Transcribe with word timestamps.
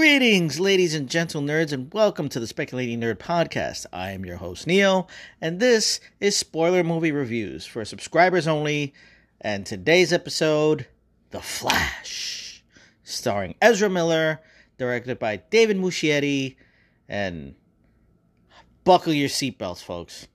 Greetings, 0.00 0.58
ladies 0.58 0.94
and 0.94 1.10
gentle 1.10 1.42
nerds, 1.42 1.74
and 1.74 1.92
welcome 1.92 2.30
to 2.30 2.40
the 2.40 2.46
Speculating 2.46 3.02
Nerd 3.02 3.18
Podcast. 3.18 3.84
I 3.92 4.12
am 4.12 4.24
your 4.24 4.38
host, 4.38 4.66
Neil, 4.66 5.10
and 5.42 5.60
this 5.60 6.00
is 6.20 6.34
Spoiler 6.34 6.82
Movie 6.82 7.12
Reviews 7.12 7.66
for 7.66 7.84
subscribers 7.84 8.48
only. 8.48 8.94
And 9.42 9.66
today's 9.66 10.10
episode, 10.10 10.86
The 11.32 11.42
Flash, 11.42 12.64
starring 13.04 13.56
Ezra 13.60 13.90
Miller, 13.90 14.40
directed 14.78 15.18
by 15.18 15.36
David 15.50 15.76
Muschietti, 15.76 16.56
and 17.06 17.54
buckle 18.84 19.12
your 19.12 19.28
seatbelts, 19.28 19.82
folks. 19.82 20.28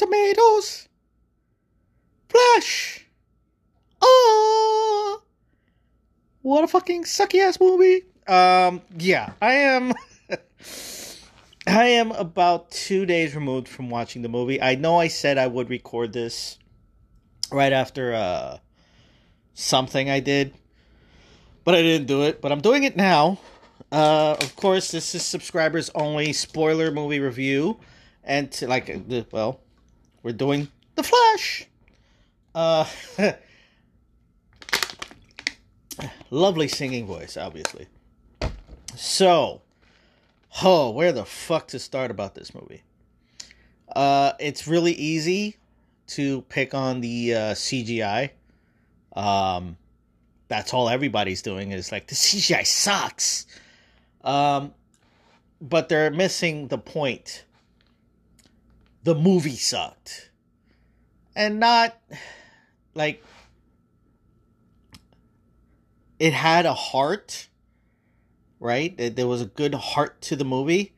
Tomatoes. 0.00 0.88
Flash! 2.28 3.06
Ah! 4.02 5.18
What 6.42 6.64
a 6.64 6.68
fucking 6.68 7.04
sucky 7.04 7.40
ass 7.40 7.60
movie. 7.60 8.04
Um, 8.26 8.82
yeah, 8.96 9.32
I 9.40 9.54
am. 9.54 9.92
I 11.66 11.84
am 11.84 12.12
about 12.12 12.70
two 12.70 13.06
days 13.06 13.34
removed 13.34 13.68
from 13.68 13.90
watching 13.90 14.22
the 14.22 14.28
movie. 14.28 14.60
I 14.60 14.74
know 14.74 14.98
I 14.98 15.08
said 15.08 15.38
I 15.38 15.46
would 15.46 15.70
record 15.70 16.12
this 16.12 16.58
right 17.52 17.72
after 17.72 18.14
uh, 18.14 18.58
something 19.54 20.08
I 20.08 20.20
did 20.20 20.54
but 21.64 21.74
I 21.74 21.82
didn't 21.82 22.06
do 22.06 22.22
it. 22.22 22.40
But 22.40 22.52
I'm 22.52 22.60
doing 22.60 22.84
it 22.84 22.96
now. 22.96 23.38
Uh, 23.92 24.36
of 24.40 24.56
course, 24.56 24.90
this 24.90 25.14
is 25.14 25.24
subscribers 25.24 25.90
only 25.94 26.32
spoiler 26.32 26.90
movie 26.90 27.20
review, 27.20 27.78
and 28.22 28.50
to, 28.52 28.68
like, 28.68 28.90
well, 29.32 29.60
we're 30.22 30.32
doing 30.32 30.68
the 30.94 31.02
Flash. 31.02 31.66
Uh, 32.54 32.84
lovely 36.30 36.68
singing 36.68 37.06
voice, 37.06 37.36
obviously. 37.36 37.86
So, 38.96 39.62
oh, 40.62 40.90
where 40.90 41.12
the 41.12 41.24
fuck 41.24 41.68
to 41.68 41.78
start 41.78 42.10
about 42.10 42.34
this 42.34 42.54
movie? 42.54 42.82
Uh, 43.94 44.32
it's 44.38 44.66
really 44.66 44.92
easy 44.92 45.56
to 46.08 46.42
pick 46.42 46.74
on 46.74 47.00
the 47.00 47.34
uh, 47.34 47.38
CGI. 47.54 48.30
Um, 49.14 49.76
that's 50.48 50.74
all 50.74 50.88
everybody's 50.88 51.42
doing 51.42 51.70
is 51.70 51.92
like 51.92 52.08
the 52.08 52.14
CGI 52.16 52.66
sucks. 52.66 53.46
Um, 54.22 54.74
but 55.60 55.88
they're 55.88 56.10
missing 56.10 56.68
the 56.68 56.78
point. 56.78 57.44
The 59.02 59.14
movie 59.14 59.56
sucked, 59.56 60.30
and 61.34 61.58
not 61.58 61.98
like 62.94 63.24
it 66.18 66.32
had 66.32 66.66
a 66.66 66.74
heart, 66.74 67.48
right? 68.58 68.94
There 68.96 69.26
was 69.26 69.40
a 69.40 69.46
good 69.46 69.74
heart 69.74 70.20
to 70.22 70.36
the 70.36 70.44
movie, 70.44 70.94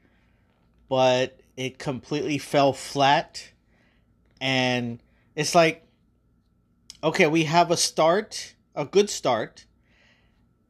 but 0.89 1.39
it 1.57 1.79
completely 1.79 2.39
fell 2.39 2.73
flat, 2.73 3.53
and 4.41 5.01
it's 5.37 5.55
like, 5.55 5.87
okay, 7.05 7.29
we 7.29 7.45
have 7.45 7.71
a 7.71 7.77
start 7.77 8.55
a 8.75 8.85
good 8.85 9.11
start 9.11 9.67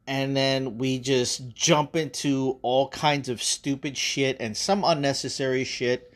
and 0.05 0.35
then 0.35 0.77
we 0.77 0.99
just 0.99 1.53
jump 1.53 1.95
into 1.95 2.59
all 2.61 2.89
kinds 2.89 3.29
of 3.29 3.41
stupid 3.41 3.97
shit 3.97 4.35
and 4.39 4.57
some 4.57 4.83
unnecessary 4.83 5.63
shit 5.63 6.12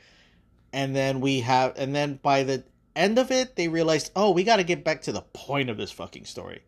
and 0.74 0.96
then 0.96 1.22
we 1.22 1.42
have 1.42 1.74
and 1.78 1.96
then 1.96 2.20
by 2.22 2.44
the 2.44 2.64
end 2.96 3.18
of 3.18 3.32
it 3.32 3.56
they 3.56 3.68
realized 3.68 4.12
oh 4.16 4.32
we 4.32 4.44
got 4.44 4.58
to 4.58 4.64
get 4.64 4.84
back 4.84 5.02
to 5.02 5.12
the 5.12 5.22
point 5.34 5.70
of 5.70 5.78
this 5.78 5.92
fucking 5.92 6.26
story 6.26 6.62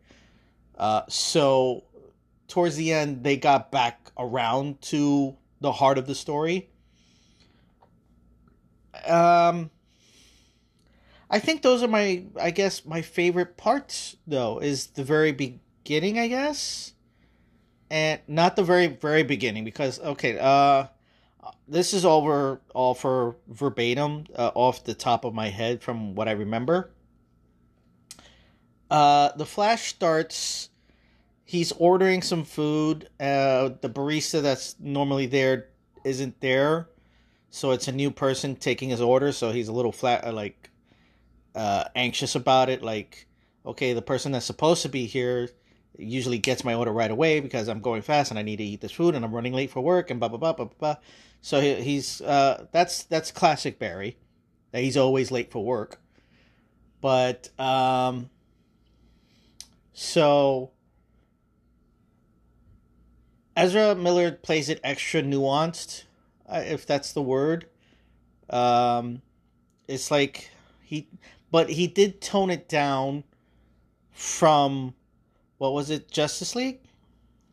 uh, 0.77 1.01
so 1.09 1.83
towards 2.47 2.75
the 2.75 2.93
end 2.93 3.23
they 3.23 3.35
got 3.35 3.71
back 3.71 4.11
around 4.17 4.81
to 4.81 5.35
the 5.61 5.71
heart 5.71 5.97
of 5.97 6.07
the 6.07 6.15
story 6.15 6.69
um 9.07 9.69
I 11.29 11.39
think 11.39 11.61
those 11.61 11.83
are 11.83 11.87
my 11.87 12.23
I 12.39 12.51
guess 12.51 12.85
my 12.85 13.01
favorite 13.01 13.55
parts 13.55 14.15
though 14.25 14.59
is 14.59 14.87
the 14.87 15.03
very 15.03 15.31
beginning, 15.31 16.17
I 16.17 16.27
guess. 16.27 16.93
And 17.91 18.21
not 18.27 18.55
the 18.55 18.63
very 18.63 18.87
very 18.87 19.23
beginning 19.23 19.63
because 19.63 19.99
okay, 19.99 20.37
uh 20.39 20.87
this 21.69 21.93
is 21.93 22.03
over 22.03 22.61
all 22.73 22.93
for 22.93 23.35
verbatim 23.47 24.25
uh, 24.35 24.51
off 24.55 24.83
the 24.83 24.93
top 24.93 25.23
of 25.25 25.33
my 25.33 25.49
head 25.49 25.81
from 25.81 26.15
what 26.15 26.27
I 26.27 26.31
remember. 26.31 26.91
Uh 28.89 29.31
the 29.35 29.45
flash 29.45 29.89
starts 29.89 30.69
he's 31.45 31.71
ordering 31.73 32.21
some 32.21 32.43
food. 32.43 33.09
Uh 33.19 33.69
the 33.81 33.89
barista 33.89 34.41
that's 34.41 34.75
normally 34.79 35.27
there 35.27 35.69
isn't 36.03 36.41
there. 36.41 36.89
So 37.51 37.71
it's 37.71 37.87
a 37.87 37.91
new 37.91 38.11
person 38.11 38.55
taking 38.55 38.89
his 38.89 39.01
order, 39.01 39.31
so 39.31 39.51
he's 39.51 39.67
a 39.67 39.73
little 39.73 39.91
flat 39.91 40.25
uh, 40.25 40.33
like 40.33 40.69
uh, 41.55 41.85
anxious 41.95 42.35
about 42.35 42.69
it. 42.69 42.83
Like, 42.83 43.27
okay, 43.65 43.93
the 43.93 44.01
person 44.01 44.31
that's 44.31 44.45
supposed 44.45 44.83
to 44.83 44.89
be 44.89 45.05
here 45.05 45.49
usually 45.99 46.37
gets 46.37 46.63
my 46.63 46.73
order 46.73 46.91
right 46.91 47.11
away 47.11 47.39
because 47.39 47.67
I'm 47.67 47.81
going 47.81 48.01
fast 48.01 48.31
and 48.31 48.39
I 48.39 48.43
need 48.43 48.57
to 48.57 48.63
eat 48.63 48.81
this 48.81 48.91
food 48.91 49.15
and 49.15 49.23
I'm 49.23 49.33
running 49.33 49.53
late 49.53 49.69
for 49.69 49.81
work 49.81 50.09
and 50.09 50.19
blah 50.19 50.29
blah 50.29 50.37
blah 50.37 50.53
blah 50.53 50.69
blah. 50.79 50.95
So 51.41 51.61
he, 51.61 51.75
he's 51.75 52.21
uh, 52.21 52.65
that's 52.71 53.03
that's 53.03 53.31
classic 53.31 53.79
Barry. 53.79 54.17
That 54.71 54.81
he's 54.83 54.97
always 54.97 55.31
late 55.31 55.51
for 55.51 55.63
work. 55.63 55.99
But 57.01 57.49
um, 57.59 58.29
so 59.93 60.71
Ezra 63.55 63.95
Miller 63.95 64.31
plays 64.31 64.69
it 64.69 64.79
extra 64.83 65.21
nuanced, 65.21 66.03
uh, 66.47 66.63
if 66.65 66.85
that's 66.85 67.13
the 67.13 67.21
word. 67.21 67.67
Um, 68.49 69.21
it's 69.87 70.11
like 70.11 70.51
he 70.81 71.07
but 71.51 71.69
he 71.69 71.87
did 71.87 72.21
tone 72.21 72.49
it 72.49 72.69
down 72.69 73.23
from 74.11 74.93
what 75.59 75.73
was 75.73 75.91
it 75.91 76.09
Justice 76.09 76.55
League? 76.55 76.79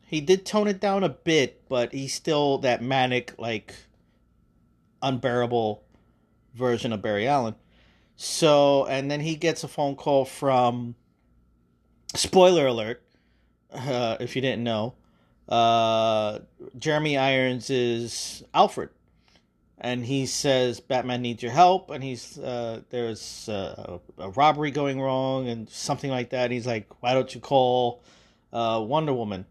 He 0.07 0.21
did 0.21 0.45
tone 0.45 0.67
it 0.67 0.79
down 0.79 1.03
a 1.03 1.09
bit, 1.09 1.67
but 1.69 1.93
he's 1.93 2.13
still 2.13 2.57
that 2.59 2.81
manic 2.81 3.33
like 3.37 3.75
unbearable 5.03 5.83
version 6.55 6.93
of 6.93 7.01
Barry 7.01 7.27
Allen. 7.27 7.55
So, 8.15 8.85
and 8.87 9.11
then 9.11 9.19
he 9.19 9.35
gets 9.35 9.63
a 9.63 9.67
phone 9.67 9.95
call 9.95 10.25
from 10.25 10.95
spoiler 12.15 12.65
alert, 12.65 13.03
uh, 13.71 14.17
if 14.19 14.35
you 14.35 14.41
didn't 14.41 14.63
know, 14.63 14.95
uh, 15.49 16.39
Jeremy 16.79 17.17
Irons 17.17 17.69
is 17.69 18.43
Alfred, 18.53 18.89
and 19.79 20.05
he 20.05 20.25
says 20.25 20.79
Batman 20.79 21.21
needs 21.21 21.43
your 21.43 21.51
help, 21.51 21.91
and 21.91 22.03
he's 22.03 22.37
uh, 22.39 22.81
there's 22.89 23.47
uh, 23.47 23.99
a 24.17 24.29
robbery 24.29 24.71
going 24.71 24.99
wrong 24.99 25.47
and 25.47 25.69
something 25.69 26.09
like 26.09 26.31
that. 26.31 26.51
He's 26.51 26.65
like, 26.65 26.87
why 27.01 27.13
don't 27.13 27.33
you 27.33 27.41
call 27.41 28.01
uh, 28.51 28.83
Wonder 28.85 29.13
Woman? 29.13 29.45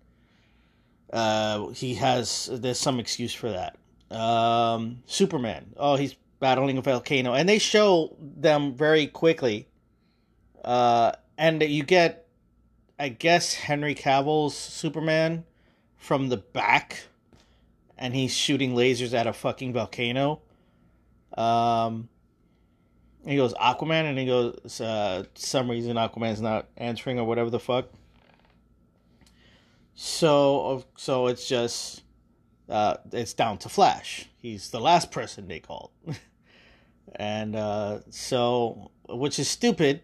Uh, 1.13 1.69
he 1.69 1.95
has 1.95 2.51
there's 2.53 2.81
some 2.81 2.99
excuse 2.99 3.33
for 3.33 3.51
that. 3.51 3.77
Um, 4.17 5.03
Superman, 5.07 5.75
oh, 5.77 5.97
he's 5.97 6.17
battling 6.41 6.79
a 6.79 6.83
volcano, 6.83 7.35
and 7.35 7.49
they 7.49 7.59
show 7.59 8.17
them 8.21 8.75
very 8.75 9.07
quickly. 9.07 9.69
Uh, 10.65 11.13
and 11.39 11.63
you 11.63 11.85
get, 11.85 12.27
I 12.99 13.09
guess, 13.11 13.55
Henry 13.55 13.95
Cavill's 13.95 14.57
Superman 14.57 15.45
from 15.97 16.29
the 16.29 16.37
back, 16.37 17.05
and 17.99 18.15
he's 18.15 18.35
shooting 18.35 18.75
lasers 18.75 19.15
at 19.15 19.27
a 19.27 19.33
fucking 19.33 19.73
volcano. 19.73 20.41
Um, 21.37 22.09
he 23.27 23.37
goes 23.37 23.55
Aquaman, 23.55 24.09
and 24.09 24.19
he 24.19 24.27
goes 24.27 24.81
uh, 24.81 25.25
some 25.35 25.71
reason 25.71 25.97
Aquaman's 25.97 26.41
not 26.41 26.69
answering 26.77 27.19
or 27.19 27.25
whatever 27.25 27.51
the 27.51 27.61
fuck. 27.61 27.87
So 29.95 30.85
so 30.97 31.27
it's 31.27 31.49
just 31.49 32.03
uh, 32.69 32.97
it's 33.13 33.35
down 33.35 33.59
to 33.59 33.69
Flash. 33.69 34.27
He's 34.37 34.71
the 34.71 34.81
last 34.81 35.11
person 35.11 35.49
they 35.49 35.61
called, 35.61 35.91
and 37.17 37.57
uh, 37.57 38.01
so 38.11 38.91
which 39.09 39.39
is 39.39 39.49
stupid 39.49 40.03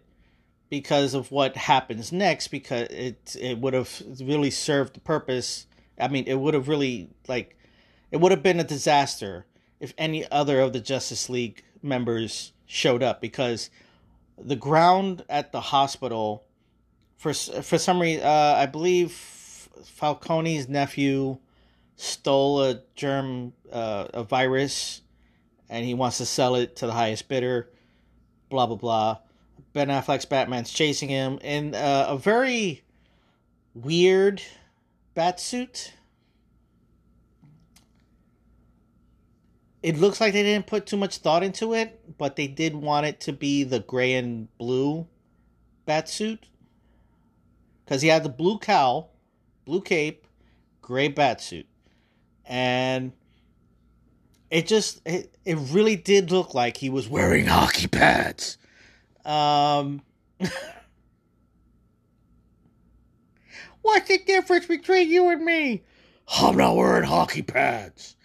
because 0.69 1.13
of 1.13 1.31
what 1.31 1.55
happens 1.55 2.11
next. 2.11 2.47
Because 2.47 2.87
it 2.89 3.35
it 3.39 3.59
would 3.59 3.73
have 3.73 4.01
really 4.19 4.51
served 4.51 4.95
the 4.95 4.99
purpose. 4.99 5.67
I 5.99 6.07
mean, 6.07 6.25
it 6.25 6.35
would 6.35 6.55
have 6.55 6.67
really 6.67 7.09
like 7.27 7.55
it 8.13 8.21
would 8.21 8.31
have 8.31 8.43
been 8.43 8.59
a 8.59 8.63
disaster 8.63 9.47
if 9.79 9.93
any 9.97 10.29
other 10.31 10.61
of 10.61 10.71
the 10.71 10.79
Justice 10.79 11.29
League 11.29 11.63
members 11.81 12.53
showed 12.67 13.01
up 13.01 13.19
because 13.19 13.71
the 14.37 14.55
ground 14.55 15.25
at 15.27 15.51
the 15.51 15.59
hospital 15.59 16.45
for 17.17 17.33
for 17.33 17.79
some 17.79 17.99
reason 17.99 18.23
uh, 18.23 18.55
I 18.55 18.67
believe 18.67 19.11
Falcone's 19.81 20.69
nephew 20.69 21.39
stole 21.95 22.61
a 22.61 22.81
germ, 22.95 23.53
uh, 23.71 24.07
a 24.13 24.23
virus, 24.23 25.01
and 25.67 25.83
he 25.83 25.95
wants 25.95 26.19
to 26.19 26.25
sell 26.25 26.55
it 26.55 26.75
to 26.77 26.85
the 26.85 26.93
highest 26.93 27.27
bidder. 27.27 27.67
Blah 28.49 28.67
blah 28.67 28.75
blah. 28.75 29.17
Ben 29.73 29.87
Affleck's 29.87 30.25
Batman's 30.25 30.71
chasing 30.71 31.09
him 31.09 31.39
in 31.41 31.73
uh, 31.73 32.05
a 32.09 32.17
very 32.17 32.83
weird 33.73 34.43
bat 35.15 35.39
suit. 35.39 35.93
It 39.83 39.97
looks 39.97 40.19
like 40.19 40.33
they 40.33 40.43
didn't 40.43 40.65
put 40.65 40.85
too 40.85 40.97
much 40.97 41.17
thought 41.17 41.43
into 41.43 41.73
it, 41.73 42.17
but 42.17 42.35
they 42.37 42.47
did 42.47 42.75
want 42.75 43.05
it 43.05 43.19
to 43.21 43.33
be 43.33 43.63
the 43.63 43.81
gray 43.81 44.15
and 44.15 44.47
blue 44.57 45.07
bat 45.85 46.09
suit 46.09 46.47
because 47.83 48.01
he 48.01 48.07
had 48.07 48.23
the 48.23 48.29
blue 48.29 48.57
cowl 48.57 49.13
blue 49.65 49.81
cape, 49.81 50.27
gray 50.81 51.09
batsuit, 51.09 51.65
and 52.45 53.11
it 54.49 54.67
just 54.67 55.01
it, 55.05 55.35
it 55.45 55.57
really 55.71 55.95
did 55.95 56.31
look 56.31 56.53
like 56.53 56.77
he 56.77 56.89
was 56.89 57.07
wearing 57.07 57.45
hockey 57.45 57.87
pads. 57.87 58.57
Um, 59.25 60.01
what's 63.81 64.07
the 64.07 64.19
difference 64.19 64.65
between 64.65 65.09
you 65.09 65.29
and 65.29 65.43
me? 65.43 65.83
I'm 66.39 66.57
not 66.57 66.75
wearing 66.75 67.03
hockey 67.03 67.41
pads. 67.41 68.15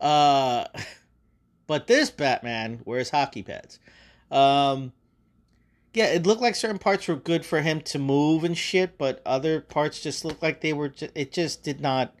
Uh, 0.00 0.64
but 1.70 1.86
this 1.86 2.10
Batman 2.10 2.80
wears 2.84 3.10
hockey 3.10 3.44
pads. 3.44 3.78
Um, 4.28 4.92
yeah, 5.94 6.06
it 6.06 6.26
looked 6.26 6.42
like 6.42 6.56
certain 6.56 6.80
parts 6.80 7.06
were 7.06 7.14
good 7.14 7.46
for 7.46 7.60
him 7.60 7.80
to 7.82 7.98
move 8.00 8.42
and 8.42 8.58
shit, 8.58 8.98
but 8.98 9.22
other 9.24 9.60
parts 9.60 10.02
just 10.02 10.24
looked 10.24 10.42
like 10.42 10.62
they 10.62 10.72
were. 10.72 10.88
Just, 10.88 11.12
it 11.14 11.30
just 11.30 11.62
did 11.62 11.80
not. 11.80 12.12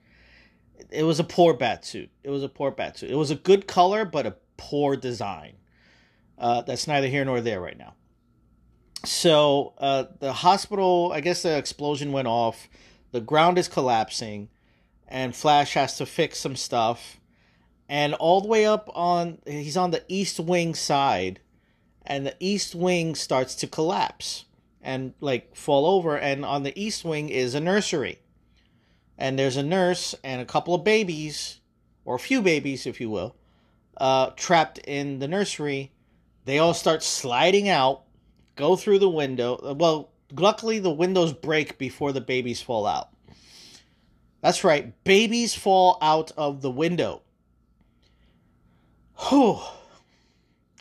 It 0.88 1.02
was 1.02 1.18
a 1.18 1.24
poor 1.24 1.52
bat 1.52 1.84
suit. 1.84 2.10
It 2.22 2.30
was 2.30 2.44
a 2.44 2.48
poor 2.48 2.70
bat 2.70 2.96
suit. 2.96 3.10
It 3.10 3.16
was 3.16 3.32
a 3.32 3.34
good 3.34 3.66
color, 3.66 4.04
but 4.04 4.24
a 4.24 4.36
poor 4.56 4.94
design. 4.94 5.54
Uh, 6.38 6.62
that's 6.62 6.86
neither 6.86 7.08
here 7.08 7.24
nor 7.24 7.40
there 7.40 7.60
right 7.60 7.76
now. 7.76 7.94
So 9.04 9.72
uh, 9.78 10.04
the 10.20 10.32
hospital, 10.32 11.10
I 11.12 11.22
guess 11.22 11.42
the 11.42 11.58
explosion 11.58 12.12
went 12.12 12.28
off. 12.28 12.68
The 13.10 13.20
ground 13.20 13.58
is 13.58 13.66
collapsing, 13.66 14.48
and 15.08 15.34
Flash 15.34 15.74
has 15.74 15.96
to 15.96 16.06
fix 16.06 16.38
some 16.38 16.54
stuff. 16.54 17.19
And 17.90 18.14
all 18.14 18.40
the 18.40 18.46
way 18.46 18.66
up 18.66 18.88
on, 18.94 19.38
he's 19.44 19.76
on 19.76 19.90
the 19.90 20.04
east 20.06 20.38
wing 20.38 20.76
side 20.76 21.40
and 22.06 22.24
the 22.24 22.36
east 22.38 22.72
wing 22.72 23.16
starts 23.16 23.56
to 23.56 23.66
collapse 23.66 24.44
and 24.80 25.12
like 25.20 25.56
fall 25.56 25.84
over 25.86 26.16
and 26.16 26.44
on 26.44 26.62
the 26.62 26.80
east 26.80 27.04
wing 27.04 27.30
is 27.30 27.56
a 27.56 27.60
nursery. 27.60 28.20
And 29.18 29.36
there's 29.36 29.56
a 29.56 29.64
nurse 29.64 30.14
and 30.22 30.40
a 30.40 30.44
couple 30.44 30.72
of 30.72 30.84
babies 30.84 31.58
or 32.04 32.14
a 32.14 32.20
few 32.20 32.40
babies 32.40 32.86
if 32.86 33.00
you 33.00 33.10
will 33.10 33.34
uh, 33.96 34.30
trapped 34.36 34.78
in 34.78 35.18
the 35.18 35.26
nursery. 35.26 35.90
They 36.44 36.60
all 36.60 36.74
start 36.74 37.02
sliding 37.02 37.68
out 37.68 38.04
go 38.54 38.76
through 38.76 39.00
the 39.00 39.08
window 39.10 39.74
well 39.74 40.12
luckily 40.36 40.78
the 40.78 40.90
windows 40.92 41.32
break 41.32 41.76
before 41.76 42.12
the 42.12 42.20
babies 42.20 42.62
fall 42.62 42.86
out. 42.86 43.08
That's 44.42 44.62
right 44.62 44.94
babies 45.02 45.56
fall 45.56 45.98
out 46.00 46.30
of 46.36 46.62
the 46.62 46.70
window 46.70 47.22
Whew 49.28 49.60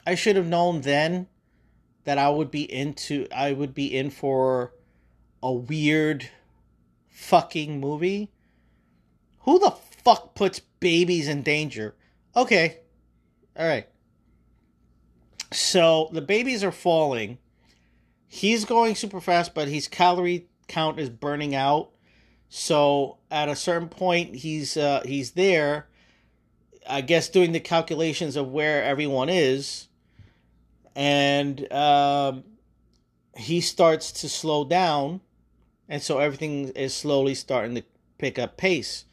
I 0.09 0.15
should 0.15 0.37
have 0.37 0.47
known 0.47 0.81
then 0.81 1.27
that 2.05 2.17
I 2.17 2.29
would 2.29 2.49
be 2.49 2.63
into 2.63 3.27
I 3.31 3.53
would 3.53 3.75
be 3.75 3.95
in 3.95 4.09
for 4.09 4.73
a 5.43 5.53
weird 5.53 6.29
fucking 7.09 7.79
movie. 7.79 8.31
Who 9.41 9.59
the 9.59 9.71
fuck 10.03 10.33
puts 10.33 10.61
babies 10.79 11.27
in 11.27 11.43
danger? 11.43 11.95
Okay. 12.35 12.79
All 13.55 13.67
right. 13.67 13.87
So 15.51 16.09
the 16.11 16.21
babies 16.21 16.63
are 16.63 16.71
falling. 16.71 17.37
He's 18.27 18.65
going 18.65 18.95
super 18.95 19.21
fast, 19.21 19.53
but 19.53 19.67
his 19.67 19.87
calorie 19.87 20.47
count 20.67 20.99
is 20.99 21.09
burning 21.09 21.53
out. 21.53 21.91
So 22.47 23.17
at 23.29 23.49
a 23.49 23.55
certain 23.55 23.89
point, 23.89 24.37
he's 24.37 24.77
uh, 24.77 25.01
he's 25.05 25.31
there. 25.31 25.88
I 26.89 27.01
guess 27.01 27.29
doing 27.29 27.51
the 27.51 27.59
calculations 27.59 28.35
of 28.35 28.51
where 28.51 28.83
everyone 28.83 29.29
is. 29.29 29.87
And 30.95 31.71
um, 31.71 32.43
he 33.37 33.61
starts 33.61 34.11
to 34.11 34.29
slow 34.29 34.65
down, 34.65 35.21
and 35.87 36.01
so 36.01 36.19
everything 36.19 36.69
is 36.69 36.93
slowly 36.93 37.35
starting 37.35 37.75
to 37.75 37.83
pick 38.17 38.37
up 38.37 38.57
pace. 38.57 39.05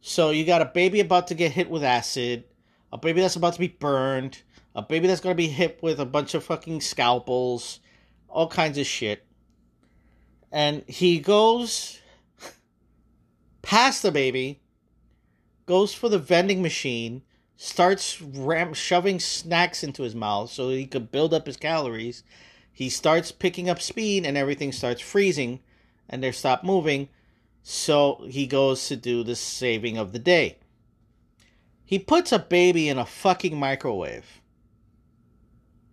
So 0.00 0.30
you 0.30 0.44
got 0.44 0.62
a 0.62 0.66
baby 0.66 1.00
about 1.00 1.28
to 1.28 1.34
get 1.34 1.52
hit 1.52 1.70
with 1.70 1.84
acid, 1.84 2.44
a 2.92 2.98
baby 2.98 3.20
that's 3.20 3.36
about 3.36 3.52
to 3.52 3.60
be 3.60 3.68
burned, 3.68 4.42
a 4.74 4.82
baby 4.82 5.06
that's 5.06 5.20
going 5.20 5.34
to 5.34 5.40
be 5.42 5.48
hit 5.48 5.78
with 5.82 6.00
a 6.00 6.06
bunch 6.06 6.34
of 6.34 6.44
fucking 6.44 6.80
scalpels, 6.80 7.80
all 8.28 8.48
kinds 8.48 8.78
of 8.78 8.86
shit. 8.86 9.24
And 10.50 10.82
he 10.88 11.20
goes 11.20 12.00
past 13.62 14.02
the 14.02 14.10
baby, 14.10 14.60
goes 15.70 15.94
for 15.94 16.08
the 16.08 16.18
vending 16.18 16.60
machine, 16.60 17.22
starts 17.56 18.20
ram- 18.20 18.74
shoving 18.74 19.20
snacks 19.20 19.84
into 19.84 20.02
his 20.02 20.16
mouth 20.16 20.50
so 20.50 20.68
he 20.68 20.84
could 20.84 21.12
build 21.12 21.32
up 21.32 21.46
his 21.46 21.56
calories. 21.56 22.24
He 22.72 22.88
starts 22.88 23.30
picking 23.30 23.70
up 23.70 23.80
speed 23.80 24.26
and 24.26 24.36
everything 24.36 24.72
starts 24.72 25.00
freezing 25.00 25.60
and 26.08 26.24
they 26.24 26.32
stop 26.32 26.64
moving. 26.64 27.08
So 27.62 28.26
he 28.28 28.48
goes 28.48 28.88
to 28.88 28.96
do 28.96 29.22
the 29.22 29.36
saving 29.36 29.96
of 29.96 30.10
the 30.10 30.18
day. 30.18 30.58
He 31.84 32.00
puts 32.00 32.32
a 32.32 32.40
baby 32.40 32.88
in 32.88 32.98
a 32.98 33.06
fucking 33.06 33.56
microwave. 33.56 34.40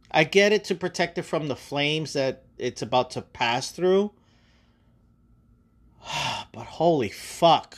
I 0.10 0.24
get 0.24 0.54
it 0.54 0.64
to 0.66 0.76
protect 0.76 1.20
it 1.20 1.24
from 1.24 1.50
the 1.50 1.56
flames 1.56 2.14
that 2.14 2.46
it's 2.58 2.82
about 2.82 3.12
to 3.12 3.22
pass 3.22 3.70
through. 3.70 4.12
but 6.52 6.66
holy 6.66 7.10
fuck. 7.10 7.78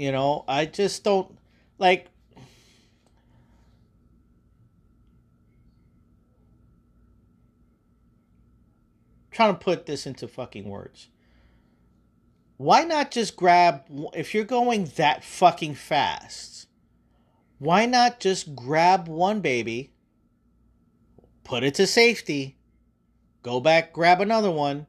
You 0.00 0.12
know, 0.12 0.46
I 0.48 0.64
just 0.64 1.04
don't 1.04 1.36
like 1.78 2.06
trying 9.30 9.52
to 9.52 9.60
put 9.60 9.84
this 9.84 10.06
into 10.06 10.26
fucking 10.26 10.66
words. 10.66 11.10
Why 12.56 12.84
not 12.84 13.10
just 13.10 13.36
grab 13.36 13.82
if 14.14 14.32
you're 14.32 14.44
going 14.44 14.90
that 14.96 15.22
fucking 15.22 15.74
fast? 15.74 16.66
Why 17.58 17.84
not 17.84 18.20
just 18.20 18.56
grab 18.56 19.06
one 19.06 19.42
baby, 19.42 19.92
put 21.44 21.62
it 21.62 21.74
to 21.74 21.86
safety, 21.86 22.56
go 23.42 23.60
back, 23.60 23.92
grab 23.92 24.22
another 24.22 24.50
one, 24.50 24.86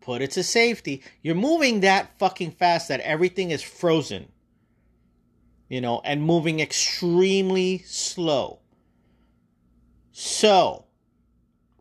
put 0.00 0.22
it 0.22 0.30
to 0.30 0.42
safety. 0.42 1.02
You're 1.20 1.34
moving 1.34 1.80
that 1.80 2.18
fucking 2.18 2.52
fast 2.52 2.88
that 2.88 3.00
everything 3.00 3.50
is 3.50 3.62
frozen. 3.62 4.32
You 5.68 5.80
know, 5.80 6.00
and 6.04 6.22
moving 6.22 6.60
extremely 6.60 7.78
slow. 7.78 8.60
So, 10.12 10.86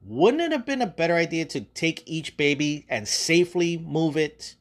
wouldn't 0.04 0.42
it 0.42 0.52
have 0.52 0.66
been 0.66 0.82
a 0.82 0.88
better 0.88 1.16
idea 1.16 1.46
to 1.46 1.62
take 1.62 2.04
each 2.06 2.38
baby 2.38 2.86
and 2.90 3.08
safely 3.08 3.78
move 3.78 4.18
it 4.18 4.56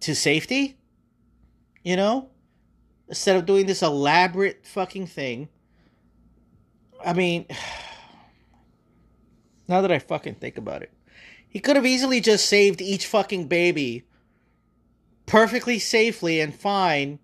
to 0.00 0.14
safety? 0.14 0.78
You 1.82 1.96
know? 1.96 2.30
Instead 3.08 3.36
of 3.36 3.46
doing 3.46 3.66
this 3.66 3.82
elaborate 3.82 4.66
fucking 4.66 5.06
thing. 5.06 5.48
I 7.04 7.12
mean, 7.12 7.46
now 9.68 9.80
that 9.80 9.92
I 9.92 9.98
fucking 9.98 10.36
think 10.36 10.58
about 10.58 10.82
it, 10.82 10.92
he 11.48 11.60
could 11.60 11.76
have 11.76 11.86
easily 11.86 12.20
just 12.20 12.46
saved 12.46 12.80
each 12.80 13.06
fucking 13.06 13.48
baby 13.48 14.04
perfectly 15.26 15.78
safely 15.78 16.40
and 16.40 16.54
fine 16.54 17.18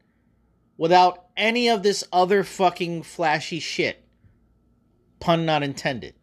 without 0.76 1.26
any 1.36 1.68
of 1.68 1.82
this 1.82 2.04
other 2.12 2.44
fucking 2.44 3.02
flashy 3.02 3.60
shit. 3.60 4.04
Pun 5.20 5.46
not 5.46 5.62
intended. 5.62 6.14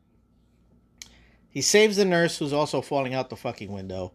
He 1.50 1.62
saves 1.62 1.98
the 1.98 2.06
nurse 2.06 2.38
who's 2.38 2.54
also 2.54 2.82
falling 2.82 3.14
out 3.14 3.30
the 3.30 3.36
fucking 3.36 3.72
window. 3.72 4.14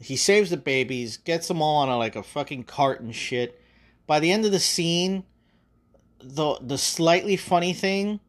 He 0.00 0.16
saves 0.16 0.50
the 0.50 0.58
babies, 0.58 1.16
gets 1.16 1.48
them 1.48 1.62
all 1.62 1.76
on 1.76 1.88
a, 1.88 1.96
like 1.96 2.16
a 2.16 2.22
fucking 2.22 2.64
cart 2.64 3.00
and 3.00 3.14
shit. 3.14 3.60
By 4.06 4.20
the 4.20 4.30
end 4.30 4.44
of 4.44 4.52
the 4.52 4.60
scene, 4.60 5.24
the 6.20 6.58
the 6.60 6.78
slightly 6.78 7.36
funny 7.36 7.72
thing 7.72 8.20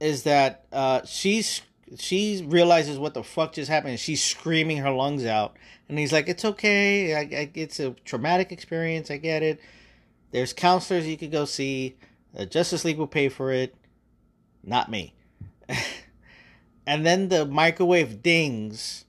is 0.00 0.24
that 0.24 0.66
uh, 0.72 1.04
she's 1.04 1.62
she 1.96 2.44
realizes 2.46 2.98
what 2.98 3.14
the 3.14 3.22
fuck 3.22 3.52
just 3.52 3.70
happened. 3.70 4.00
She's 4.00 4.22
screaming 4.22 4.78
her 4.78 4.90
lungs 4.90 5.24
out, 5.24 5.56
and 5.88 5.98
he's 5.98 6.12
like, 6.12 6.28
"It's 6.28 6.44
okay. 6.44 7.14
I, 7.14 7.20
I, 7.20 7.50
it's 7.54 7.78
a 7.78 7.92
traumatic 8.04 8.50
experience. 8.50 9.10
I 9.10 9.18
get 9.18 9.42
it. 9.42 9.60
There's 10.36 10.52
counselors 10.52 11.06
you 11.06 11.16
could 11.16 11.32
go 11.32 11.46
see. 11.46 11.96
Uh, 12.36 12.44
Justice 12.44 12.84
League 12.84 12.98
will 12.98 13.06
pay 13.06 13.30
for 13.30 13.50
it. 13.50 13.74
Not 14.62 14.90
me." 14.90 15.14
and 16.86 17.06
then 17.06 17.30
the 17.30 17.46
microwave 17.46 18.22
dings, 18.22 19.06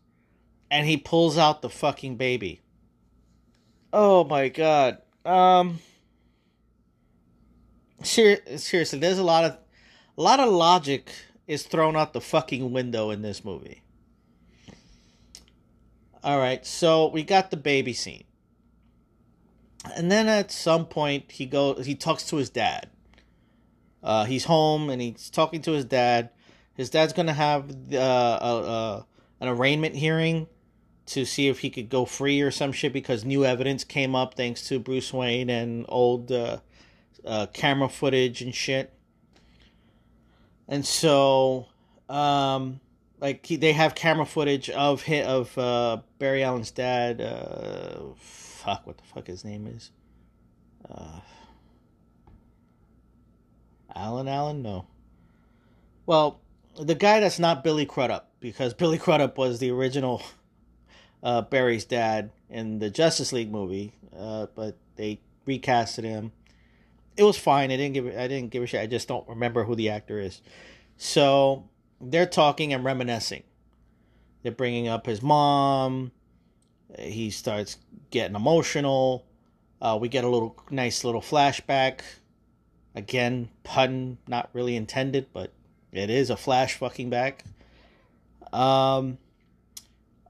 and 0.71 0.87
he 0.87 0.95
pulls 0.95 1.37
out 1.37 1.61
the 1.61 1.69
fucking 1.69 2.15
baby. 2.15 2.61
Oh 3.91 4.23
my 4.23 4.47
god. 4.47 4.99
Um. 5.25 5.79
Ser- 8.03 8.57
seriously, 8.57 8.99
there's 8.99 9.19
a 9.19 9.23
lot 9.23 9.43
of 9.43 9.57
a 10.17 10.21
lot 10.21 10.39
of 10.39 10.47
logic 10.47 11.09
is 11.45 11.63
thrown 11.63 11.97
out 11.97 12.13
the 12.13 12.21
fucking 12.21 12.71
window 12.71 13.09
in 13.09 13.21
this 13.21 13.43
movie. 13.43 13.81
All 16.23 16.39
right, 16.39 16.65
so 16.65 17.09
we 17.09 17.23
got 17.23 17.51
the 17.51 17.57
baby 17.57 17.91
scene. 17.91 18.23
And 19.95 20.11
then 20.11 20.27
at 20.27 20.51
some 20.51 20.85
point 20.85 21.31
he 21.31 21.45
goes 21.45 21.85
he 21.85 21.95
talks 21.95 22.23
to 22.29 22.37
his 22.37 22.49
dad. 22.49 22.89
Uh, 24.03 24.25
he's 24.25 24.45
home 24.45 24.89
and 24.89 25.01
he's 25.01 25.29
talking 25.29 25.61
to 25.63 25.71
his 25.71 25.85
dad. 25.85 26.29
His 26.75 26.89
dad's 26.89 27.13
to 27.13 27.33
have 27.33 27.69
uh, 27.93 27.97
a, 27.97 29.05
an 29.39 29.49
arraignment 29.49 29.95
hearing 29.95 30.47
to 31.07 31.25
see 31.25 31.47
if 31.47 31.59
he 31.59 31.69
could 31.69 31.89
go 31.89 32.05
free 32.05 32.41
or 32.41 32.51
some 32.51 32.71
shit 32.71 32.93
because 32.93 33.25
new 33.25 33.43
evidence 33.45 33.83
came 33.83 34.15
up 34.15 34.35
thanks 34.35 34.67
to 34.67 34.79
Bruce 34.79 35.11
Wayne 35.11 35.49
and 35.49 35.85
old 35.89 36.31
uh, 36.31 36.57
uh 37.25 37.47
camera 37.47 37.89
footage 37.89 38.41
and 38.41 38.53
shit 38.53 38.93
and 40.67 40.85
so 40.85 41.67
um, 42.09 42.79
like 43.19 43.45
he, 43.45 43.55
they 43.55 43.73
have 43.73 43.95
camera 43.95 44.25
footage 44.25 44.69
of 44.69 45.01
hit 45.01 45.25
of 45.25 45.57
uh, 45.57 45.97
Barry 46.19 46.43
Allen's 46.43 46.71
dad. 46.71 47.21
Fuck, 48.67 48.85
what 48.85 48.97
the 48.97 49.03
fuck 49.05 49.27
his 49.27 49.45
name 49.45 49.65
is? 49.65 49.91
Uh, 50.89 51.21
Alan 53.95 54.27
Allen? 54.27 54.61
No. 54.61 54.85
Well, 56.05 56.41
the 56.77 56.95
guy 56.95 57.19
that's 57.21 57.39
not 57.39 57.63
Billy 57.63 57.85
Crudup, 57.85 58.29
because 58.39 58.73
Billy 58.75 58.97
Crudup 58.97 59.37
was 59.37 59.59
the 59.59 59.71
original 59.71 60.21
uh, 61.23 61.41
Barry's 61.43 61.85
dad 61.85 62.31
in 62.49 62.79
the 62.79 62.89
Justice 62.89 63.31
League 63.31 63.51
movie, 63.51 63.93
uh, 64.17 64.47
but 64.53 64.77
they 64.97 65.21
recasted 65.47 66.03
him 66.03 66.33
it 67.17 67.23
was 67.23 67.37
fine. 67.37 67.71
I 67.71 67.77
didn't 67.77 67.93
give 67.93 68.05
I 68.05 68.27
didn't 68.27 68.51
give 68.51 68.63
a 68.63 68.67
shit. 68.67 68.79
I 68.79 68.85
just 68.85 69.07
don't 69.07 69.27
remember 69.27 69.63
who 69.63 69.75
the 69.75 69.89
actor 69.89 70.21
is. 70.21 70.41
So 70.97 71.67
they're 71.99 72.27
talking 72.27 72.71
and 72.71 72.83
reminiscing. 72.83 73.43
They're 74.43 74.51
bringing 74.51 74.87
up 74.87 75.07
his 75.07 75.21
mom. 75.21 76.11
He 76.97 77.29
starts 77.29 77.77
getting 78.11 78.35
emotional. 78.35 79.25
Uh, 79.81 79.97
we 79.99 80.09
get 80.09 80.23
a 80.23 80.29
little 80.29 80.55
nice 80.69 81.03
little 81.03 81.21
flashback. 81.21 82.01
Again, 82.95 83.49
pun 83.63 84.17
not 84.27 84.49
really 84.53 84.75
intended, 84.75 85.27
but 85.33 85.51
it 85.91 86.09
is 86.09 86.29
a 86.29 86.37
flash 86.37 86.75
fucking 86.75 87.09
back. 87.09 87.43
Um, 88.53 89.17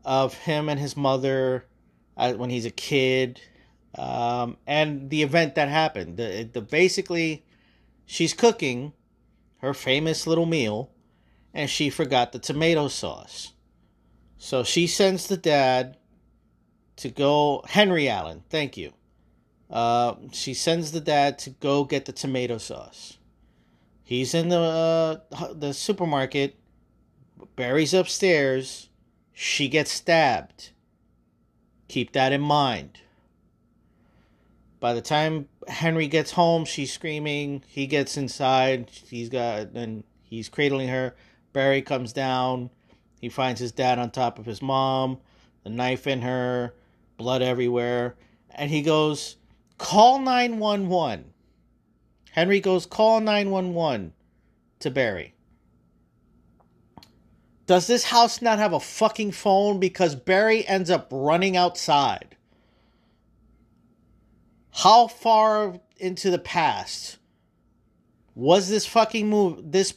of 0.03 0.33
him 0.33 0.69
and 0.69 0.79
his 0.79 0.97
mother 0.97 1.65
uh, 2.17 2.33
when 2.33 2.49
he's 2.49 2.65
a 2.65 2.71
kid 2.71 3.39
um, 3.97 4.57
and 4.67 5.09
the 5.09 5.23
event 5.23 5.55
that 5.55 5.69
happened. 5.69 6.17
The, 6.17 6.49
the 6.51 6.61
basically, 6.61 7.43
she's 8.05 8.33
cooking 8.33 8.93
her 9.57 9.73
famous 9.73 10.27
little 10.27 10.45
meal, 10.45 10.91
and 11.53 11.69
she 11.69 11.89
forgot 11.89 12.31
the 12.31 12.39
tomato 12.39 12.87
sauce. 12.87 13.53
So 14.37 14.63
she 14.63 14.85
sends 14.85 15.27
the 15.27 15.37
dad 15.37 15.97
to 16.97 17.09
go. 17.09 17.63
Henry 17.67 18.09
Allen, 18.09 18.43
thank 18.49 18.77
you. 18.77 18.93
Uh, 19.69 20.15
she 20.31 20.53
sends 20.53 20.91
the 20.91 21.01
dad 21.01 21.39
to 21.39 21.49
go 21.49 21.83
get 21.83 22.05
the 22.05 22.11
tomato 22.11 22.57
sauce. 22.57 23.17
He's 24.03 24.33
in 24.33 24.49
the 24.49 25.21
uh, 25.31 25.53
the 25.53 25.73
supermarket. 25.73 26.55
Barry's 27.55 27.93
upstairs. 27.93 28.89
She 29.33 29.67
gets 29.67 29.91
stabbed. 29.91 30.71
Keep 31.87 32.13
that 32.13 32.31
in 32.31 32.41
mind. 32.41 33.01
By 34.79 34.93
the 34.93 35.01
time 35.01 35.47
Henry 35.67 36.07
gets 36.07 36.31
home, 36.31 36.63
she's 36.65 36.93
screaming. 36.93 37.63
He 37.67 37.87
gets 37.87 38.15
inside. 38.15 38.89
He's 38.89 39.29
got 39.29 39.71
and 39.73 40.03
he's 40.21 40.49
cradling 40.49 40.87
her. 40.87 41.15
Barry 41.51 41.81
comes 41.81 42.13
down. 42.13 42.69
He 43.19 43.29
finds 43.29 43.59
his 43.59 43.71
dad 43.71 43.99
on 43.99 44.11
top 44.11 44.37
of 44.39 44.45
his 44.45 44.61
mom, 44.61 45.17
the 45.63 45.69
knife 45.69 46.05
in 46.07 46.21
her, 46.21 46.73
blood 47.17 47.41
everywhere, 47.41 48.15
and 48.51 48.71
he 48.71 48.81
goes, 48.81 49.37
"Call 49.77 50.19
911." 50.19 51.33
Henry 52.31 52.59
goes, 52.59 52.85
"Call 52.85 53.19
911" 53.19 54.13
to 54.79 54.91
Barry. 54.91 55.33
Does 57.65 57.87
this 57.87 58.05
house 58.05 58.41
not 58.41 58.59
have 58.59 58.73
a 58.73 58.79
fucking 58.79 59.31
phone 59.31 59.79
because 59.79 60.15
Barry 60.15 60.65
ends 60.67 60.89
up 60.89 61.07
running 61.11 61.57
outside? 61.57 62.37
how 64.77 65.07
far 65.07 65.79
into 65.97 66.29
the 66.29 66.37
past 66.37 67.17
was 68.35 68.69
this 68.69 68.85
fucking 68.85 69.27
move 69.27 69.71
this 69.71 69.95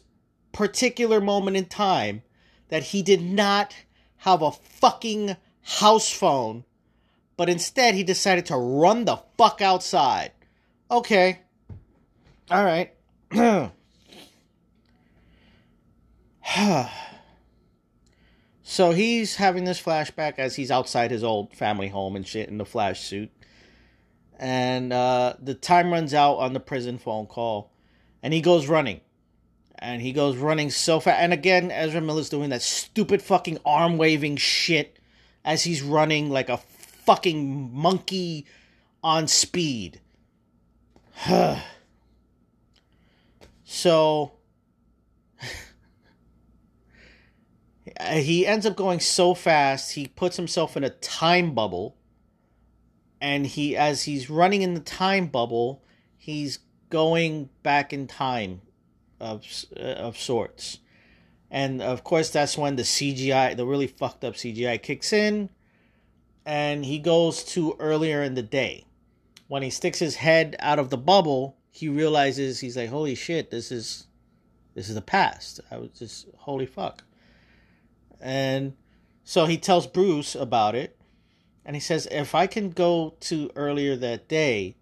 particular 0.53 1.21
moment 1.21 1.55
in 1.55 1.67
time 1.67 2.23
that 2.69 2.83
he 2.85 3.03
did 3.03 3.21
not 3.21 3.77
have 4.17 4.41
a 4.41 4.51
fucking 4.51 5.37
house 5.61 6.11
phone 6.11 6.65
but 7.41 7.49
instead 7.49 7.95
he 7.95 8.05
decided 8.05 8.45
to 8.45 8.55
run 8.55 9.07
the 9.07 9.17
fuck 9.39 9.63
outside. 9.63 10.33
Okay. 10.91 11.41
All 12.51 12.63
right. 12.63 12.93
So 18.63 18.93
he's 18.93 19.37
having 19.37 19.65
this 19.65 19.81
flashback 19.81 20.35
as 20.39 20.55
he's 20.57 20.71
outside 20.71 21.11
his 21.11 21.25
old 21.25 21.55
family 21.55 21.89
home 21.89 22.15
and 22.15 22.27
shit 22.27 22.51
in 22.51 22.59
the 22.59 22.67
flash 22.67 23.01
suit. 23.01 23.31
And 24.39 24.93
uh, 24.93 25.35
the 25.41 25.55
time 25.55 25.91
runs 25.91 26.13
out 26.13 26.35
on 26.35 26.53
the 26.53 26.61
prison 26.61 26.99
phone 26.99 27.27
call, 27.27 27.73
and 28.23 28.35
he 28.35 28.43
goes 28.43 28.69
running, 28.69 29.01
and 29.77 30.03
he 30.03 30.13
goes 30.13 30.37
running 30.37 30.71
so 30.71 31.01
fast. 31.01 31.21
And 31.21 31.33
again, 31.33 31.71
Ezra 31.71 32.01
Miller's 32.01 32.29
doing 32.29 32.51
that 32.51 32.63
stupid 32.63 33.23
fucking 33.23 33.59
arm 33.65 33.97
waving 33.97 34.37
shit 34.37 34.99
as 35.45 35.65
he's 35.65 35.83
running 35.83 36.31
like 36.31 36.49
a 36.49 36.61
fucking 37.11 37.75
monkey 37.75 38.47
on 39.03 39.27
speed. 39.27 40.01
so 43.65 44.31
he 48.13 48.47
ends 48.47 48.65
up 48.65 48.77
going 48.77 49.01
so 49.01 49.35
fast, 49.35 49.95
he 49.95 50.07
puts 50.07 50.37
himself 50.37 50.77
in 50.77 50.85
a 50.85 50.91
time 50.91 51.53
bubble 51.53 51.97
and 53.21 53.45
he 53.45 53.77
as 53.77 54.05
he's 54.05 54.31
running 54.31 54.63
in 54.63 54.75
the 54.75 54.81
time 54.81 55.27
bubble, 55.27 55.83
he's 56.17 56.61
going 56.91 57.51
back 57.65 57.93
in 57.93 58.07
time 58.07 58.61
of 59.19 59.45
uh, 59.77 59.81
of 59.81 60.17
sorts. 60.17 60.79
And 61.51 61.83
of 61.83 62.05
course, 62.05 62.31
that's 62.31 62.57
when 62.57 62.77
the 62.77 62.85
CGI, 62.85 63.57
the 63.57 63.67
really 63.67 63.89
fucked 63.89 64.23
up 64.23 64.35
CGI, 64.35 64.81
kicks 64.81 65.13
in. 65.13 65.51
And 66.45 66.85
he 66.85 66.99
goes 66.99 67.45
to 67.45 67.77
earlier 67.79 68.23
in 68.23 68.35
the 68.35 68.43
day. 68.43 68.87
When 69.49 69.63
he 69.63 69.71
sticks 69.71 69.99
his 69.99 70.17
head 70.17 70.57
out 70.61 70.79
of 70.79 70.91
the 70.91 70.97
bubble, 70.97 71.57
he 71.71 71.89
realizes 71.89 72.61
he's 72.61 72.77
like, 72.77 72.91
"Holy 72.91 73.15
shit! 73.15 73.51
This 73.51 73.71
is, 73.71 74.07
this 74.75 74.89
is 74.89 74.95
the 74.95 75.03
past." 75.03 75.61
I 75.71 75.77
was 75.79 75.91
just, 75.91 76.29
"Holy 76.39 76.67
fuck!" 76.67 77.05
And 78.21 78.75
so 79.25 79.47
he 79.47 79.59
tells 79.59 79.87
Bruce 79.87 80.35
about 80.35 80.75
it, 80.75 80.97
and 81.65 81.77
he 81.77 81.81
says, 81.81 82.07
"If 82.11 82.35
I 82.35 82.47
can 82.47 82.71
go 82.71 83.15
to 83.21 83.51
earlier 83.57 83.97
that 83.97 84.29
day, 84.29 84.77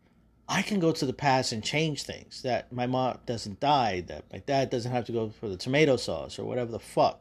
I 0.48 0.62
can 0.62 0.80
go 0.80 0.92
to 0.92 1.04
the 1.04 1.12
past 1.12 1.52
and 1.52 1.62
change 1.62 2.04
things. 2.04 2.42
That 2.42 2.72
my 2.72 2.86
mom 2.86 3.18
doesn't 3.26 3.60
die, 3.60 4.00
that 4.02 4.24
my 4.32 4.38
dad 4.38 4.70
doesn't 4.70 4.90
have 4.90 5.04
to 5.06 5.12
go 5.12 5.28
for 5.28 5.48
the 5.48 5.56
tomato 5.56 5.96
sauce 5.96 6.38
or 6.38 6.44
whatever 6.44 6.72
the 6.72 6.78
fuck. 6.78 7.20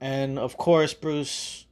And 0.00 0.38
of 0.38 0.56
course, 0.56 0.94
Bruce 0.94 1.66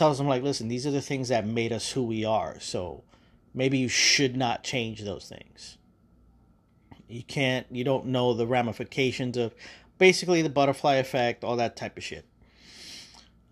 tells 0.00 0.18
him, 0.18 0.26
like, 0.26 0.42
listen, 0.42 0.68
these 0.68 0.86
are 0.86 0.90
the 0.90 1.02
things 1.02 1.28
that 1.28 1.46
made 1.46 1.74
us 1.74 1.90
who 1.90 2.02
we 2.02 2.24
are. 2.24 2.58
So 2.58 3.04
maybe 3.52 3.76
you 3.76 3.88
should 3.88 4.34
not 4.34 4.64
change 4.64 5.02
those 5.02 5.28
things. 5.28 5.76
You 7.06 7.22
can't, 7.22 7.66
you 7.70 7.84
don't 7.84 8.06
know 8.06 8.32
the 8.32 8.46
ramifications 8.46 9.36
of 9.36 9.54
basically 9.98 10.40
the 10.40 10.48
butterfly 10.48 10.94
effect, 10.94 11.44
all 11.44 11.56
that 11.56 11.76
type 11.76 11.98
of 11.98 12.02
shit. 12.02 12.24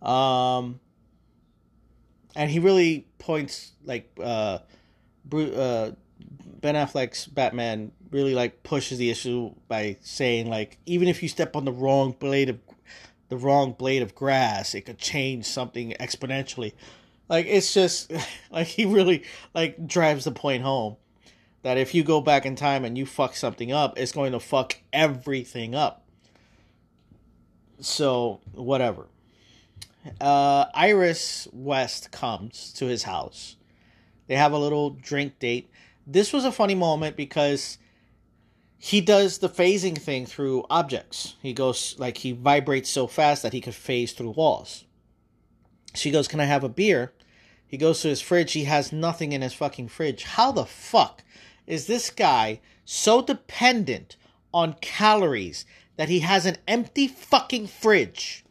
Um, 0.01 0.81
and 2.35 2.51
he 2.51 2.61
really 2.61 3.07
points, 3.19 3.73
like, 3.85 4.11
uh, 4.19 4.61
uh, 5.31 5.91
Ben 6.61 6.75
Affleck's 6.75 7.27
Batman 7.27 7.93
really 8.11 8.35
like 8.35 8.63
pushes 8.63 8.97
the 8.97 9.11
issue 9.11 9.55
by 9.69 9.99
saying 10.01 10.49
like 10.49 10.79
even 10.87 11.09
if 11.09 11.23
you 11.23 11.29
step 11.29 11.55
on 11.55 11.67
the 11.67 11.73
wrong 11.73 12.17
blade 12.19 12.49
of 12.49 12.59
the 13.29 13.37
wrong 13.37 13.73
blade 13.73 14.03
of 14.03 14.15
grass, 14.15 14.75
it 14.75 14.83
could 14.83 14.99
change 14.99 15.47
something 15.47 15.95
exponentially. 16.01 16.73
Like 17.29 17.47
it's 17.47 17.75
just 17.75 18.13
like 18.51 18.67
he 18.67 18.85
really 18.85 19.25
like 19.55 19.87
drives 19.87 20.25
the 20.25 20.33
point 20.33 20.63
home 20.63 20.97
that 21.63 21.77
if 21.77 21.95
you 21.95 22.03
go 22.03 22.21
back 22.21 22.47
in 22.47 22.57
time 22.57 22.85
and 22.85 22.97
you 22.97 23.05
fuck 23.05 23.35
something 23.35 23.73
up, 23.73 23.99
it's 23.99 24.13
going 24.13 24.33
to 24.33 24.41
fuck 24.41 24.79
everything 24.93 25.75
up. 25.75 26.05
So 27.81 28.41
whatever. 28.53 29.07
Uh, 30.21 30.67
Iris 30.75 31.49
West 31.53 32.11
comes 32.13 32.73
to 32.75 32.87
his 32.87 33.03
house 33.03 33.57
they 34.29 34.37
have 34.37 34.53
a 34.53 34.59
little 34.59 34.91
drink 34.91 35.39
date. 35.41 35.71
This 36.07 36.33
was 36.33 36.45
a 36.45 36.53
funny 36.53 36.75
moment 36.75 37.17
because 37.17 37.79
he 38.79 39.01
does 39.01 39.39
the 39.39 39.49
phasing 39.49 39.99
thing 39.99 40.25
through 40.25 40.65
objects. 40.71 41.35
He 41.43 41.53
goes 41.53 41.97
like 41.99 42.19
he 42.19 42.33
vibrates 42.33 42.89
so 42.89 43.09
fast 43.09 43.43
that 43.43 43.53
he 43.53 43.61
could 43.61 43.75
phase 43.75 44.13
through 44.13 44.31
walls. 44.31 44.85
She 45.95 46.13
goes, 46.13 46.29
"Can 46.29 46.41
I 46.41 46.45
have 46.45 46.63
a 46.63 46.69
beer?" 46.69 47.13
He 47.67 47.77
goes 47.77 48.01
to 48.01 48.09
his 48.09 48.21
fridge. 48.21 48.53
He 48.53 48.65
has 48.65 48.93
nothing 48.93 49.33
in 49.33 49.43
his 49.43 49.53
fucking 49.53 49.89
fridge. 49.89 50.23
How 50.23 50.53
the 50.53 50.65
fuck 50.65 51.23
is 51.67 51.87
this 51.87 52.09
guy 52.09 52.61
so 52.85 53.21
dependent 53.21 54.17
on 54.55 54.77
calories 54.81 55.67
that 55.97 56.09
he 56.09 56.21
has 56.21 56.47
an 56.47 56.57
empty 56.67 57.09
fucking 57.09 57.67
fridge? 57.67 58.45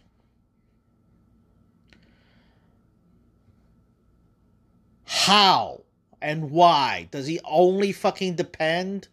How 5.05 5.84
and 6.22 6.51
why? 6.51 7.07
Does 7.12 7.27
he 7.27 7.39
only 7.43 7.91
fucking 7.91 8.36
depend 8.36 9.07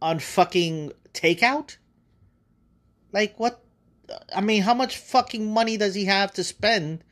on 0.00 0.18
fucking 0.18 0.92
takeout? 1.12 1.76
Like, 3.12 3.38
what? 3.38 3.62
I 4.34 4.40
mean, 4.40 4.62
how 4.62 4.74
much 4.74 4.96
fucking 4.96 5.52
money 5.52 5.76
does 5.76 5.94
he 5.94 6.06
have 6.06 6.32
to 6.32 6.44
spend 6.44 7.04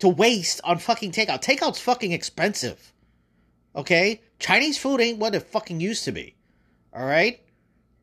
to 0.00 0.08
waste 0.08 0.60
on 0.64 0.78
fucking 0.78 1.12
takeout? 1.12 1.42
Takeout's 1.42 1.80
fucking 1.80 2.12
expensive. 2.12 2.92
Okay? 3.74 4.20
Chinese 4.38 4.78
food 4.78 5.00
ain't 5.00 5.18
what 5.18 5.34
it 5.34 5.42
fucking 5.42 5.80
used 5.80 6.04
to 6.04 6.12
be. 6.12 6.34
Alright? 6.94 7.40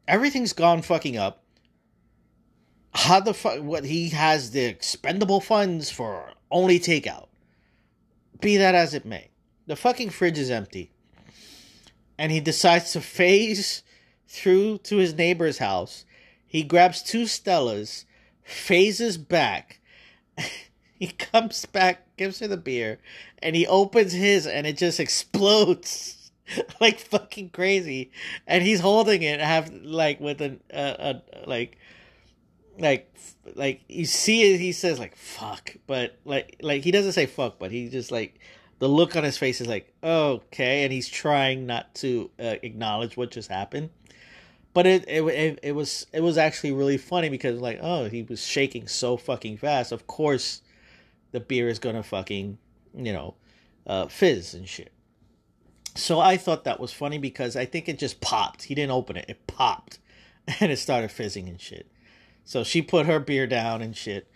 Everything's 0.07 0.53
gone 0.53 0.81
fucking 0.81 1.17
up. 1.17 1.43
How 2.93 3.19
the 3.19 3.33
fuck? 3.33 3.61
What 3.61 3.83
he 3.83 4.09
has 4.09 4.51
the 4.51 4.63
expendable 4.63 5.41
funds 5.41 5.89
for 5.89 6.31
only 6.49 6.79
takeout. 6.79 7.27
Be 8.39 8.57
that 8.57 8.75
as 8.75 8.93
it 8.93 9.05
may. 9.05 9.29
The 9.67 9.75
fucking 9.75 10.11
fridge 10.11 10.37
is 10.37 10.49
empty. 10.49 10.91
And 12.17 12.31
he 12.31 12.39
decides 12.39 12.93
to 12.93 13.01
phase 13.01 13.83
through 14.27 14.79
to 14.79 14.97
his 14.97 15.13
neighbor's 15.13 15.57
house. 15.57 16.05
He 16.45 16.63
grabs 16.63 17.01
two 17.01 17.23
Stellas, 17.23 18.05
phases 18.43 19.17
back. 19.17 19.79
he 20.99 21.07
comes 21.07 21.65
back, 21.65 22.15
gives 22.17 22.39
her 22.39 22.47
the 22.47 22.57
beer, 22.57 22.99
and 23.39 23.55
he 23.55 23.67
opens 23.67 24.13
his 24.13 24.47
and 24.47 24.65
it 24.65 24.77
just 24.77 24.99
explodes 24.99 26.31
like 26.81 26.99
fucking 26.99 27.49
crazy. 27.49 28.11
And 28.47 28.63
he's 28.63 28.79
holding 28.79 29.21
it 29.21 29.39
have 29.39 29.73
like 29.83 30.19
with 30.19 30.41
an 30.41 30.61
uh, 30.73 30.93
a 30.99 31.49
like 31.49 31.77
like 32.77 33.13
like 33.55 33.81
you 33.87 34.05
see 34.05 34.53
it 34.53 34.59
he 34.59 34.73
says 34.73 34.99
like 34.99 35.15
fuck 35.15 35.73
but 35.87 36.17
like 36.25 36.57
like 36.61 36.83
he 36.83 36.91
doesn't 36.91 37.13
say 37.13 37.25
fuck 37.25 37.57
but 37.57 37.71
he 37.71 37.87
just 37.87 38.11
like 38.11 38.37
the 38.79 38.89
look 38.89 39.15
on 39.15 39.23
his 39.23 39.37
face 39.37 39.61
is 39.61 39.67
like, 39.67 39.93
okay, 40.03 40.83
and 40.83 40.91
he's 40.91 41.07
trying 41.07 41.65
not 41.65 41.93
to 41.95 42.29
uh, 42.39 42.55
acknowledge 42.61 43.15
what 43.15 43.31
just 43.31 43.49
happened. 43.49 43.89
But 44.75 44.85
it, 44.85 45.05
it 45.07 45.23
it 45.23 45.59
it 45.63 45.71
was 45.71 46.05
it 46.11 46.19
was 46.19 46.37
actually 46.37 46.73
really 46.73 46.97
funny 46.97 47.29
because 47.29 47.61
like, 47.61 47.79
oh, 47.81 48.09
he 48.09 48.23
was 48.23 48.45
shaking 48.45 48.87
so 48.87 49.15
fucking 49.15 49.55
fast. 49.55 49.93
Of 49.93 50.05
course, 50.05 50.61
the 51.31 51.39
beer 51.39 51.69
is 51.69 51.79
gonna 51.79 52.03
fucking 52.03 52.57
you 52.93 53.13
know 53.13 53.35
uh, 53.87 54.07
fizz 54.07 54.53
and 54.53 54.67
shit. 54.67 54.91
So 55.95 56.19
I 56.19 56.35
thought 56.35 56.65
that 56.65 56.81
was 56.81 56.91
funny 56.91 57.17
because 57.17 57.55
I 57.55 57.63
think 57.63 57.87
it 57.87 57.97
just 57.97 58.19
popped. 58.19 58.63
He 58.63 58.75
didn't 58.75 58.91
open 58.91 59.15
it; 59.15 59.23
it 59.29 59.47
popped, 59.47 59.99
and 60.59 60.69
it 60.69 60.77
started 60.77 61.09
fizzing 61.09 61.47
and 61.47 61.61
shit. 61.61 61.89
So 62.43 62.65
she 62.65 62.81
put 62.81 63.05
her 63.05 63.21
beer 63.21 63.47
down 63.47 63.81
and 63.81 63.95
shit. 63.95 64.29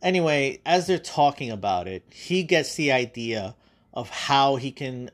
Anyway, 0.00 0.60
as 0.64 0.86
they're 0.86 0.98
talking 0.98 1.50
about 1.50 1.88
it, 1.88 2.04
he 2.10 2.42
gets 2.42 2.74
the 2.76 2.90
idea 2.90 3.54
of 3.92 4.08
how 4.08 4.56
he 4.56 4.72
can 4.72 5.10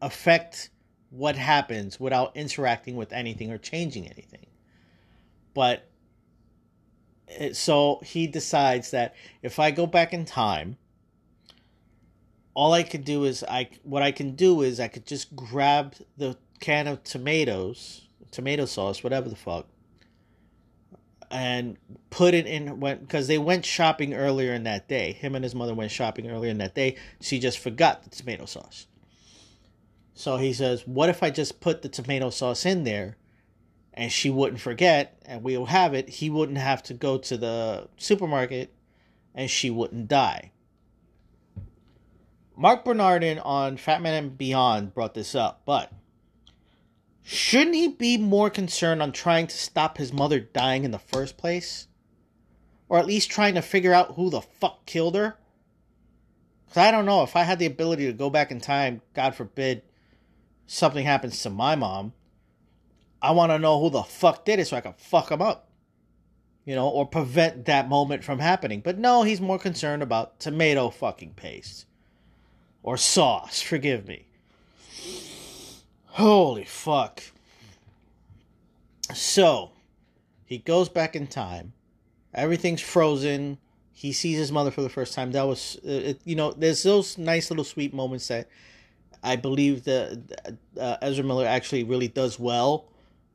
affect 0.00 0.70
what 1.12 1.36
happens 1.36 2.00
without 2.00 2.34
interacting 2.34 2.96
with 2.96 3.12
anything 3.12 3.52
or 3.52 3.58
changing 3.58 4.06
anything. 4.06 4.46
But 5.54 5.86
it, 7.28 7.54
so 7.54 8.00
he 8.02 8.26
decides 8.26 8.90
that 8.92 9.14
if 9.42 9.58
I 9.58 9.70
go 9.70 9.86
back 9.86 10.14
in 10.14 10.24
time, 10.24 10.78
all 12.54 12.72
I 12.72 12.82
could 12.82 13.04
do 13.04 13.24
is 13.24 13.44
I 13.44 13.68
what 13.82 14.02
I 14.02 14.10
can 14.10 14.34
do 14.34 14.62
is 14.62 14.80
I 14.80 14.88
could 14.88 15.06
just 15.06 15.36
grab 15.36 15.94
the 16.16 16.36
can 16.60 16.86
of 16.86 17.04
tomatoes, 17.04 18.08
tomato 18.30 18.64
sauce, 18.64 19.04
whatever 19.04 19.28
the 19.28 19.36
fuck, 19.36 19.66
and 21.30 21.76
put 22.08 22.32
it 22.32 22.46
in 22.46 22.80
when 22.80 23.00
because 23.00 23.26
they 23.26 23.38
went 23.38 23.66
shopping 23.66 24.14
earlier 24.14 24.54
in 24.54 24.64
that 24.64 24.88
day. 24.88 25.12
Him 25.12 25.34
and 25.34 25.44
his 25.44 25.54
mother 25.54 25.74
went 25.74 25.90
shopping 25.90 26.30
earlier 26.30 26.50
in 26.50 26.58
that 26.58 26.74
day. 26.74 26.96
She 27.20 27.38
just 27.38 27.58
forgot 27.58 28.02
the 28.02 28.10
tomato 28.10 28.46
sauce. 28.46 28.86
So 30.14 30.36
he 30.36 30.52
says, 30.52 30.86
"What 30.86 31.08
if 31.08 31.22
I 31.22 31.30
just 31.30 31.60
put 31.60 31.82
the 31.82 31.88
tomato 31.88 32.30
sauce 32.30 32.66
in 32.66 32.84
there, 32.84 33.16
and 33.94 34.12
she 34.12 34.30
wouldn't 34.30 34.60
forget, 34.60 35.18
and 35.24 35.42
we'll 35.42 35.66
have 35.66 35.94
it? 35.94 36.08
He 36.08 36.30
wouldn't 36.30 36.58
have 36.58 36.82
to 36.84 36.94
go 36.94 37.18
to 37.18 37.36
the 37.36 37.88
supermarket, 37.96 38.74
and 39.34 39.50
she 39.50 39.70
wouldn't 39.70 40.08
die." 40.08 40.52
Marc 42.56 42.84
Bernardin 42.84 43.38
on 43.38 43.76
Fat 43.76 44.02
Man 44.02 44.14
and 44.14 44.38
Beyond 44.38 44.94
brought 44.94 45.14
this 45.14 45.34
up, 45.34 45.62
but 45.64 45.92
Shouldn't 47.22 47.76
he 47.76 47.88
be 47.88 48.18
more 48.18 48.50
concerned 48.50 49.00
on 49.00 49.12
trying 49.12 49.46
to 49.46 49.56
stop 49.56 49.98
his 49.98 50.12
mother 50.12 50.40
dying 50.40 50.84
in 50.84 50.90
the 50.90 50.98
first 50.98 51.36
place? 51.36 51.86
Or 52.88 52.98
at 52.98 53.06
least 53.06 53.30
trying 53.30 53.54
to 53.54 53.62
figure 53.62 53.94
out 53.94 54.16
who 54.16 54.28
the 54.28 54.40
fuck 54.40 54.84
killed 54.86 55.14
her? 55.14 55.38
Because 56.66 56.82
I 56.82 56.90
don't 56.90 57.06
know, 57.06 57.22
if 57.22 57.36
I 57.36 57.44
had 57.44 57.58
the 57.58 57.66
ability 57.66 58.06
to 58.06 58.12
go 58.12 58.28
back 58.28 58.50
in 58.50 58.60
time, 58.60 59.02
God 59.14 59.34
forbid 59.34 59.82
something 60.66 61.04
happens 61.04 61.42
to 61.42 61.50
my 61.50 61.74
mom, 61.74 62.12
I 63.20 63.30
want 63.30 63.52
to 63.52 63.58
know 63.58 63.80
who 63.80 63.90
the 63.90 64.02
fuck 64.02 64.44
did 64.44 64.58
it 64.58 64.66
so 64.66 64.76
I 64.76 64.80
can 64.80 64.94
fuck 64.94 65.30
him 65.30 65.40
up. 65.40 65.68
You 66.64 66.76
know, 66.76 66.88
or 66.88 67.06
prevent 67.06 67.64
that 67.64 67.88
moment 67.88 68.22
from 68.22 68.38
happening. 68.38 68.80
But 68.80 68.96
no, 68.96 69.24
he's 69.24 69.40
more 69.40 69.58
concerned 69.58 70.02
about 70.02 70.38
tomato 70.38 70.90
fucking 70.90 71.34
paste. 71.34 71.86
Or 72.82 72.96
sauce, 72.96 73.60
forgive 73.62 74.06
me. 74.06 74.26
Holy 76.06 76.64
fuck. 76.64 77.22
So, 79.14 79.72
he 80.44 80.58
goes 80.58 80.88
back 80.88 81.16
in 81.16 81.26
time. 81.26 81.72
Everything's 82.34 82.80
frozen. 82.80 83.58
He 83.92 84.12
sees 84.12 84.38
his 84.38 84.52
mother 84.52 84.70
for 84.70 84.82
the 84.82 84.88
first 84.88 85.14
time. 85.14 85.32
That 85.32 85.46
was, 85.46 85.78
uh, 85.84 85.90
it, 85.90 86.20
you 86.24 86.34
know, 86.34 86.52
there's 86.52 86.82
those 86.82 87.18
nice 87.18 87.50
little 87.50 87.64
sweet 87.64 87.92
moments 87.92 88.28
that 88.28 88.48
I 89.22 89.36
believe 89.36 89.84
that 89.84 90.56
uh, 90.78 90.96
Ezra 91.00 91.24
Miller 91.24 91.46
actually 91.46 91.84
really 91.84 92.08
does 92.08 92.38
well 92.38 92.88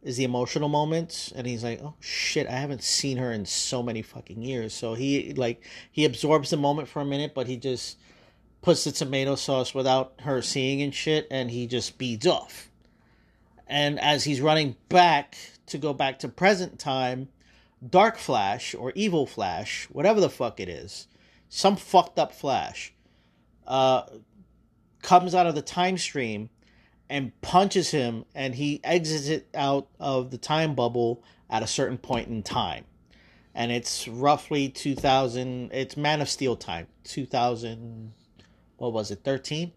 is 0.03 0.17
the 0.17 0.23
emotional 0.23 0.69
moments 0.69 1.33
and 1.35 1.47
he's 1.47 1.63
like 1.63 1.81
oh 1.81 1.95
shit 1.99 2.47
i 2.47 2.51
haven't 2.51 2.83
seen 2.83 3.17
her 3.17 3.31
in 3.31 3.45
so 3.45 3.81
many 3.81 4.01
fucking 4.01 4.41
years. 4.41 4.73
So 4.73 4.93
he 4.93 5.33
like 5.33 5.63
he 5.91 6.05
absorbs 6.05 6.49
the 6.49 6.57
moment 6.57 6.87
for 6.87 7.01
a 7.01 7.05
minute 7.05 7.33
but 7.33 7.47
he 7.47 7.57
just 7.57 7.97
puts 8.61 8.83
the 8.83 8.91
tomato 8.91 9.35
sauce 9.35 9.73
without 9.73 10.13
her 10.19 10.41
seeing 10.41 10.81
and 10.81 10.93
shit 10.93 11.27
and 11.31 11.51
he 11.51 11.67
just 11.67 11.89
speeds 11.89 12.27
off. 12.27 12.69
And 13.67 13.99
as 13.99 14.23
he's 14.23 14.39
running 14.39 14.75
back 14.87 15.35
to 15.67 15.77
go 15.77 15.93
back 15.93 16.19
to 16.19 16.29
present 16.29 16.79
time 16.79 17.29
dark 17.87 18.17
flash 18.17 18.73
or 18.73 18.91
evil 18.95 19.25
flash 19.25 19.87
whatever 19.91 20.19
the 20.19 20.29
fuck 20.29 20.59
it 20.59 20.67
is 20.67 21.07
some 21.47 21.75
fucked 21.75 22.17
up 22.17 22.31
flash 22.31 22.91
uh 23.67 24.01
comes 25.01 25.35
out 25.35 25.45
of 25.45 25.55
the 25.55 25.61
time 25.61 25.97
stream 25.97 26.49
and 27.09 27.39
punches 27.41 27.91
him, 27.91 28.25
and 28.35 28.55
he 28.55 28.81
exits 28.83 29.27
it 29.27 29.47
out 29.55 29.87
of 29.99 30.31
the 30.31 30.37
time 30.37 30.75
bubble 30.75 31.23
at 31.49 31.63
a 31.63 31.67
certain 31.67 31.97
point 31.97 32.27
in 32.27 32.43
time. 32.43 32.83
And 33.55 33.71
it's 33.71 34.07
roughly 34.07 34.69
2000, 34.69 35.71
it's 35.73 35.97
Man 35.97 36.21
of 36.21 36.29
Steel 36.29 36.55
time, 36.55 36.87
2000, 37.05 38.11
what 38.77 38.93
was 38.93 39.09
it, 39.09 39.21
13? 39.23 39.71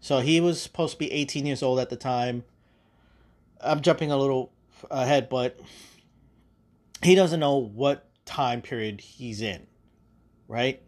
So 0.00 0.20
he 0.20 0.40
was 0.40 0.60
supposed 0.60 0.92
to 0.92 0.98
be 0.98 1.10
18 1.10 1.46
years 1.46 1.62
old 1.62 1.80
at 1.80 1.90
the 1.90 1.96
time. 1.96 2.44
I'm 3.60 3.80
jumping 3.80 4.12
a 4.12 4.16
little 4.16 4.52
ahead, 4.90 5.28
but 5.28 5.58
he 7.02 7.14
doesn't 7.14 7.40
know 7.40 7.56
what 7.56 8.08
time 8.24 8.60
period 8.60 9.00
he's 9.00 9.40
in, 9.40 9.66
right? 10.46 10.82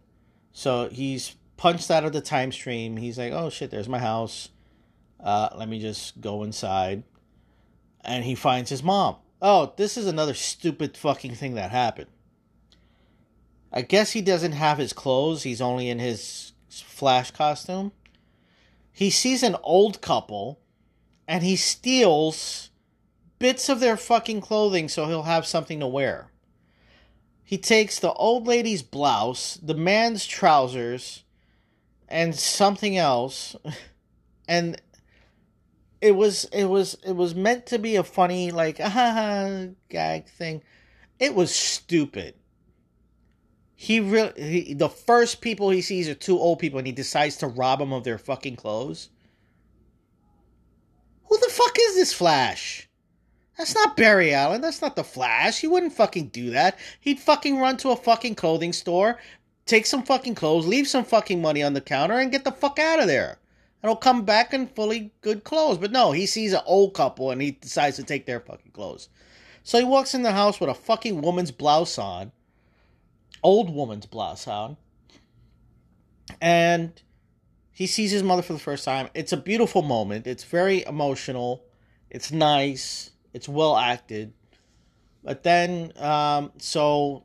So 0.53 0.89
he's 0.89 1.35
punched 1.59 1.91
out 1.91 2.07
of 2.07 2.15
the 2.15 2.23
time 2.23 2.53
stream. 2.53 2.97
He's 2.97 3.19
like, 3.19 3.33
oh 3.33 3.51
shit, 3.51 3.71
there's 3.71 3.89
my 3.89 3.99
house 3.99 4.49
uh, 5.21 5.49
let 5.57 5.69
me 5.69 5.81
just 5.81 6.21
go 6.21 6.43
inside. 6.43 7.03
And 8.03 8.25
he 8.25 8.35
finds 8.35 8.71
his 8.71 8.83
mom. 8.83 9.17
Oh, 9.43 9.73
this 9.77 9.97
is 9.97 10.07
another 10.07 10.35
stupid 10.35 10.97
fucking 10.97 11.35
thing 11.35 11.55
that 11.55 11.71
happened. 11.71 12.11
I 13.73 13.83
guess 13.83 14.13
he 14.13 14.23
doesn't 14.23 14.53
have 14.53 14.79
his 14.79 14.93
clothes. 14.93 15.43
He's 15.43 15.61
only 15.61 15.91
in 15.91 15.99
his 15.99 16.53
flash 16.71 17.31
costume. 17.31 17.93
He 18.93 19.11
sees 19.11 19.43
an 19.43 19.57
old 19.63 20.01
couple 20.01 20.61
and 21.27 21.43
he 21.43 21.57
steals 21.57 22.71
bits 23.39 23.69
of 23.69 23.81
their 23.81 23.97
fucking 23.97 24.41
clothing 24.41 24.89
so 24.89 25.07
he'll 25.07 25.25
have 25.25 25.47
something 25.47 25.79
to 25.81 25.87
wear. 25.87 26.31
He 27.45 27.59
takes 27.59 27.99
the 27.99 28.13
old 28.13 28.47
lady's 28.47 28.83
blouse, 28.83 29.59
the 29.63 29.75
man's 29.75 30.27
trousers, 30.27 31.25
and 32.09 32.35
something 32.35 32.97
else. 32.97 33.57
And 34.51 34.81
it 36.01 36.13
was 36.13 36.45
it 36.55 36.65
was 36.65 36.97
it 37.05 37.13
was 37.13 37.35
meant 37.35 37.67
to 37.67 37.79
be 37.79 37.97
a 37.97 38.03
funny 38.03 38.51
like 38.51 38.79
ah 38.83 39.67
gag 39.91 40.27
thing. 40.27 40.63
It 41.19 41.35
was 41.35 41.55
stupid. 41.55 42.35
He 43.75 44.01
really 44.01 44.75
the 44.75 44.89
first 44.89 45.41
people 45.41 45.71
he 45.71 45.83
sees 45.83 46.09
are 46.09 46.15
two 46.15 46.39
old 46.39 46.59
people, 46.59 46.79
and 46.79 46.87
he 46.87 46.93
decides 46.93 47.37
to 47.37 47.47
rob 47.47 47.81
them 47.81 47.93
of 47.93 48.05
their 48.05 48.17
fucking 48.17 48.57
clothes. 48.57 49.11
Who 51.25 51.37
the 51.37 51.53
fuck 51.53 51.77
is 51.79 51.95
this 51.95 52.15
Flash? 52.15 52.89
That's 53.59 53.75
not 53.75 53.97
Barry 53.97 54.33
Allen. 54.33 54.61
That's 54.61 54.81
not 54.81 54.95
the 54.95 55.05
Flash. 55.05 55.61
He 55.61 55.67
wouldn't 55.67 55.93
fucking 55.93 56.29
do 56.29 56.51
that. 56.51 56.79
He'd 57.01 57.19
fucking 57.19 57.59
run 57.59 57.77
to 57.79 57.91
a 57.91 57.97
fucking 57.97 58.37
clothing 58.37 58.73
store, 58.73 59.19
take 59.69 59.87
some 59.87 60.03
fucking 60.03 60.35
clothes, 60.35 60.67
leave 60.67 60.89
some 60.89 61.05
fucking 61.05 61.41
money 61.41 61.63
on 61.63 61.75
the 61.75 61.81
counter, 61.81 62.19
and 62.19 62.33
get 62.33 62.45
the 62.45 62.53
fuck 62.53 62.79
out 62.79 63.01
of 63.01 63.07
there 63.07 63.39
and 63.83 63.89
he'll 63.89 63.97
come 63.97 64.25
back 64.25 64.53
in 64.53 64.67
fully 64.67 65.13
good 65.21 65.45
clothes. 65.45 65.79
But 65.79 65.93
no, 65.93 66.13
he 66.13 66.27
sees 66.27 66.53
an 66.53 66.63
old 66.67 66.95
couple 66.95 67.31
and 67.31 67.41
he 67.41 67.53
decides 67.53 67.97
to 67.97 68.05
take 68.05 68.27
their 68.27 68.41
fucking 68.41 68.73
clothes. 68.73 69.09
So 69.63 69.79
he 69.79 69.85
walks 69.85 70.15
in 70.15 70.23
the 70.23 70.33
house 70.33 70.61
with 70.61 70.71
a 70.71 70.75
fucking 70.75 71.21
woman's 71.21 71.51
blouse 71.51 71.99
on, 71.99 72.33
old 73.43 73.73
woman's 73.73 74.07
blouse 74.07 74.49
on, 74.49 74.77
and 76.41 77.01
he 77.73 77.87
sees 77.87 78.11
his 78.11 78.23
mother 78.23 78.43
for 78.43 78.53
the 78.53 78.59
first 78.59 78.85
time. 78.85 79.09
It's 79.15 79.33
a 79.33 79.37
beautiful 79.37 79.83
moment. 79.83 80.27
It's 80.27 80.45
very 80.45 80.85
emotional. 80.85 81.65
It's 82.11 82.33
nice. 82.33 83.11
It's 83.33 83.49
well 83.49 83.77
acted. 83.77 84.33
But 85.23 85.43
then, 85.43 85.93
um, 85.99 86.53
so 86.59 87.25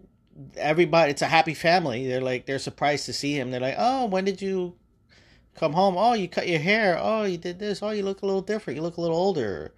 everybody, 0.55 1.11
it's 1.11 1.21
a 1.21 1.27
happy 1.27 1.53
family. 1.53 2.07
They're 2.07 2.21
like, 2.21 2.45
they're 2.45 2.59
surprised 2.59 3.05
to 3.07 3.13
see 3.13 3.37
him. 3.37 3.51
They're 3.51 3.59
like, 3.61 3.75
oh, 3.77 4.05
when 4.05 4.25
did 4.25 4.41
you 4.41 4.75
come 5.55 5.73
home. 5.73 5.95
Oh, 5.97 6.13
you 6.13 6.27
cut 6.27 6.47
your 6.47 6.59
hair. 6.59 6.97
Oh, 6.99 7.23
you 7.23 7.37
did 7.37 7.59
this. 7.59 7.81
Oh, 7.81 7.91
you 7.91 8.03
look 8.03 8.21
a 8.21 8.25
little 8.25 8.41
different. 8.41 8.75
You 8.75 8.83
look 8.83 8.97
a 8.97 9.01
little 9.01 9.17
older. 9.17 9.73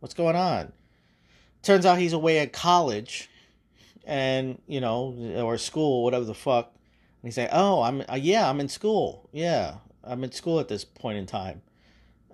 What's 0.00 0.14
going 0.14 0.36
on? 0.36 0.72
Turns 1.62 1.86
out 1.86 1.98
he's 1.98 2.12
away 2.12 2.40
at 2.40 2.52
college, 2.52 3.30
and 4.04 4.60
you 4.66 4.80
know, 4.80 5.14
or 5.36 5.58
school, 5.58 6.02
whatever 6.02 6.24
the 6.24 6.34
fuck. 6.34 6.72
And 6.74 7.28
he's 7.28 7.38
like, 7.38 7.50
"Oh, 7.52 7.82
I'm 7.82 8.02
uh, 8.08 8.18
yeah, 8.20 8.50
I'm 8.50 8.58
in 8.58 8.68
school. 8.68 9.28
Yeah, 9.32 9.76
I'm 10.02 10.24
in 10.24 10.32
school 10.32 10.58
at 10.58 10.66
this 10.66 10.84
point 10.84 11.18
in 11.18 11.26
time." 11.26 11.62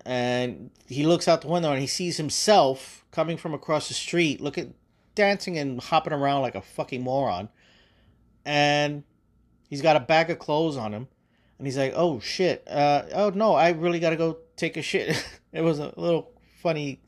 And 0.07 0.71
he 0.87 1.05
looks 1.05 1.29
out 1.29 1.43
the 1.43 1.49
window 1.49 1.71
and 1.71 1.81
he 1.81 1.87
sees 1.87 2.17
himself 2.17 3.05
coming 3.11 3.37
from 3.37 3.53
across 3.53 3.89
the 3.89 3.95
street, 3.95 4.41
look 4.41 4.57
at 4.57 4.69
dancing 5.15 5.59
and 5.59 5.79
hopping 5.79 6.15
around 6.15 6.41
like 6.41 6.55
a 6.55 6.63
fucking 6.63 7.03
moron. 7.03 7.51
And 8.49 9.05
he's 9.69 9.83
got 9.83 9.97
a 9.97 10.01
bag 10.01 10.31
of 10.31 10.39
clothes 10.39 10.79
on 10.79 10.95
him 10.95 11.09
and 11.59 11.67
he's 11.67 11.77
like, 11.77 11.93
"Oh 11.95 12.21
shit! 12.21 12.67
Uh, 12.69 13.03
oh 13.13 13.31
no, 13.31 13.55
I 13.55 13.71
really 13.71 14.01
got 14.01 14.11
to 14.11 14.17
go 14.17 14.39
take 14.57 14.77
a 14.77 14.83
shit." 14.83 15.23
it 15.53 15.61
was 15.61 15.79
a 15.79 15.93
little 15.97 16.31
funny, 16.63 17.01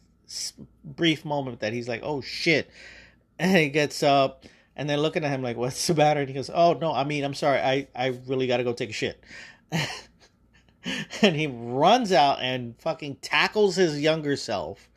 brief 0.85 1.24
moment 1.24 1.61
that 1.61 1.72
he's 1.72 1.88
like, 1.88 2.00
"Oh 2.03 2.20
shit," 2.20 2.68
and 3.38 3.57
he 3.57 3.68
gets 3.68 4.03
up, 4.03 4.44
and 4.76 4.90
they're 4.90 4.96
looking 4.96 5.24
at 5.24 5.31
him 5.31 5.42
like, 5.42 5.57
"What's 5.57 5.87
the 5.87 5.94
matter?" 5.94 6.20
And 6.20 6.29
he 6.29 6.35
goes, 6.35 6.50
"Oh 6.53 6.74
no, 6.74 6.92
I 6.92 7.05
mean, 7.05 7.24
I'm 7.24 7.35
sorry, 7.35 7.61
I 7.61 7.87
I 7.94 8.18
really 8.26 8.46
got 8.46 8.59
to 8.59 8.64
go 8.64 8.72
take 8.72 8.90
a 8.90 8.94
shit." 8.94 9.22
and 11.22 11.37
he 11.37 11.46
runs 11.46 12.11
out 12.12 12.40
and 12.40 12.74
fucking 12.81 13.16
tackles 13.16 13.76
his 13.76 14.00
younger 14.00 14.37
self. 14.37 14.88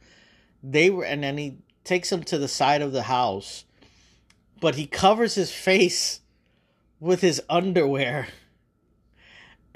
They 0.64 0.90
were, 0.90 1.06
and 1.06 1.24
then 1.24 1.38
he 1.38 1.58
takes 1.84 2.12
him 2.12 2.24
to 2.24 2.38
the 2.38 2.48
side 2.48 2.82
of 2.82 2.92
the 2.94 3.04
house, 3.04 3.66
but 4.60 4.76
he 4.76 4.88
covers 4.88 5.36
his 5.36 5.52
face 5.52 6.22
with 7.04 7.20
his 7.20 7.42
underwear. 7.50 8.28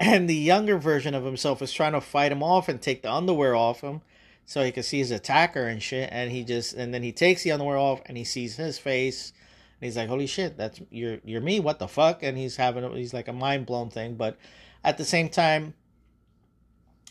And 0.00 0.30
the 0.30 0.34
younger 0.34 0.78
version 0.78 1.14
of 1.14 1.24
himself 1.24 1.60
is 1.60 1.72
trying 1.72 1.92
to 1.92 2.00
fight 2.00 2.32
him 2.32 2.42
off 2.42 2.68
and 2.68 2.80
take 2.80 3.02
the 3.02 3.12
underwear 3.12 3.54
off 3.54 3.82
him 3.82 4.00
so 4.46 4.62
he 4.62 4.72
can 4.72 4.82
see 4.82 4.98
his 4.98 5.10
attacker 5.10 5.66
and 5.66 5.82
shit. 5.82 6.08
And 6.10 6.30
he 6.30 6.44
just 6.44 6.72
and 6.72 6.94
then 6.94 7.02
he 7.02 7.12
takes 7.12 7.42
the 7.42 7.52
underwear 7.52 7.76
off 7.76 8.00
and 8.06 8.16
he 8.16 8.24
sees 8.24 8.56
his 8.56 8.78
face. 8.78 9.32
And 9.80 9.86
he's 9.86 9.96
like 9.96 10.08
holy 10.08 10.26
shit 10.26 10.56
that's 10.56 10.80
you're 10.90 11.18
you're 11.24 11.40
me 11.40 11.60
what 11.60 11.80
the 11.80 11.88
fuck? 11.88 12.22
And 12.22 12.38
he's 12.38 12.56
having 12.56 12.90
he's 12.96 13.12
like 13.12 13.28
a 13.28 13.32
mind 13.32 13.66
blown 13.66 13.90
thing. 13.90 14.14
But 14.14 14.38
at 14.84 14.96
the 14.98 15.04
same 15.04 15.28
time 15.28 15.74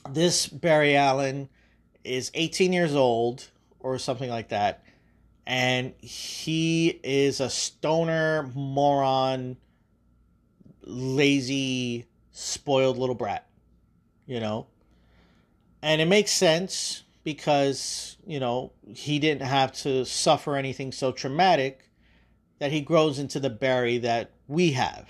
this 0.09 0.47
Barry 0.47 0.95
Allen 0.95 1.49
is 2.05 2.31
18 2.33 2.71
years 2.71 2.95
old 2.95 3.49
or 3.81 3.99
something 3.99 4.29
like 4.29 4.49
that. 4.49 4.83
And 5.45 5.93
he 5.99 7.01
is 7.03 7.41
a 7.41 7.49
stoner 7.49 8.49
moron 8.55 9.57
lazy 10.87 12.05
spoiled 12.31 12.97
little 12.97 13.15
brat, 13.15 13.47
you 14.25 14.39
know? 14.39 14.67
And 15.81 16.01
it 16.01 16.07
makes 16.07 16.31
sense 16.31 17.03
because, 17.23 18.17
you 18.25 18.39
know, 18.39 18.71
he 18.87 19.19
didn't 19.19 19.43
have 19.43 19.71
to 19.73 20.05
suffer 20.05 20.55
anything 20.55 20.91
so 20.91 21.11
traumatic 21.11 21.89
that 22.59 22.71
he 22.71 22.81
grows 22.81 23.19
into 23.19 23.39
the 23.39 23.49
Barry 23.49 23.97
that 23.99 24.31
we 24.47 24.71
have. 24.71 25.09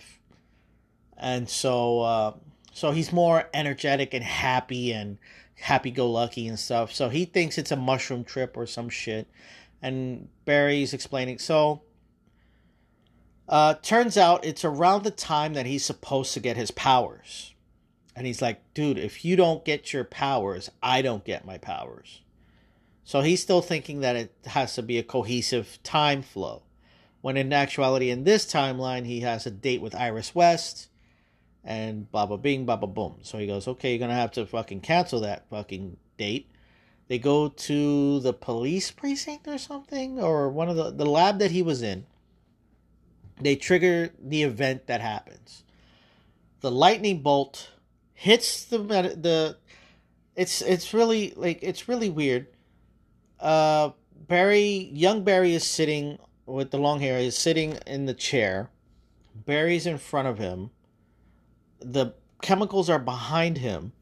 And 1.17 1.49
so, 1.49 2.01
uh, 2.01 2.33
so 2.73 2.91
he's 2.91 3.13
more 3.13 3.49
energetic 3.53 4.13
and 4.13 4.23
happy 4.23 4.91
and 4.91 5.17
happy 5.55 5.91
go 5.91 6.09
lucky 6.09 6.47
and 6.47 6.59
stuff. 6.59 6.93
So 6.93 7.09
he 7.09 7.25
thinks 7.25 7.57
it's 7.57 7.71
a 7.71 7.75
mushroom 7.75 8.23
trip 8.23 8.57
or 8.57 8.65
some 8.65 8.89
shit. 8.89 9.27
And 9.81 10.27
Barry's 10.45 10.93
explaining, 10.93 11.39
so 11.39 11.81
uh, 13.49 13.75
turns 13.75 14.17
out 14.17 14.45
it's 14.45 14.65
around 14.65 15.03
the 15.03 15.11
time 15.11 15.53
that 15.53 15.65
he's 15.65 15.85
supposed 15.85 16.33
to 16.33 16.39
get 16.39 16.57
his 16.57 16.71
powers. 16.71 17.53
And 18.15 18.25
he's 18.25 18.41
like, 18.41 18.61
dude, 18.73 18.97
if 18.97 19.23
you 19.23 19.35
don't 19.35 19.63
get 19.63 19.93
your 19.93 20.03
powers, 20.03 20.71
I 20.81 21.01
don't 21.01 21.23
get 21.23 21.45
my 21.45 21.57
powers. 21.57 22.21
So 23.03 23.21
he's 23.21 23.41
still 23.41 23.61
thinking 23.61 24.01
that 24.01 24.15
it 24.15 24.33
has 24.47 24.75
to 24.75 24.81
be 24.81 24.97
a 24.97 25.03
cohesive 25.03 25.79
time 25.83 26.23
flow. 26.23 26.63
When 27.21 27.37
in 27.37 27.53
actuality, 27.53 28.09
in 28.09 28.23
this 28.23 28.45
timeline, 28.45 29.05
he 29.05 29.21
has 29.21 29.45
a 29.45 29.51
date 29.51 29.81
with 29.81 29.95
Iris 29.95 30.35
West 30.35 30.89
and 31.63 32.11
baba 32.11 32.37
bing, 32.37 32.65
baba 32.65 32.87
boom. 32.87 33.17
So 33.21 33.37
he 33.37 33.47
goes, 33.47 33.67
okay, 33.67 33.91
you're 33.91 33.99
going 33.99 34.09
to 34.09 34.15
have 34.15 34.31
to 34.31 34.45
fucking 34.45 34.81
cancel 34.81 35.21
that 35.21 35.49
fucking 35.49 35.97
date. 36.17 36.49
They 37.07 37.19
go 37.19 37.49
to 37.49 38.19
the 38.19 38.33
police 38.33 38.91
precinct 38.91 39.47
or 39.47 39.57
something, 39.57 40.19
or 40.19 40.49
one 40.49 40.69
of 40.69 40.75
the, 40.75 40.91
the 40.91 41.05
lab 41.05 41.39
that 41.39 41.51
he 41.51 41.61
was 41.61 41.81
in 41.81 42.05
they 43.39 43.55
trigger 43.55 44.11
the 44.19 44.43
event 44.43 44.87
that 44.87 45.01
happens. 45.01 45.63
The 46.61 46.71
lightning 46.71 47.21
bolt 47.21 47.71
hits 48.13 48.65
the 48.65 48.77
the 48.79 49.57
it's 50.35 50.61
it's 50.61 50.93
really 50.93 51.33
like 51.35 51.59
it's 51.61 51.87
really 51.87 52.09
weird. 52.09 52.47
Uh 53.39 53.91
Barry, 54.27 54.89
young 54.93 55.23
Barry 55.23 55.53
is 55.53 55.63
sitting 55.63 56.19
with 56.45 56.71
the 56.71 56.77
long 56.77 56.99
hair, 56.99 57.17
is 57.19 57.37
sitting 57.37 57.77
in 57.85 58.05
the 58.05 58.13
chair. 58.13 58.69
Barry's 59.33 59.85
in 59.85 59.97
front 59.97 60.27
of 60.27 60.37
him. 60.37 60.71
The 61.79 62.13
chemicals 62.41 62.89
are 62.89 62.99
behind 62.99 63.59
him. 63.59 63.93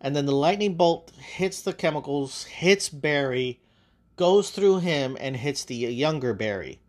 And 0.00 0.14
then 0.14 0.26
the 0.26 0.32
lightning 0.32 0.74
bolt 0.74 1.12
hits 1.16 1.62
the 1.62 1.72
chemicals, 1.72 2.44
hits 2.44 2.90
Barry, 2.90 3.60
goes 4.16 4.50
through 4.50 4.80
him, 4.80 5.16
and 5.18 5.36
hits 5.36 5.64
the 5.64 5.76
younger 5.76 6.34
Barry. 6.34 6.80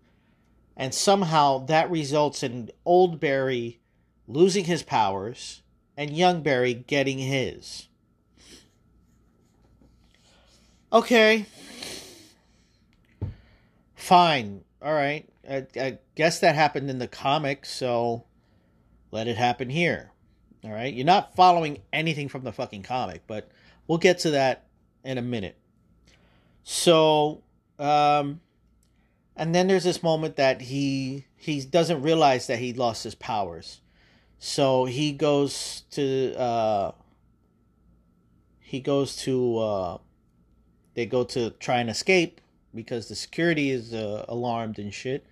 And 0.77 0.93
somehow 0.93 1.65
that 1.65 1.89
results 1.89 2.43
in 2.43 2.69
old 2.85 3.19
Barry 3.19 3.79
losing 4.27 4.65
his 4.65 4.83
powers 4.83 5.61
and 5.95 6.15
young 6.15 6.41
Barry 6.41 6.73
getting 6.73 7.19
his. 7.19 7.87
Okay. 10.91 11.45
Fine. 13.95 14.63
All 14.81 14.93
right. 14.93 15.27
I, 15.49 15.67
I, 15.75 15.99
guess 16.15 16.39
that 16.39 16.55
happened 16.55 16.89
in 16.89 16.99
the 16.99 17.07
comics, 17.07 17.69
so 17.71 18.25
let 19.11 19.27
it 19.27 19.37
happen 19.37 19.69
here. 19.69 20.11
All 20.63 20.71
right. 20.71 20.93
You're 20.93 21.05
not 21.05 21.35
following 21.35 21.79
anything 21.91 22.29
from 22.29 22.43
the 22.43 22.51
fucking 22.51 22.83
comic, 22.83 23.23
but 23.27 23.49
we'll 23.87 23.97
get 23.97 24.19
to 24.19 24.31
that 24.31 24.67
in 25.03 25.17
a 25.17 25.21
minute. 25.21 25.57
So, 26.63 27.43
um, 27.77 28.41
and 29.35 29.53
then 29.53 29.67
there's 29.67 29.83
this 29.83 30.03
moment 30.03 30.35
that 30.35 30.61
he 30.61 31.25
he 31.35 31.61
doesn't 31.61 32.01
realize 32.01 32.47
that 32.47 32.59
he 32.59 32.73
lost 32.73 33.03
his 33.03 33.15
powers, 33.15 33.81
so 34.39 34.85
he 34.85 35.11
goes 35.11 35.83
to 35.91 36.35
uh, 36.37 36.91
he 38.59 38.79
goes 38.79 39.15
to 39.17 39.57
uh, 39.57 39.97
they 40.93 41.05
go 41.05 41.23
to 41.23 41.51
try 41.51 41.77
and 41.77 41.89
escape 41.89 42.41
because 42.73 43.07
the 43.07 43.15
security 43.15 43.71
is 43.71 43.93
uh, 43.93 44.25
alarmed 44.27 44.77
and 44.79 44.93
shit. 44.93 45.25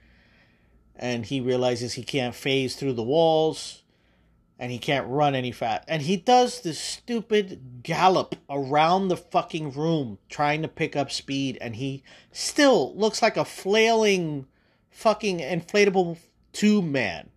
And 0.95 1.25
he 1.25 1.41
realizes 1.41 1.93
he 1.93 2.03
can't 2.03 2.35
phase 2.35 2.75
through 2.75 2.93
the 2.93 3.03
walls 3.03 3.82
and 4.59 4.71
he 4.71 4.77
can't 4.77 5.07
run 5.07 5.35
any 5.35 5.51
fast. 5.51 5.83
And 5.87 6.01
he 6.01 6.17
does 6.17 6.61
this 6.61 6.79
stupid 6.79 7.81
gallop 7.83 8.35
around 8.49 9.07
the 9.07 9.17
fucking 9.17 9.71
room 9.71 10.19
trying 10.29 10.61
to 10.61 10.67
pick 10.67 10.95
up 10.95 11.11
speed 11.11 11.57
and 11.59 11.75
he 11.75 12.03
still 12.31 12.95
looks 12.95 13.21
like 13.21 13.37
a 13.37 13.45
flailing 13.45 14.45
fucking 14.89 15.39
inflatable 15.39 16.17
tube 16.51 16.85
man. 16.85 17.29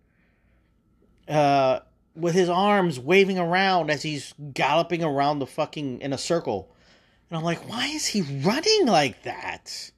Uh 1.27 1.79
with 2.17 2.33
his 2.33 2.49
arms 2.49 2.99
waving 2.99 3.37
around 3.37 3.91
as 3.91 4.01
he's 4.01 4.33
galloping 4.53 5.03
around 5.03 5.39
the 5.39 5.45
fucking 5.45 6.01
in 6.01 6.11
a 6.11 6.17
circle. 6.17 6.73
And 7.29 7.37
I'm 7.37 7.43
like, 7.43 7.69
why 7.69 7.87
is 7.87 8.07
he 8.07 8.21
running 8.21 8.87
like 8.87 9.23
that? 9.23 9.91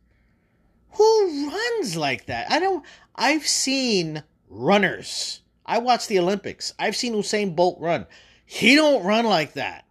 Who 0.94 1.50
runs 1.50 1.96
like 1.96 2.26
that? 2.26 2.52
I 2.52 2.60
don't. 2.60 2.86
I've 3.16 3.48
seen 3.48 4.24
runners. 4.50 5.42
I 5.70 5.78
watch 5.78 6.08
the 6.08 6.18
Olympics. 6.18 6.74
I've 6.80 6.96
seen 6.96 7.14
Usain 7.14 7.56
Bolt 7.56 7.80
run. 7.80 8.08
He 8.44 8.74
don't 8.74 9.06
run 9.06 9.26
like 9.26 9.54
that. 9.54 9.86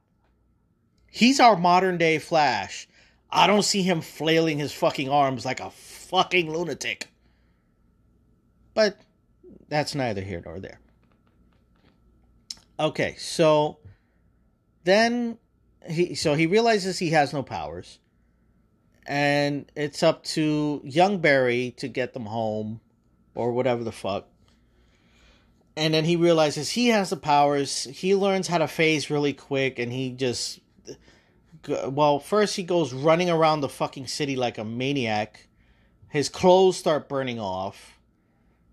He's 1.06 1.38
our 1.38 1.56
modern 1.56 1.98
day 1.98 2.18
Flash. 2.18 2.88
I 3.30 3.46
don't 3.46 3.62
see 3.62 3.82
him 3.82 4.00
flailing 4.00 4.58
his 4.58 4.72
fucking 4.72 5.08
arms 5.08 5.44
like 5.44 5.60
a 5.60 5.70
fucking 5.70 6.52
lunatic. 6.52 7.06
But 8.74 8.98
that's 9.68 9.94
neither 9.94 10.20
here 10.20 10.42
nor 10.44 10.58
there. 10.58 10.80
Okay, 12.80 13.14
so 13.16 13.78
then 14.82 15.38
he 15.88 16.16
so 16.16 16.34
he 16.34 16.46
realizes 16.46 16.98
he 16.98 17.10
has 17.10 17.32
no 17.32 17.44
powers 17.44 18.00
and 19.06 19.70
it's 19.76 20.02
up 20.02 20.24
to 20.24 20.80
young 20.84 21.18
barry 21.18 21.72
to 21.76 21.86
get 21.86 22.14
them 22.14 22.26
home 22.26 22.80
or 23.36 23.52
whatever 23.52 23.84
the 23.84 23.92
fuck 23.92 24.28
and 25.78 25.94
then 25.94 26.04
he 26.04 26.16
realizes 26.16 26.70
he 26.70 26.88
has 26.88 27.10
the 27.10 27.16
powers 27.16 27.84
he 27.84 28.14
learns 28.14 28.48
how 28.48 28.58
to 28.58 28.68
phase 28.68 29.10
really 29.10 29.32
quick 29.32 29.78
and 29.78 29.92
he 29.92 30.10
just 30.10 30.60
well 31.88 32.18
first 32.18 32.56
he 32.56 32.62
goes 32.62 32.92
running 32.92 33.30
around 33.30 33.60
the 33.60 33.68
fucking 33.68 34.06
city 34.06 34.36
like 34.36 34.58
a 34.58 34.64
maniac 34.64 35.48
his 36.08 36.28
clothes 36.28 36.76
start 36.76 37.08
burning 37.08 37.40
off 37.40 37.98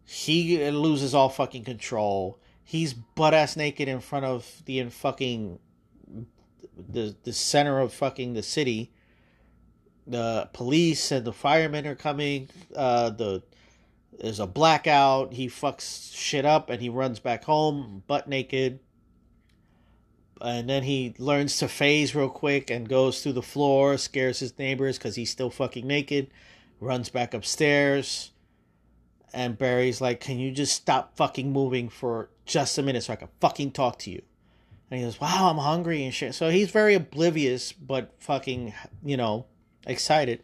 he 0.03 0.69
loses 0.71 1.13
all 1.13 1.29
fucking 1.29 1.63
control 1.63 2.39
he's 2.63 2.93
butt 2.93 3.33
ass 3.33 3.55
naked 3.55 3.87
in 3.87 3.99
front 3.99 4.25
of 4.25 4.61
the 4.65 4.83
fucking 4.89 5.59
the 6.77 7.15
the 7.23 7.33
center 7.33 7.79
of 7.79 7.93
fucking 7.93 8.33
the 8.33 8.43
city. 8.43 8.91
The 10.07 10.49
police 10.53 11.11
and 11.11 11.25
the 11.25 11.33
firemen 11.33 11.87
are 11.87 11.95
coming. 11.95 12.49
Uh, 12.75 13.09
the 13.09 13.43
there's 14.19 14.39
a 14.39 14.47
blackout. 14.47 15.33
He 15.33 15.47
fucks 15.47 16.15
shit 16.15 16.45
up 16.45 16.69
and 16.69 16.81
he 16.81 16.89
runs 16.89 17.19
back 17.19 17.43
home 17.43 18.03
butt 18.07 18.27
naked. 18.27 18.79
And 20.41 20.69
then 20.69 20.83
he 20.83 21.15
learns 21.17 21.57
to 21.59 21.67
phase 21.67 22.13
real 22.13 22.29
quick 22.29 22.69
and 22.69 22.89
goes 22.89 23.23
through 23.23 23.33
the 23.33 23.41
floor, 23.41 23.97
scares 23.97 24.39
his 24.39 24.57
neighbors 24.59 24.97
because 24.97 25.15
he's 25.15 25.31
still 25.31 25.49
fucking 25.49 25.87
naked. 25.87 26.29
Runs 26.79 27.09
back 27.09 27.33
upstairs. 27.33 28.31
And 29.33 29.57
Barry's 29.57 30.01
like, 30.01 30.19
Can 30.19 30.39
you 30.39 30.51
just 30.51 30.73
stop 30.75 31.15
fucking 31.15 31.51
moving 31.51 31.89
for 31.89 32.29
just 32.45 32.77
a 32.77 32.83
minute 32.83 33.03
so 33.03 33.13
I 33.13 33.17
can 33.17 33.29
fucking 33.39 33.71
talk 33.71 33.99
to 33.99 34.11
you? 34.11 34.21
And 34.89 34.99
he 34.99 35.05
goes, 35.05 35.19
"Wow, 35.19 35.49
I'm 35.49 35.57
hungry 35.57 36.03
and 36.03 36.13
shit." 36.13 36.35
So 36.35 36.49
he's 36.49 36.69
very 36.69 36.93
oblivious, 36.93 37.71
but 37.71 38.13
fucking, 38.19 38.73
you 39.03 39.17
know, 39.17 39.45
excited. 39.87 40.43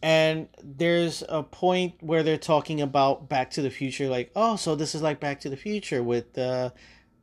And 0.00 0.48
there's 0.62 1.24
a 1.28 1.42
point 1.42 1.94
where 2.00 2.22
they're 2.22 2.38
talking 2.38 2.80
about 2.80 3.28
Back 3.28 3.50
to 3.52 3.62
the 3.62 3.70
Future, 3.70 4.08
like, 4.08 4.30
"Oh, 4.36 4.56
so 4.56 4.76
this 4.76 4.94
is 4.94 5.02
like 5.02 5.18
Back 5.18 5.40
to 5.40 5.50
the 5.50 5.56
Future 5.56 6.02
with, 6.02 6.38
uh, 6.38 6.70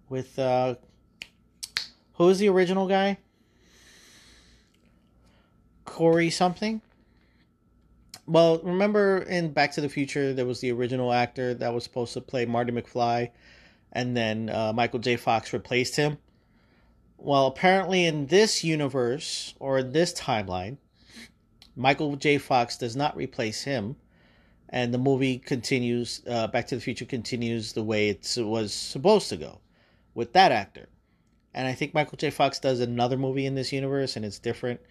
with, 0.10 0.38
uh, 0.38 0.76
who 2.14 2.30
is 2.30 2.40
the 2.40 2.50
original 2.50 2.88
guy? 2.88 3.18
Corey 5.86 6.30
something." 6.30 6.82
Well, 8.28 8.60
remember 8.60 9.20
in 9.20 9.52
Back 9.52 9.74
to 9.74 9.82
the 9.82 9.90
Future, 9.90 10.34
there 10.34 10.46
was 10.46 10.60
the 10.60 10.72
original 10.72 11.14
actor 11.14 11.54
that 11.54 11.74
was 11.74 11.84
supposed 11.84 12.14
to 12.14 12.22
play 12.22 12.46
Marty 12.46 12.72
McFly 12.72 13.30
and 13.96 14.16
then 14.16 14.50
uh, 14.50 14.74
Michael 14.74 15.00
J. 15.00 15.16
Fox 15.16 15.54
replaced 15.54 15.96
him. 15.96 16.18
Well, 17.18 17.48
apparently 17.48 18.06
in 18.06 18.28
this 18.28 18.64
universe 18.64 19.56
or 19.58 19.80
in 19.80 19.94
this 19.94 20.14
timeline, 20.14 20.78
Michael 21.76 22.16
J. 22.16 22.38
Fox 22.38 22.78
does 22.78 22.96
not 22.96 23.18
replace 23.18 23.64
him, 23.64 23.96
and 24.70 24.94
the 24.94 24.98
movie 24.98 25.38
continues. 25.38 26.22
Uh, 26.28 26.48
Back 26.48 26.68
to 26.68 26.76
the 26.76 26.82
Future 26.82 27.06
continues 27.06 27.74
the 27.74 27.84
way 27.84 28.10
it 28.10 28.38
was 28.38 28.74
supposed 28.74 29.30
to 29.30 29.38
go, 29.38 29.60
with 30.14 30.34
that 30.34 30.52
actor. 30.52 30.88
And 31.54 31.68
I 31.68 31.74
think 31.74 31.94
Michael 31.94 32.18
J. 32.18 32.30
Fox 32.30 32.60
does 32.60 32.80
another 32.80 33.18
movie 33.18 33.46
in 33.46 33.56
this 33.56 33.72
universe, 33.72 34.16
and 34.16 34.26
it's 34.26 34.40
different. 34.40 34.82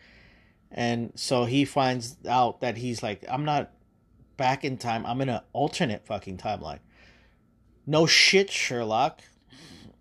And 0.71 1.13
so 1.15 1.45
he 1.45 1.65
finds 1.65 2.17
out 2.29 2.61
that 2.61 2.77
he's 2.77 3.03
like, 3.03 3.25
I'm 3.29 3.45
not 3.45 3.71
back 4.37 4.65
in 4.65 4.77
time. 4.77 5.07
I'm 5.07 5.21
in 5.21 5.29
an 5.29 5.41
alternate 5.53 6.07
fucking 6.07 6.39
timeline. 6.39 6.81
No 7.87 8.07
shit, 8.07 8.51
Sherlock. 8.51 9.21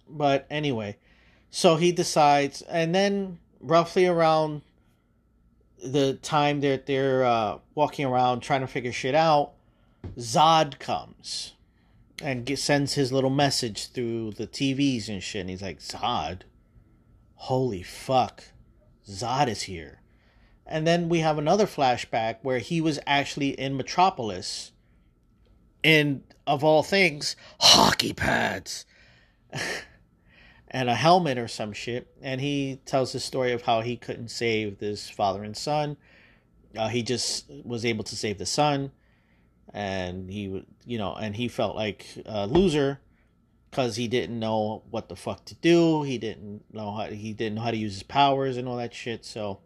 But 0.09 0.47
anyway, 0.49 0.97
so 1.51 1.75
he 1.75 1.91
decides, 1.91 2.61
and 2.63 2.95
then 2.95 3.39
roughly 3.59 4.07
around 4.07 4.61
the 5.83 6.13
time 6.21 6.61
that 6.61 6.85
they're 6.85 7.25
uh, 7.25 7.59
walking 7.75 8.05
around 8.05 8.41
trying 8.41 8.61
to 8.61 8.67
figure 8.67 8.91
shit 8.91 9.15
out, 9.15 9.51
Zod 10.17 10.79
comes 10.79 11.53
and 12.21 12.45
get, 12.45 12.59
sends 12.59 12.93
his 12.93 13.11
little 13.11 13.29
message 13.29 13.91
through 13.91 14.31
the 14.31 14.47
TVs 14.47 15.09
and 15.09 15.21
shit. 15.21 15.41
And 15.41 15.49
he's 15.49 15.61
like, 15.61 15.79
Zod? 15.79 16.41
Holy 17.35 17.83
fuck. 17.83 18.43
Zod 19.07 19.47
is 19.47 19.63
here. 19.63 19.99
And 20.65 20.87
then 20.87 21.09
we 21.09 21.19
have 21.19 21.37
another 21.37 21.65
flashback 21.65 22.37
where 22.41 22.59
he 22.59 22.79
was 22.79 22.99
actually 23.05 23.49
in 23.49 23.75
Metropolis 23.75 24.71
in 25.83 26.23
of 26.47 26.63
all 26.63 26.83
things, 26.83 27.35
hockey 27.59 28.13
pads. 28.13 28.85
and 30.73 30.89
a 30.89 30.95
helmet 30.95 31.37
or 31.37 31.47
some 31.47 31.71
shit. 31.71 32.07
And 32.21 32.41
he 32.41 32.81
tells 32.85 33.13
the 33.13 33.19
story 33.19 33.51
of 33.51 33.61
how 33.61 33.81
he 33.81 33.95
couldn't 33.95 34.29
save 34.29 34.79
this 34.79 35.09
father 35.09 35.43
and 35.43 35.55
son. 35.55 35.95
Uh, 36.75 36.89
he 36.89 37.03
just 37.03 37.49
was 37.63 37.85
able 37.85 38.03
to 38.03 38.15
save 38.15 38.39
the 38.39 38.47
son, 38.47 38.91
and 39.71 40.27
he, 40.27 40.65
you 40.85 40.97
know, 40.97 41.13
and 41.13 41.35
he 41.35 41.47
felt 41.47 41.75
like 41.75 42.07
a 42.25 42.47
loser 42.47 42.99
because 43.69 43.95
he 43.95 44.07
didn't 44.07 44.39
know 44.39 44.81
what 44.89 45.07
the 45.07 45.15
fuck 45.15 45.45
to 45.45 45.55
do. 45.55 46.01
He 46.01 46.17
didn't 46.17 46.63
know 46.73 46.91
how 46.91 47.05
he 47.05 47.31
didn't 47.31 47.55
know 47.55 47.61
how 47.61 47.69
to 47.71 47.77
use 47.77 47.93
his 47.93 48.03
powers 48.03 48.57
and 48.57 48.67
all 48.67 48.77
that 48.77 48.93
shit. 48.93 49.23
So 49.23 49.59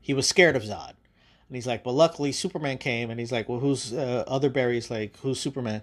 he 0.00 0.14
was 0.14 0.26
scared 0.26 0.56
of 0.56 0.62
Zod. 0.62 0.94
And 1.48 1.56
he's 1.56 1.66
like, 1.66 1.84
but 1.84 1.92
luckily 1.92 2.32
Superman 2.32 2.78
came, 2.78 3.10
and 3.10 3.20
he's 3.20 3.32
like, 3.32 3.50
well, 3.50 3.60
who's 3.60 3.92
uh, 3.92 4.24
other 4.26 4.48
Barry's 4.48 4.90
like, 4.90 5.18
who's 5.18 5.38
Superman? 5.38 5.82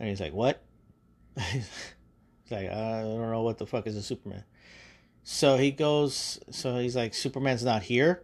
And 0.00 0.08
he's 0.08 0.20
like, 0.20 0.32
what? 0.32 0.60
like, 2.50 2.70
I 2.70 3.02
don't 3.02 3.30
know 3.30 3.42
what 3.42 3.58
the 3.58 3.66
fuck 3.66 3.86
is 3.86 3.96
a 3.96 4.02
Superman. 4.02 4.44
So 5.24 5.56
he 5.56 5.70
goes, 5.70 6.40
so 6.50 6.78
he's 6.78 6.96
like, 6.96 7.14
Superman's 7.14 7.64
not 7.64 7.82
here. 7.82 8.22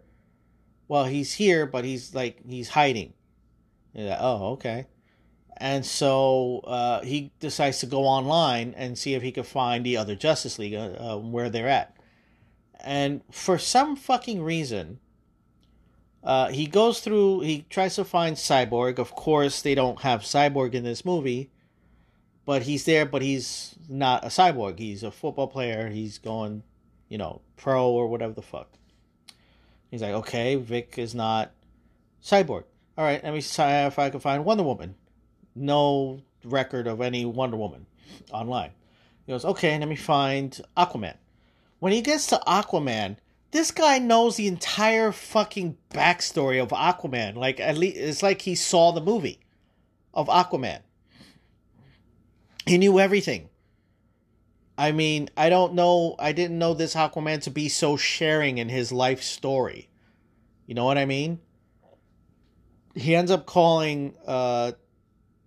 well, 0.88 1.04
he's 1.04 1.34
here, 1.34 1.66
but 1.66 1.84
he's 1.84 2.14
like 2.14 2.40
he's 2.46 2.70
hiding. 2.70 3.14
Like, 3.94 4.18
oh, 4.20 4.52
okay. 4.52 4.86
And 5.56 5.86
so 5.86 6.60
uh, 6.64 7.02
he 7.02 7.32
decides 7.40 7.78
to 7.80 7.86
go 7.86 8.02
online 8.04 8.74
and 8.76 8.98
see 8.98 9.14
if 9.14 9.22
he 9.22 9.30
can 9.32 9.44
find 9.44 9.84
the 9.86 9.96
other 9.96 10.16
Justice 10.16 10.58
League 10.58 10.74
uh, 10.74 11.14
uh, 11.14 11.16
where 11.18 11.48
they're 11.48 11.68
at. 11.68 11.96
And 12.80 13.22
for 13.30 13.56
some 13.58 13.96
fucking 13.96 14.42
reason, 14.42 14.98
uh, 16.22 16.48
he 16.48 16.66
goes 16.66 17.00
through. 17.00 17.40
He 17.40 17.66
tries 17.70 17.94
to 17.96 18.04
find 18.04 18.36
Cyborg. 18.36 18.98
Of 18.98 19.14
course, 19.14 19.62
they 19.62 19.74
don't 19.74 20.00
have 20.00 20.22
Cyborg 20.22 20.74
in 20.74 20.84
this 20.84 21.04
movie, 21.04 21.50
but 22.44 22.62
he's 22.62 22.84
there. 22.84 23.06
But 23.06 23.22
he's 23.22 23.74
not 23.88 24.24
a 24.24 24.28
cyborg. 24.28 24.78
He's 24.78 25.02
a 25.02 25.10
football 25.10 25.48
player. 25.48 25.88
He's 25.88 26.18
going, 26.18 26.62
you 27.08 27.18
know, 27.18 27.40
pro 27.56 27.90
or 27.90 28.08
whatever 28.08 28.32
the 28.32 28.42
fuck. 28.42 28.68
He's 29.90 30.02
like, 30.02 30.12
okay, 30.12 30.56
Vic 30.56 30.98
is 30.98 31.14
not 31.14 31.52
cyborg. 32.22 32.64
All 32.96 33.04
right, 33.04 33.22
let 33.22 33.32
me 33.32 33.40
see 33.40 33.62
if 33.62 33.98
I 33.98 34.10
can 34.10 34.20
find 34.20 34.44
Wonder 34.44 34.64
Woman. 34.64 34.94
No 35.54 36.20
record 36.44 36.86
of 36.86 37.00
any 37.00 37.24
Wonder 37.24 37.56
Woman 37.56 37.86
online. 38.32 38.70
He 39.26 39.32
goes, 39.32 39.44
okay, 39.44 39.78
let 39.78 39.88
me 39.88 39.96
find 39.96 40.60
Aquaman. 40.76 41.16
When 41.78 41.92
he 41.92 42.02
gets 42.02 42.26
to 42.28 42.40
Aquaman, 42.46 43.16
this 43.50 43.70
guy 43.70 43.98
knows 43.98 44.36
the 44.36 44.48
entire 44.48 45.12
fucking 45.12 45.76
backstory 45.90 46.62
of 46.62 46.70
Aquaman. 46.70 47.36
Like 47.36 47.60
at 47.60 47.78
least 47.78 47.96
it's 47.96 48.22
like 48.22 48.42
he 48.42 48.54
saw 48.54 48.90
the 48.90 49.00
movie 49.00 49.40
of 50.12 50.28
Aquaman. 50.28 50.80
He 52.66 52.78
knew 52.78 52.98
everything. 52.98 53.48
I 54.76 54.92
mean, 54.92 55.28
I 55.36 55.50
don't 55.50 55.74
know. 55.74 56.16
I 56.18 56.32
didn't 56.32 56.58
know 56.58 56.74
this 56.74 56.94
Aquaman 56.94 57.42
to 57.42 57.50
be 57.50 57.68
so 57.68 57.96
sharing 57.96 58.58
in 58.58 58.68
his 58.68 58.90
life 58.90 59.22
story. 59.22 59.88
You 60.66 60.74
know 60.74 60.84
what 60.84 60.98
I 60.98 61.04
mean? 61.04 61.40
He 62.94 63.14
ends 63.14 63.30
up 63.30 63.46
calling 63.46 64.16
uh, 64.26 64.72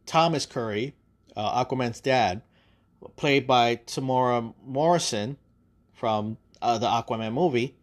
Thomas 0.05 0.45
Curry, 0.45 0.95
uh, 1.35 1.65
Aquaman's 1.65 1.99
dad, 1.99 2.41
played 3.15 3.47
by 3.47 3.77
Temuera 3.77 4.53
Morrison 4.65 5.37
from 5.93 6.37
uh, 6.61 6.77
the 6.77 6.87
Aquaman 6.87 7.33
movie. 7.33 7.75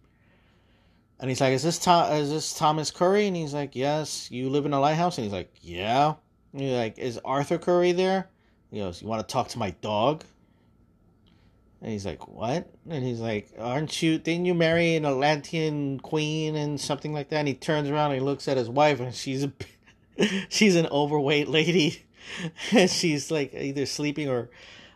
And 1.18 1.28
he's 1.28 1.40
like, 1.40 1.52
"Is 1.52 1.62
this 1.62 1.78
Tom? 1.78 2.12
Is 2.12 2.30
this 2.30 2.54
Thomas 2.54 2.90
Curry?" 2.90 3.26
And 3.26 3.36
he's 3.36 3.54
like, 3.54 3.74
"Yes." 3.74 4.30
You 4.30 4.48
live 4.50 4.66
in 4.66 4.72
a 4.72 4.80
lighthouse? 4.80 5.18
And 5.18 5.24
he's 5.24 5.32
like, 5.32 5.52
"Yeah." 5.60 6.14
And 6.52 6.62
he's 6.62 6.72
like, 6.72 6.98
"Is 6.98 7.18
Arthur 7.24 7.58
Curry 7.58 7.92
there?" 7.92 8.30
He 8.74 8.80
goes, 8.80 9.00
"You 9.00 9.06
want 9.06 9.26
to 9.26 9.32
talk 9.32 9.48
to 9.50 9.58
my 9.58 9.70
dog?" 9.70 10.24
And 11.80 11.92
he's 11.92 12.04
like, 12.04 12.26
"What?" 12.26 12.68
And 12.90 13.04
he's 13.04 13.20
like, 13.20 13.52
"Aren't 13.56 14.02
you? 14.02 14.18
Didn't 14.18 14.46
you 14.46 14.54
marry 14.54 14.96
an 14.96 15.06
Atlantean 15.06 16.00
queen 16.00 16.56
and 16.56 16.80
something 16.80 17.12
like 17.12 17.28
that?" 17.28 17.38
And 17.38 17.46
he 17.46 17.54
turns 17.54 17.88
around 17.88 18.10
and 18.10 18.20
he 18.20 18.26
looks 18.26 18.48
at 18.48 18.56
his 18.56 18.68
wife, 18.68 18.98
and 18.98 19.14
she's 19.14 19.44
a, 19.44 19.52
she's 20.48 20.74
an 20.74 20.88
overweight 20.88 21.46
lady, 21.46 22.02
and 22.72 22.90
she's 22.90 23.30
like 23.30 23.54
either 23.54 23.86
sleeping 23.86 24.28
or 24.28 24.50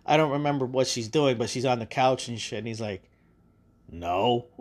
I 0.04 0.16
don't 0.16 0.32
remember 0.32 0.66
what 0.66 0.88
she's 0.88 1.06
doing, 1.06 1.38
but 1.38 1.48
she's 1.48 1.64
on 1.64 1.78
the 1.78 1.86
couch 1.86 2.26
and 2.26 2.40
shit. 2.40 2.58
And 2.58 2.66
he's 2.66 2.80
like, 2.80 3.08
"No." 3.88 4.46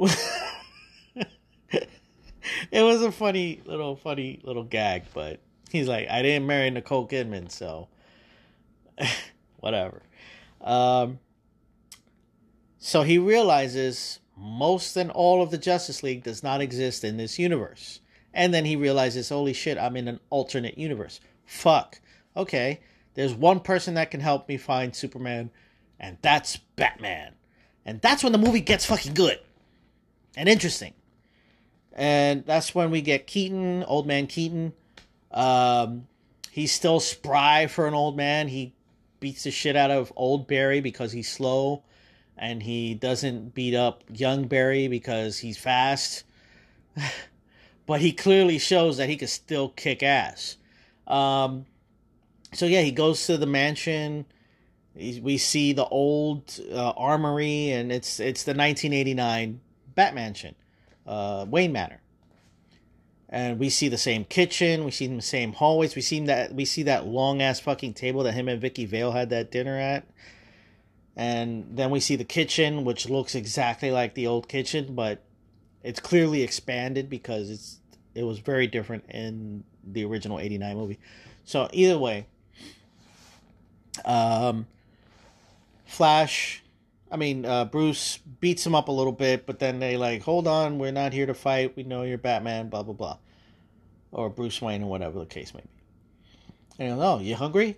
it 1.72 2.84
was 2.84 3.02
a 3.02 3.12
funny 3.12 3.64
little 3.66 3.96
funny 3.96 4.42
little 4.44 4.64
gag, 4.64 5.06
but 5.16 5.40
he's 5.72 5.88
like, 5.88 6.08
"I 6.08 6.22
didn't 6.22 6.46
marry 6.46 6.70
Nicole 6.70 7.08
Kidman, 7.08 7.50
so." 7.50 7.88
whatever. 9.60 10.02
Um, 10.62 11.20
so 12.80 13.04
he 13.04 13.18
realizes 13.18 14.20
most 14.36 14.96
and 14.98 15.12
all 15.12 15.42
of 15.42 15.52
the 15.52 15.58
Justice 15.58 16.04
League 16.04 16.24
does 16.24 16.44
not 16.44 16.62
exist 16.62 17.04
in 17.04 17.18
this 17.18 17.40
universe. 17.40 18.00
And 18.34 18.54
then 18.54 18.66
he 18.66 18.76
realizes, 18.76 19.30
holy 19.30 19.54
shit, 19.54 19.78
I'm 19.78 19.98
in 19.98 20.08
an 20.08 20.20
alternate 20.30 20.78
universe. 20.78 21.20
Fuck. 21.46 22.00
Okay, 22.36 22.82
there's 23.16 23.34
one 23.34 23.62
person 23.62 23.96
that 23.96 24.12
can 24.12 24.20
help 24.20 24.48
me 24.48 24.58
find 24.58 24.96
Superman, 24.96 25.50
and 26.00 26.20
that's 26.22 26.58
Batman. 26.76 27.34
And 27.84 28.00
that's 28.00 28.24
when 28.24 28.32
the 28.32 28.38
movie 28.38 28.62
gets 28.62 28.86
fucking 28.86 29.16
good 29.16 29.40
and 30.36 30.48
interesting. 30.48 30.94
And 31.94 32.46
that's 32.46 32.76
when 32.76 32.92
we 32.92 33.02
get 33.02 33.26
Keaton, 33.26 33.84
old 33.86 34.06
man 34.06 34.28
Keaton. 34.28 34.74
Um, 35.32 36.08
he's 36.52 36.72
still 36.72 37.00
spry 37.00 37.66
for 37.66 37.88
an 37.88 37.96
old 37.96 38.16
man. 38.16 38.50
He 38.50 38.76
beats 39.20 39.44
the 39.44 39.52
shit 39.52 39.76
out 39.76 39.92
of 39.92 40.12
old 40.16 40.48
Barry 40.48 40.82
because 40.82 41.12
he's 41.12 41.32
slow, 41.32 41.84
and 42.38 42.62
he 42.64 42.94
doesn't 42.94 43.54
beat 43.54 43.76
up 43.76 44.04
young 44.14 44.48
Barry 44.48 44.88
because 44.88 45.40
he's 45.40 45.58
fast. 45.58 46.24
but 47.86 48.02
he 48.02 48.12
clearly 48.12 48.60
shows 48.60 48.98
that 48.98 49.10
he 49.10 49.18
can 49.18 49.28
still 49.28 49.70
kick 49.70 50.04
ass. 50.04 50.58
Um, 51.08 51.66
so 52.54 52.66
yeah, 52.66 52.82
he 52.82 52.92
goes 52.92 53.26
to 53.28 53.38
the 53.38 53.46
mansion. 53.46 54.26
we 54.96 55.38
see 55.38 55.74
the 55.74 55.86
old 55.86 56.60
uh, 56.72 56.92
armory, 56.92 57.72
and 57.72 57.92
it's 57.92 58.20
it's 58.20 58.44
the 58.44 58.52
1989 58.52 59.60
Batmansion, 59.96 60.54
uh, 61.06 61.46
Wayne 61.50 61.72
Manor 61.72 62.02
and 63.30 63.60
we 63.60 63.70
see 63.70 63.90
the 63.90 63.98
same 63.98 64.24
kitchen, 64.24 64.86
we 64.86 64.92
see 64.92 65.08
the 65.08 65.22
same 65.22 65.54
hallways, 65.54 65.96
we 65.96 66.02
see 66.02 66.20
that 66.26 66.54
we 66.54 66.66
see 66.66 66.84
that 66.84 67.06
long 67.06 67.42
ass 67.42 67.60
fucking 67.60 67.94
table 67.94 68.24
that 68.24 68.34
him 68.34 68.48
and 68.48 68.62
Vicki 68.62 68.86
Vale 68.86 69.12
had 69.12 69.30
that 69.30 69.52
dinner 69.52 69.78
at. 69.78 70.08
And 71.16 71.76
then 71.76 71.90
we 71.90 72.00
see 72.00 72.16
the 72.16 72.24
kitchen, 72.24 72.86
which 72.86 73.10
looks 73.10 73.34
exactly 73.34 73.90
like 73.90 74.13
the 74.13 74.28
old 74.28 74.48
kitchen, 74.48 74.94
but 74.94 75.24
it's 75.84 76.00
clearly 76.00 76.44
expanded 76.44 77.10
because 77.10 77.50
it's 77.50 77.80
it 78.16 78.24
was 78.24 78.40
very 78.40 78.68
different 78.68 79.06
in 79.10 79.63
the 79.84 80.04
original 80.06 80.40
89 80.40 80.78
movie. 80.78 81.00
So 81.44 81.70
either 81.74 81.98
way, 81.98 82.28
um 84.06 84.68
Flash 85.86 86.63
I 87.10 87.15
mean, 87.15 87.46
uh, 87.46 87.65
Bruce 87.65 88.17
beats 88.17 88.65
him 88.65 88.76
up 88.76 88.89
a 88.89 88.91
little 88.91 89.13
bit, 89.13 89.46
but 89.46 89.60
then 89.60 89.80
they 89.80 89.98
like, 89.98 90.24
hold 90.24 90.48
on, 90.48 90.78
we're 90.78 90.91
not 90.91 91.13
here 91.13 91.26
to 91.26 91.34
fight. 91.34 91.76
We 91.76 91.84
know 91.84 92.04
you're 92.04 92.17
Batman, 92.17 92.70
blah 92.70 92.84
blah 92.84 92.93
blah, 92.93 93.17
or 94.12 94.30
Bruce 94.30 94.62
Wayne 94.62 94.84
or 94.84 94.89
whatever 94.89 95.20
the 95.20 95.26
case 95.26 95.54
may 95.54 95.62
be. 95.62 96.84
And 96.84 97.00
oh, 97.02 97.20
you 97.20 97.36
hungry? 97.36 97.78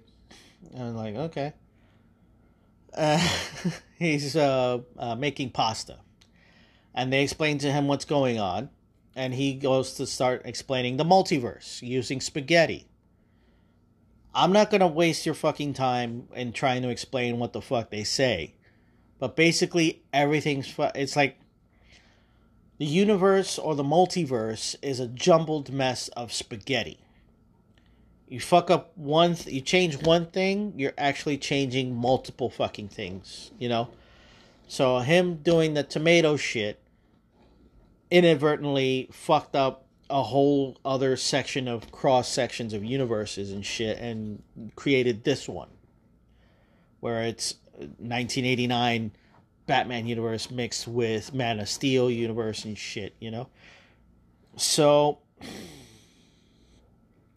And 0.74 0.84
I'm 0.90 0.96
like, 0.96 1.16
okay. 1.16 1.54
Uh, 2.92 3.20
he's 4.00 4.36
uh, 4.36 4.80
making 5.16 5.52
pasta, 5.52 6.00
and 6.96 7.14
they 7.14 7.22
explain 7.22 7.60
to 7.60 7.72
him 7.72 7.88
what's 7.88 8.04
going 8.04 8.40
on, 8.40 8.68
and 9.16 9.36
he 9.36 9.54
goes 9.54 9.94
to 9.94 10.08
start 10.08 10.42
explaining 10.44 10.98
the 10.98 11.04
multiverse 11.04 11.84
using 11.84 12.20
spaghetti. 12.20 12.88
I'm 14.34 14.52
not 14.52 14.72
gonna 14.72 14.88
waste 14.88 15.24
your 15.28 15.36
fucking 15.36 15.74
time 15.74 16.30
in 16.36 16.52
trying 16.52 16.82
to 16.82 16.90
explain 16.90 17.38
what 17.38 17.54
the 17.54 17.62
fuck 17.62 17.92
they 17.92 18.04
say 18.04 18.56
but 19.20 19.36
basically, 19.36 20.02
everything's 20.14 20.74
it's 20.96 21.16
like 21.16 21.38
the 22.78 22.86
universe 22.86 23.60
or 23.60 23.76
the 23.76 23.84
multiverse 23.84 24.76
is 24.82 25.00
a 25.00 25.08
jumbled 25.08 25.72
mess 25.72 26.08
of 26.10 26.32
spaghetti. 26.32 27.00
You 28.30 28.40
fuck 28.40 28.72
up 28.72 28.96
one, 28.96 29.36
th- 29.36 29.54
you 29.54 29.60
change 29.60 30.02
one 30.04 30.28
thing, 30.28 30.74
you're 30.78 30.94
actually 30.98 31.38
changing 31.38 31.96
multiple 31.96 32.50
fucking 32.50 32.90
things, 32.90 33.52
you 33.60 33.68
know? 33.68 33.90
So 34.68 35.00
him 35.00 35.38
doing 35.38 35.74
the 35.74 35.84
tomato 35.84 36.38
shit 36.38 36.80
inadvertently 38.12 39.10
fucked 39.12 39.56
up 39.56 39.86
a 40.10 40.24
whole 40.24 40.78
other 40.86 41.18
section 41.18 41.68
of 41.68 41.92
cross 41.92 42.30
sections 42.30 42.74
of 42.74 42.84
universes 42.86 43.52
and 43.52 43.66
shit 43.66 43.98
and 43.98 44.42
created 44.76 45.24
this 45.24 45.50
one 45.50 45.70
where 47.00 47.24
it's 47.24 47.56
1989 47.80 49.12
Batman 49.68 50.08
universe 50.08 50.50
mixed 50.50 50.88
with 50.88 51.34
Man 51.34 51.60
of 51.60 51.70
Steel 51.70 52.10
universe 52.10 52.66
and 52.66 52.78
shit, 52.78 53.16
you 53.20 53.32
know? 53.32 53.50
So, 54.58 55.20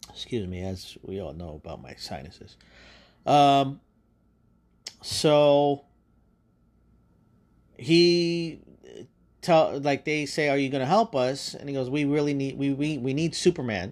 excuse 0.09 0.47
me, 0.47 0.63
as 0.63 0.97
we 1.03 1.21
all 1.21 1.33
know 1.33 1.61
about 1.63 1.81
my 1.81 1.93
sinuses. 1.95 2.57
Um, 3.25 3.79
so, 5.01 5.85
he 7.77 8.61
tell 9.43 9.77
like 9.79 10.05
they 10.05 10.25
say 10.25 10.49
are 10.49 10.57
you 10.57 10.69
going 10.69 10.79
to 10.79 10.87
help 10.87 11.15
us 11.15 11.53
and 11.53 11.67
he 11.67 11.75
goes 11.75 11.89
we 11.89 12.05
really 12.05 12.33
need 12.33 12.57
we, 12.57 12.73
we 12.73 12.97
we 12.97 13.13
need 13.13 13.35
superman 13.35 13.91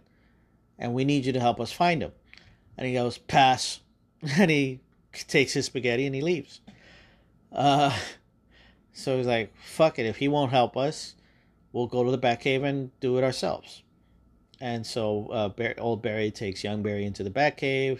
and 0.80 0.94
we 0.94 1.04
need 1.04 1.26
you 1.26 1.34
to 1.34 1.40
help 1.40 1.60
us 1.60 1.72
find 1.74 2.02
him 2.02 2.12
and 2.78 2.88
he 2.88 2.94
goes 2.94 3.18
pass 3.18 3.82
and 4.38 4.50
he 4.50 4.80
takes 5.14 5.54
his 5.54 5.66
spaghetti 5.66 6.06
and 6.06 6.16
he 6.16 6.22
leaves. 6.22 6.62
Uh, 7.52 7.96
so 8.94 9.18
he's 9.18 9.28
like, 9.28 9.54
fuck 9.58 10.00
it. 10.00 10.06
If 10.06 10.18
he 10.18 10.28
won't 10.28 10.52
help 10.52 10.78
us, 10.78 11.16
we'll 11.72 11.88
go 11.88 12.04
to 12.04 12.12
the 12.12 12.18
Batcave 12.18 12.64
and 12.64 12.98
do 13.00 13.18
it 13.18 13.24
ourselves. 13.24 13.84
And 14.60 14.86
so 14.86 15.28
uh, 15.32 15.50
Barry, 15.50 15.78
old 15.78 16.02
Barry 16.02 16.32
takes 16.32 16.64
young 16.64 16.84
Barry 16.84 17.06
into 17.06 17.24
the 17.24 17.32
Batcave. 17.32 18.00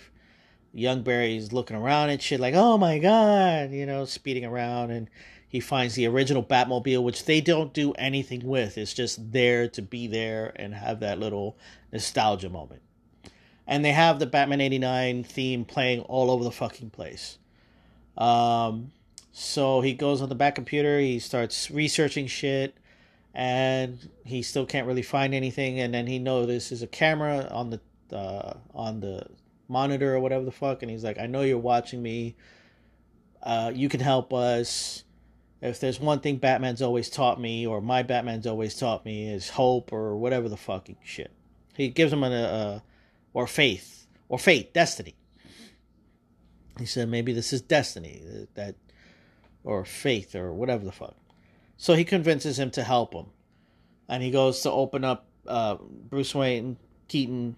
Young 0.74 1.02
Barry's 1.02 1.52
looking 1.52 1.76
around 1.76 2.12
and 2.12 2.22
shit 2.22 2.40
like, 2.40 2.54
oh 2.54 2.78
my 2.78 3.00
god, 3.00 3.72
you 3.72 3.86
know, 3.86 4.06
speeding 4.06 4.46
around. 4.46 4.92
And 4.92 5.10
he 5.50 5.60
finds 5.60 5.96
the 5.96 6.08
original 6.08 6.44
Batmobile, 6.44 7.04
which 7.04 7.26
they 7.26 7.42
don't 7.42 7.74
do 7.74 7.92
anything 7.94 8.48
with. 8.48 8.78
It's 8.78 8.94
just 8.94 9.34
there 9.34 9.68
to 9.70 9.82
be 9.82 10.08
there 10.08 10.54
and 10.56 10.74
have 10.74 11.02
that 11.02 11.20
little 11.20 11.58
nostalgia 11.92 12.50
moment. 12.50 12.84
And 13.72 13.86
they 13.86 13.94
have 13.94 14.20
the 14.20 14.26
Batman 14.26 14.60
89 14.60 15.24
theme 15.24 15.64
playing 15.64 16.02
all 16.02 16.30
over 16.30 16.44
the 16.44 16.52
fucking 16.52 16.90
place. 16.90 17.38
Um, 18.18 18.92
so 19.32 19.80
he 19.80 19.94
goes 19.94 20.22
on 20.22 20.28
the 20.28 20.36
bat 20.36 20.56
computer, 20.56 21.00
he 21.00 21.20
starts 21.20 21.72
researching 21.72 22.28
shit, 22.28 22.76
and 23.34 24.10
he 24.26 24.42
still 24.42 24.66
can't 24.66 24.88
really 24.88 25.02
find 25.02 25.34
anything. 25.34 25.80
And 25.80 25.94
then 25.94 26.06
he 26.06 26.20
notices 26.20 26.84
a 26.84 26.88
camera 26.88 27.48
on 27.50 27.70
the 27.70 27.80
uh, 28.14 28.56
on 28.74 29.00
the 29.00 29.26
monitor 29.70 30.14
or 30.14 30.20
whatever 30.20 30.44
the 30.44 30.52
fuck, 30.52 30.82
and 30.82 30.92
he's 30.92 31.06
like, 31.06 31.18
"I 31.18 31.28
know 31.28 31.44
you're 31.44 31.58
watching 31.58 32.04
me. 32.04 32.36
Uh, 33.42 33.72
you 33.74 33.88
can 33.88 34.02
help 34.02 34.34
us." 34.34 35.06
if 35.62 35.80
there's 35.80 36.00
one 36.00 36.20
thing 36.20 36.38
Batman's 36.38 36.82
always 36.82 37.08
taught 37.10 37.40
me, 37.40 37.68
or 37.68 37.82
my 37.82 38.02
Batman's 38.02 38.48
always 38.48 38.76
taught 38.76 39.06
me, 39.06 39.32
is 39.32 39.50
hope 39.50 39.94
or 39.94 40.18
whatever 40.18 40.50
the 40.50 40.58
fucking 40.58 40.98
shit. 41.04 41.32
He 41.76 41.90
gives 41.90 42.12
him 42.12 42.24
a, 42.24 42.32
a 42.32 42.84
or 43.34 43.48
faith 43.48 44.08
or 44.30 44.40
fate, 44.40 44.74
destiny. 44.74 45.16
He 46.80 46.86
said 46.86 47.10
maybe 47.10 47.34
this 47.34 47.54
is 47.54 47.62
destiny 47.62 48.48
that, 48.56 48.76
or 49.64 49.86
faith 49.86 50.36
or 50.36 50.54
whatever 50.54 50.86
the 50.86 50.92
fuck. 50.92 51.16
So 51.78 51.96
he 51.96 52.04
convinces 52.04 52.58
him 52.58 52.72
to 52.72 52.84
help 52.84 53.14
him, 53.14 53.28
and 54.08 54.24
he 54.24 54.32
goes 54.32 54.62
to 54.62 54.72
open 54.72 55.04
up. 55.04 55.28
Uh, 55.48 55.78
Bruce 55.82 56.36
Wayne 56.36 56.78
Keaton 57.08 57.56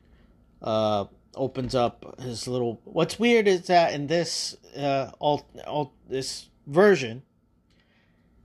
uh, 0.62 1.06
opens 1.36 1.76
up 1.76 2.20
his 2.20 2.48
little. 2.48 2.82
What's 2.86 3.20
weird 3.20 3.48
is 3.48 3.68
that 3.68 3.94
in 3.94 4.08
this 4.08 4.56
uh, 4.76 5.12
all, 5.20 5.46
this 6.08 6.50
version 6.66 7.24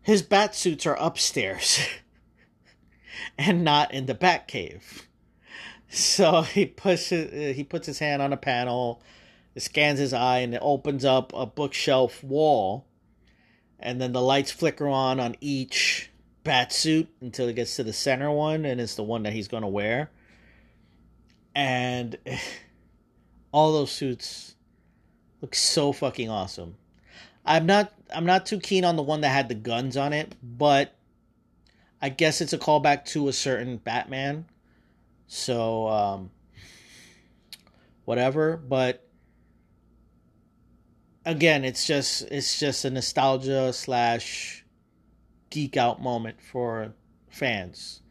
his 0.09 0.23
bat 0.23 0.55
suits 0.55 0.87
are 0.87 0.97
upstairs 0.97 1.87
and 3.39 3.63
not 3.63 3.93
in 3.93 4.07
the 4.07 4.15
bat 4.15 4.49
cave. 4.49 5.08
So 5.89 6.43
he 6.55 6.67
pushes 6.67 7.33
uh, 7.33 7.53
he 7.55 7.65
puts 7.65 7.87
his 7.87 7.99
hand 7.99 8.23
on 8.23 8.33
a 8.33 8.37
panel, 8.37 9.03
scans 9.57 9.99
his 9.99 10.13
eye, 10.13 10.39
and 10.39 10.55
it 10.55 10.61
opens 10.63 11.05
up 11.05 11.33
a 11.35 11.47
bookshelf 11.47 12.23
wall. 12.23 12.87
And 13.81 14.01
then 14.01 14.13
the 14.13 14.23
lights 14.23 14.51
flicker 14.51 14.89
on 14.89 15.21
on 15.21 15.37
each 15.41 16.11
bat 16.45 16.73
suit 16.73 17.09
until 17.21 17.49
it 17.49 17.55
gets 17.55 17.77
to 17.77 17.85
the 17.85 17.93
center 17.93 18.31
one, 18.31 18.65
and 18.65 18.81
it's 18.81 18.95
the 18.95 19.03
one 19.03 19.23
that 19.25 19.33
he's 19.33 19.49
gonna 19.49 19.69
wear. 19.69 20.11
And 21.55 22.17
all 23.53 23.73
those 23.73 23.93
suits 23.93 24.57
look 25.41 25.55
so 25.55 25.93
fucking 25.93 26.29
awesome. 26.29 26.77
I'm 27.45 27.67
not 27.67 27.93
I'm 28.15 28.27
not 28.27 28.47
too 28.47 28.61
keen 28.61 28.85
on 28.85 28.97
the 28.97 29.03
one 29.03 29.23
that 29.23 29.29
had 29.29 29.49
the 29.49 29.55
guns 29.55 29.97
on 29.97 30.13
it, 30.13 30.35
but 30.43 30.95
I 32.01 32.11
guess 32.11 32.41
it's 32.41 32.53
a 32.53 32.59
callback 32.59 33.05
to 33.07 33.29
a 33.29 33.33
certain 33.33 33.79
Batman. 33.79 34.45
So 35.29 35.89
um 35.89 36.31
whatever, 38.05 38.57
but 38.57 39.07
again, 41.25 41.65
it's 41.65 41.87
just 41.87 42.23
it's 42.31 42.59
just 42.59 42.85
a 42.85 42.91
nostalgia 42.91 43.73
slash 43.73 44.65
geek 45.51 45.77
out 45.77 46.03
moment 46.03 46.41
for 46.41 46.95
fans 47.29 48.03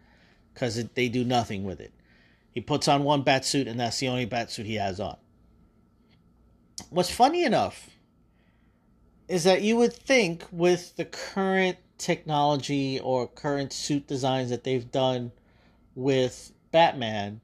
because 0.54 0.84
they 0.94 1.10
do 1.10 1.24
nothing 1.24 1.64
with 1.64 1.82
it. 1.82 1.94
He 2.52 2.62
puts 2.62 2.88
on 2.88 3.04
one 3.04 3.22
bat 3.22 3.46
suit, 3.46 3.68
and 3.68 3.80
that's 3.80 4.00
the 4.00 4.08
only 4.08 4.26
bat 4.26 4.50
suit 4.52 4.66
he 4.66 4.76
has 4.76 5.00
on. 5.00 5.18
What's 6.90 7.12
funny 7.12 7.44
enough 7.44 7.90
is 9.28 9.44
that 9.44 9.62
you 9.62 9.76
would 9.78 9.94
think 9.94 10.46
with 10.52 10.96
the 10.96 11.06
current 11.06 11.78
technology 11.98 13.00
or 13.00 13.28
current 13.28 13.74
suit 13.74 14.08
designs 14.08 14.50
that 14.50 14.64
they've 14.64 14.92
done 14.92 15.32
with 15.96 16.52
Batman, 16.72 17.42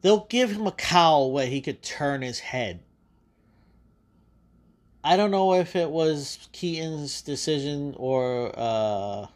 they'll 0.00 0.26
give 0.26 0.50
him 0.50 0.66
a 0.66 0.72
cowl 0.72 1.32
where 1.32 1.46
he 1.46 1.60
could 1.60 1.82
turn 1.82 2.22
his 2.22 2.38
head. 2.38 2.80
I 5.04 5.16
don't 5.16 5.30
know 5.30 5.54
if 5.54 5.74
it 5.74 5.90
was 5.90 6.48
Keaton's 6.52 7.22
decision 7.22 7.94
or 7.96 8.52
uh, 8.56 9.26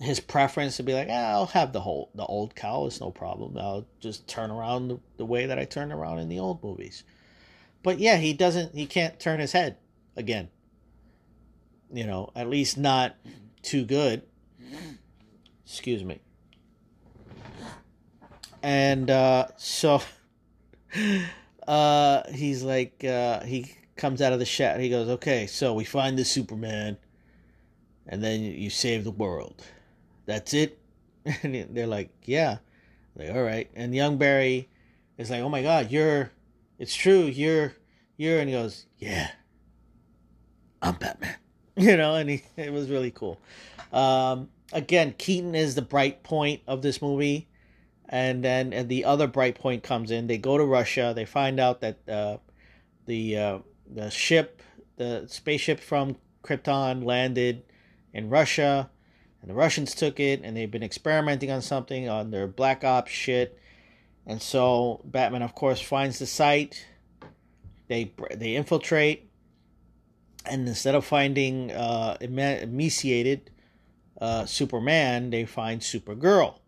his 0.00 0.20
preference 0.20 0.76
to 0.76 0.82
be 0.82 0.94
like, 0.94 1.08
ah, 1.10 1.30
I'll 1.30 1.46
have 1.46 1.72
the 1.72 1.80
whole 1.80 2.10
the 2.14 2.24
old 2.24 2.54
cowl. 2.54 2.86
It's 2.86 3.00
no 3.00 3.10
problem. 3.10 3.56
I'll 3.58 3.86
just 3.98 4.28
turn 4.28 4.50
around 4.50 4.88
the, 4.88 5.00
the 5.16 5.24
way 5.24 5.46
that 5.46 5.58
I 5.58 5.64
turned 5.64 5.92
around 5.92 6.20
in 6.20 6.28
the 6.28 6.38
old 6.38 6.62
movies. 6.62 7.02
But 7.82 7.98
yeah, 7.98 8.16
he 8.16 8.32
doesn't. 8.32 8.74
He 8.74 8.86
can't 8.86 9.18
turn 9.18 9.40
his 9.40 9.52
head 9.52 9.76
again. 10.16 10.48
You 11.92 12.06
know, 12.06 12.30
at 12.36 12.48
least 12.48 12.78
not 12.78 13.16
too 13.62 13.84
good. 13.84 14.22
Excuse 15.64 16.04
me. 16.04 16.20
And 18.66 19.12
uh, 19.12 19.46
so 19.58 20.02
uh, 21.68 22.22
he's 22.32 22.64
like, 22.64 23.04
uh, 23.04 23.44
he 23.44 23.70
comes 23.94 24.20
out 24.20 24.32
of 24.32 24.40
the 24.40 24.44
shed. 24.44 24.80
He 24.80 24.88
goes, 24.88 25.08
okay, 25.08 25.46
so 25.46 25.72
we 25.72 25.84
find 25.84 26.18
the 26.18 26.24
Superman, 26.24 26.96
and 28.08 28.24
then 28.24 28.40
you 28.40 28.68
save 28.70 29.04
the 29.04 29.12
world. 29.12 29.64
That's 30.26 30.52
it? 30.52 30.80
And 31.44 31.76
they're 31.76 31.86
like, 31.86 32.10
yeah. 32.24 32.58
Like, 33.14 33.30
all 33.30 33.42
right. 33.42 33.70
And 33.76 33.94
young 33.94 34.18
Barry 34.18 34.68
is 35.16 35.30
like, 35.30 35.42
oh 35.42 35.48
my 35.48 35.62
God, 35.62 35.92
you're, 35.92 36.32
it's 36.80 36.94
true, 36.94 37.22
you're, 37.22 37.72
you're, 38.16 38.40
and 38.40 38.48
he 38.48 38.54
goes, 38.56 38.86
yeah, 38.98 39.30
I'm 40.82 40.96
Batman. 40.96 41.36
You 41.78 41.96
know, 41.96 42.14
and 42.14 42.30
he, 42.30 42.42
it 42.56 42.72
was 42.72 42.88
really 42.88 43.10
cool. 43.10 43.38
Um, 43.92 44.48
again, 44.72 45.14
Keaton 45.18 45.54
is 45.54 45.74
the 45.74 45.82
bright 45.82 46.22
point 46.22 46.62
of 46.66 46.80
this 46.80 47.02
movie. 47.02 47.48
And 48.08 48.44
then 48.44 48.72
and 48.72 48.88
the 48.88 49.04
other 49.04 49.26
bright 49.26 49.56
point 49.56 49.82
comes 49.82 50.10
in. 50.10 50.26
They 50.26 50.38
go 50.38 50.56
to 50.56 50.64
Russia. 50.64 51.12
They 51.14 51.24
find 51.24 51.58
out 51.58 51.80
that 51.80 52.08
uh, 52.08 52.36
the 53.06 53.36
uh, 53.36 53.58
the 53.92 54.10
ship, 54.10 54.62
the 54.96 55.26
spaceship 55.28 55.80
from 55.80 56.16
Krypton, 56.42 57.04
landed 57.04 57.64
in 58.12 58.30
Russia, 58.30 58.90
and 59.40 59.50
the 59.50 59.54
Russians 59.54 59.94
took 59.94 60.20
it, 60.20 60.42
and 60.44 60.56
they've 60.56 60.70
been 60.70 60.84
experimenting 60.84 61.50
on 61.50 61.62
something 61.62 62.08
on 62.08 62.30
their 62.30 62.46
Black 62.46 62.84
Ops 62.84 63.10
shit. 63.10 63.58
And 64.24 64.40
so 64.40 65.00
Batman, 65.04 65.42
of 65.42 65.54
course, 65.54 65.80
finds 65.80 66.18
the 66.18 66.26
site. 66.26 66.86
They 67.88 68.12
they 68.34 68.54
infiltrate 68.54 69.26
and 70.48 70.68
instead 70.68 70.94
of 70.94 71.04
finding 71.04 71.72
uh, 71.72 72.16
emaciated 72.20 73.50
uh, 74.20 74.46
Superman, 74.46 75.30
they 75.30 75.44
find 75.44 75.80
Supergirl. 75.80 76.58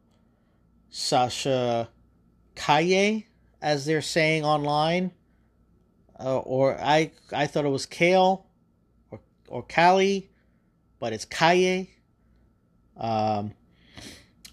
Sasha 0.91 1.89
Calle, 2.55 3.25
as 3.61 3.85
they're 3.85 4.03
saying 4.03 4.45
online, 4.45 5.13
uh, 6.19 6.39
or 6.39 6.79
I 6.81 7.13
I 7.33 7.47
thought 7.47 7.65
it 7.65 7.71
was 7.71 7.87
Kale 7.87 8.47
or 9.11 9.21
or 9.49 9.63
Kali, 9.63 10.31
but 10.99 11.13
it's 11.13 11.25
Kaye. 11.25 11.91
Um, 12.97 13.53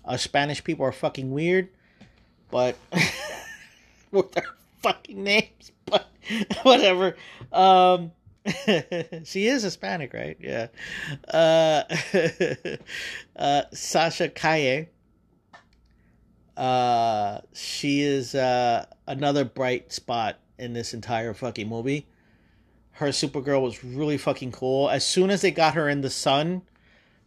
us 0.04 0.22
Spanish 0.22 0.64
people 0.64 0.86
are 0.86 0.92
fucking 0.92 1.32
weird, 1.32 1.70
but 2.52 2.76
with 4.12 4.32
their 4.34 4.46
fucking 4.82 5.24
names, 5.24 5.72
but 5.86 6.08
whatever. 6.64 7.16
Um, 7.52 8.12
she 9.24 9.48
is 9.48 9.64
Hispanic, 9.64 10.14
right? 10.14 10.38
Yeah. 10.40 10.68
Uh, 11.28 11.84
uh, 13.36 13.64
Sasha 13.74 14.30
Calle. 14.30 14.88
Uh, 16.58 17.42
she 17.54 18.02
is 18.02 18.34
uh, 18.34 18.86
another 19.08 19.44
bright 19.44 19.92
spot 19.92 20.40
in 20.58 20.74
this 20.74 20.94
entire 20.94 21.34
fucking 21.34 21.68
movie. 21.68 22.08
Her 22.92 23.08
Supergirl 23.08 23.62
was 23.62 23.84
really 23.84 24.18
fucking 24.18 24.54
cool. 24.54 24.90
As 24.90 25.06
soon 25.06 25.30
as 25.30 25.42
they 25.42 25.52
got 25.52 25.74
her 25.74 25.90
in 25.90 26.02
the 26.02 26.10
sun, 26.10 26.62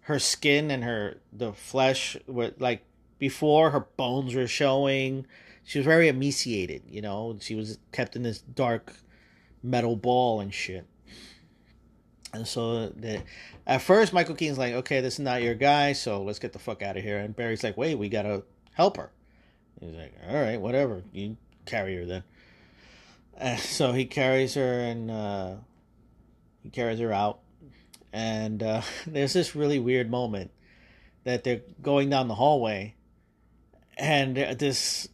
her 0.02 0.18
skin 0.18 0.70
and 0.70 0.82
her 0.84 1.18
the 1.30 1.52
flesh 1.52 2.16
were 2.26 2.52
like 2.58 2.82
before 3.18 3.70
her 3.70 3.80
bones 3.80 4.34
were 4.34 4.46
showing. 4.46 5.26
She 5.64 5.78
was 5.78 5.84
very 5.84 6.08
emaciated, 6.08 6.84
you 6.88 7.02
know. 7.02 7.36
She 7.40 7.54
was 7.54 7.78
kept 7.92 8.16
in 8.16 8.22
this 8.22 8.38
dark 8.38 8.94
metal 9.62 9.96
ball 9.96 10.40
and 10.40 10.54
shit. 10.54 10.86
And 12.32 12.48
so 12.48 12.88
the, 12.88 13.22
at 13.66 13.82
first, 13.82 14.14
Michael 14.14 14.34
Keaton's 14.34 14.58
like, 14.58 14.72
okay, 14.74 15.02
this 15.02 15.14
is 15.14 15.20
not 15.20 15.42
your 15.42 15.54
guy, 15.54 15.92
so 15.92 16.22
let's 16.22 16.38
get 16.38 16.54
the 16.54 16.58
fuck 16.58 16.82
out 16.82 16.96
of 16.96 17.02
here. 17.02 17.18
And 17.18 17.36
Barry's 17.36 17.62
like, 17.62 17.76
wait, 17.76 17.96
we 17.96 18.08
gotta 18.08 18.44
help 18.72 18.96
her. 18.96 19.10
He's 19.80 19.94
like, 19.94 20.14
all 20.28 20.34
right, 20.34 20.60
whatever. 20.60 21.02
You 21.12 21.36
carry 21.66 21.96
her 21.96 22.04
then. 22.04 22.24
And 23.36 23.58
so 23.60 23.92
he 23.92 24.06
carries 24.06 24.54
her 24.54 24.80
and 24.80 25.10
uh, 25.10 25.54
he 26.62 26.70
carries 26.70 26.98
her 26.98 27.12
out. 27.12 27.40
And 28.12 28.62
uh, 28.62 28.82
there's 29.06 29.32
this 29.32 29.54
really 29.54 29.78
weird 29.78 30.10
moment 30.10 30.50
that 31.24 31.44
they're 31.44 31.60
going 31.82 32.08
down 32.08 32.26
the 32.28 32.34
hallway, 32.34 32.94
and 33.98 34.34
this 34.34 35.08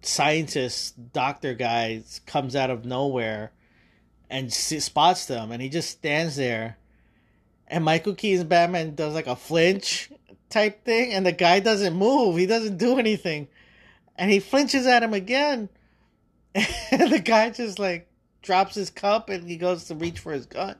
scientist 0.00 1.12
doctor 1.12 1.54
guy 1.54 2.04
comes 2.24 2.54
out 2.54 2.70
of 2.70 2.84
nowhere 2.84 3.50
and 4.30 4.52
spots 4.52 5.26
them, 5.26 5.50
and 5.50 5.60
he 5.60 5.68
just 5.68 5.90
stands 5.90 6.36
there, 6.36 6.78
and 7.66 7.84
Michael 7.84 8.14
Keaton's 8.14 8.44
Batman 8.44 8.94
does 8.94 9.12
like 9.12 9.26
a 9.26 9.34
flinch 9.34 10.10
type 10.50 10.84
thing, 10.84 11.12
and 11.12 11.26
the 11.26 11.32
guy 11.32 11.58
doesn't 11.58 11.96
move. 11.96 12.36
He 12.36 12.46
doesn't 12.46 12.76
do 12.76 13.00
anything, 13.00 13.48
and 14.16 14.30
he 14.30 14.40
flinches 14.40 14.86
at 14.86 15.02
him 15.02 15.14
again, 15.14 15.68
and 16.54 17.12
the 17.12 17.20
guy 17.20 17.50
just 17.50 17.78
like 17.78 18.08
drops 18.42 18.74
his 18.74 18.90
cup 18.90 19.28
and 19.28 19.48
he 19.48 19.56
goes 19.56 19.84
to 19.84 19.94
reach 19.94 20.18
for 20.18 20.32
his 20.32 20.46
gun, 20.46 20.76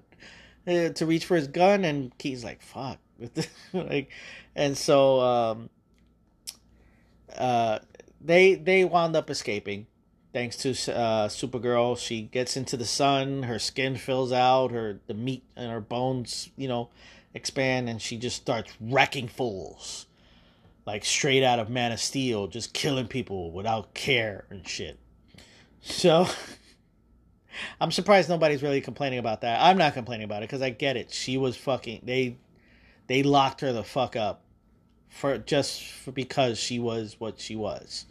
uh, 0.67 0.91
to 0.91 1.07
reach 1.07 1.25
for 1.25 1.37
his 1.37 1.49
gun, 1.49 1.85
and 1.85 2.13
he's 2.19 2.45
like, 2.45 2.63
"Fuck," 2.63 2.99
like, 3.73 4.11
and 4.55 4.77
so 4.77 5.21
um, 5.21 5.71
uh, 7.37 7.79
they 8.21 8.55
they 8.55 8.85
wound 8.85 9.17
up 9.17 9.31
escaping. 9.31 9.87
Thanks 10.33 10.57
to 10.59 10.71
uh, 10.71 11.29
Supergirl. 11.29 11.99
She 11.99 12.23
gets 12.23 12.57
into 12.57 12.77
the 12.77 12.85
sun, 12.85 13.45
her 13.45 13.59
skin 13.59 13.97
fills 13.97 14.31
out, 14.31 14.71
her 14.71 15.01
the 15.09 15.15
meat 15.15 15.43
and 15.57 15.73
her 15.73 15.81
bones, 15.81 16.51
you 16.57 16.69
know, 16.69 16.91
expand, 17.35 17.89
and 17.89 18.01
she 18.01 18.17
just 18.17 18.37
starts 18.37 18.73
wrecking 18.81 19.27
fools, 19.27 20.07
like 20.87 21.05
straight 21.05 21.43
out 21.43 21.59
of 21.59 21.71
Man 21.71 21.93
of 21.93 22.01
Steel, 22.01 22.47
just 22.47 22.73
killing 22.73 23.07
people 23.07 23.53
without 23.53 23.95
care 23.95 24.47
and 24.51 24.67
shit. 24.67 24.99
So. 25.81 26.27
I'm 27.81 27.91
surprised 27.91 28.29
nobody's 28.29 28.63
really 28.63 28.81
complaining 28.81 29.19
about 29.19 29.41
that. 29.41 29.61
I'm 29.61 29.77
not 29.77 29.93
complaining 29.93 30.25
about 30.25 30.43
it 30.43 30.49
because 30.49 30.63
I 30.63 30.71
get 30.71 30.97
it. 30.97 31.13
She 31.13 31.37
was 31.37 31.57
fucking. 31.57 32.03
They, 32.05 32.39
they 33.09 33.23
locked 33.23 33.61
her 33.61 33.73
the 33.73 33.83
fuck 33.83 34.15
up, 34.15 34.45
for 35.09 35.37
just 35.37 35.83
for 35.83 36.13
because 36.13 36.59
she 36.59 36.79
was 36.79 37.17
what 37.19 37.41
she 37.41 37.57
was 37.57 38.07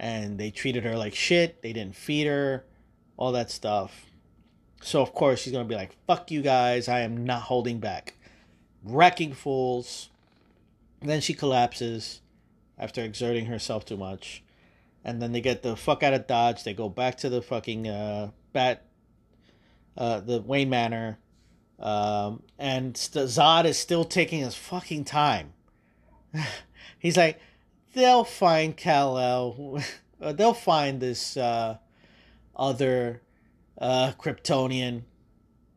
and 0.00 0.38
they 0.38 0.50
treated 0.50 0.84
her 0.84 0.96
like 0.96 1.14
shit. 1.14 1.62
They 1.62 1.72
didn't 1.72 1.94
feed 1.94 2.26
her, 2.26 2.64
all 3.16 3.32
that 3.32 3.50
stuff. 3.50 4.06
So 4.82 5.02
of 5.02 5.12
course 5.12 5.40
she's 5.40 5.52
gonna 5.52 5.64
be 5.66 5.74
like, 5.74 5.96
"Fuck 6.06 6.30
you 6.30 6.42
guys! 6.42 6.88
I 6.88 7.00
am 7.00 7.24
not 7.24 7.42
holding 7.42 7.78
back." 7.78 8.14
Wrecking 8.82 9.34
fools. 9.34 10.08
Then 11.08 11.20
she 11.20 11.34
collapses 11.34 12.20
after 12.78 13.02
exerting 13.02 13.46
herself 13.46 13.84
too 13.84 13.96
much, 13.96 14.42
and 15.04 15.20
then 15.20 15.32
they 15.32 15.40
get 15.40 15.62
the 15.62 15.76
fuck 15.76 16.02
out 16.02 16.14
of 16.14 16.26
Dodge. 16.26 16.64
They 16.64 16.74
go 16.74 16.88
back 16.88 17.16
to 17.18 17.28
the 17.28 17.42
fucking 17.42 17.88
uh, 17.88 18.30
bat, 18.52 18.86
uh, 19.96 20.20
the 20.20 20.40
Wayne 20.40 20.70
Manor, 20.70 21.18
um, 21.78 22.42
and 22.58 22.94
Zod 22.94 23.64
is 23.64 23.78
still 23.78 24.04
taking 24.04 24.40
his 24.40 24.54
fucking 24.54 25.04
time. 25.04 25.54
He's 26.98 27.16
like, 27.16 27.40
they'll 27.94 28.24
find 28.24 28.76
Kal 28.76 29.18
El. 29.18 29.82
they'll 30.34 30.54
find 30.54 31.00
this 31.00 31.36
uh, 31.36 31.78
other 32.54 33.22
uh, 33.78 34.12
Kryptonian. 34.18 35.02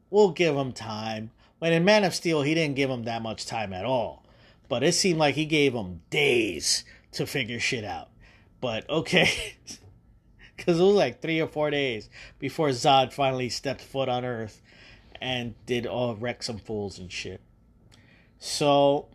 We'll 0.10 0.32
give 0.32 0.56
him 0.56 0.74
time. 0.74 1.32
When 1.60 1.72
in 1.72 1.86
Man 1.86 2.04
of 2.04 2.14
Steel, 2.14 2.42
he 2.42 2.54
didn't 2.54 2.76
give 2.76 2.90
him 2.90 3.04
that 3.04 3.22
much 3.22 3.46
time 3.46 3.72
at 3.72 3.86
all. 3.86 4.23
But 4.74 4.82
it 4.82 4.94
seemed 4.94 5.20
like 5.20 5.36
he 5.36 5.46
gave 5.46 5.76
him 5.76 6.02
days 6.10 6.84
to 7.12 7.28
figure 7.28 7.60
shit 7.60 7.84
out. 7.84 8.10
But 8.60 8.90
okay. 8.90 9.30
Because 10.58 10.80
it 10.80 10.84
was 10.84 10.96
like 10.96 11.22
three 11.22 11.40
or 11.40 11.48
four 11.48 11.70
days 11.70 12.10
before 12.40 12.70
Zod 12.70 13.14
finally 13.14 13.50
stepped 13.50 13.82
foot 13.82 14.10
on 14.10 14.26
Earth 14.26 14.64
and 15.22 15.54
did 15.68 15.86
all 15.86 16.16
wreck 16.16 16.42
some 16.42 16.58
fools 16.58 16.98
and 16.98 17.12
shit. 17.12 17.40
So, 18.40 19.10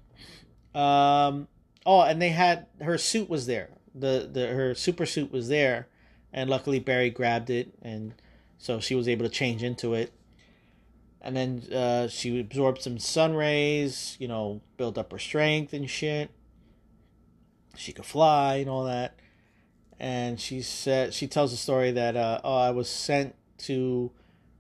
um, 0.77 1.49
Oh, 1.85 2.03
and 2.03 2.23
they 2.23 2.29
had 2.29 2.67
her 2.81 2.97
suit 2.97 3.29
was 3.29 3.47
there. 3.47 3.71
The 3.97 4.31
the 4.33 4.47
her 4.47 4.77
super 4.77 5.07
suit 5.07 5.33
was 5.33 5.49
there, 5.49 5.89
and 6.33 6.49
luckily 6.49 6.79
Barry 6.79 7.11
grabbed 7.11 7.51
it, 7.51 7.73
and 7.83 8.15
so 8.59 8.79
she 8.79 8.95
was 8.95 9.09
able 9.09 9.27
to 9.27 9.33
change 9.33 9.65
into 9.65 9.95
it. 9.95 10.13
And 11.21 11.37
then 11.37 11.63
uh, 11.73 12.09
she 12.09 12.39
absorbed 12.41 12.83
some 12.83 12.99
sun 12.99 13.35
rays, 13.35 14.17
you 14.21 14.29
know, 14.29 14.61
built 14.77 14.97
up 14.97 15.13
her 15.13 15.19
strength 15.19 15.73
and 15.73 15.89
shit. 15.91 16.31
She 17.77 17.93
could 17.93 18.05
fly 18.05 18.57
and 18.57 18.71
all 18.71 18.85
that. 18.85 19.19
And 19.99 20.41
she 20.41 20.63
said 20.63 21.13
she 21.13 21.27
tells 21.27 21.51
the 21.51 21.57
story 21.57 21.91
that 21.93 22.17
uh, 22.17 22.41
oh 22.45 22.57
I 22.57 22.71
was 22.71 22.89
sent 22.89 23.35
to 23.59 24.13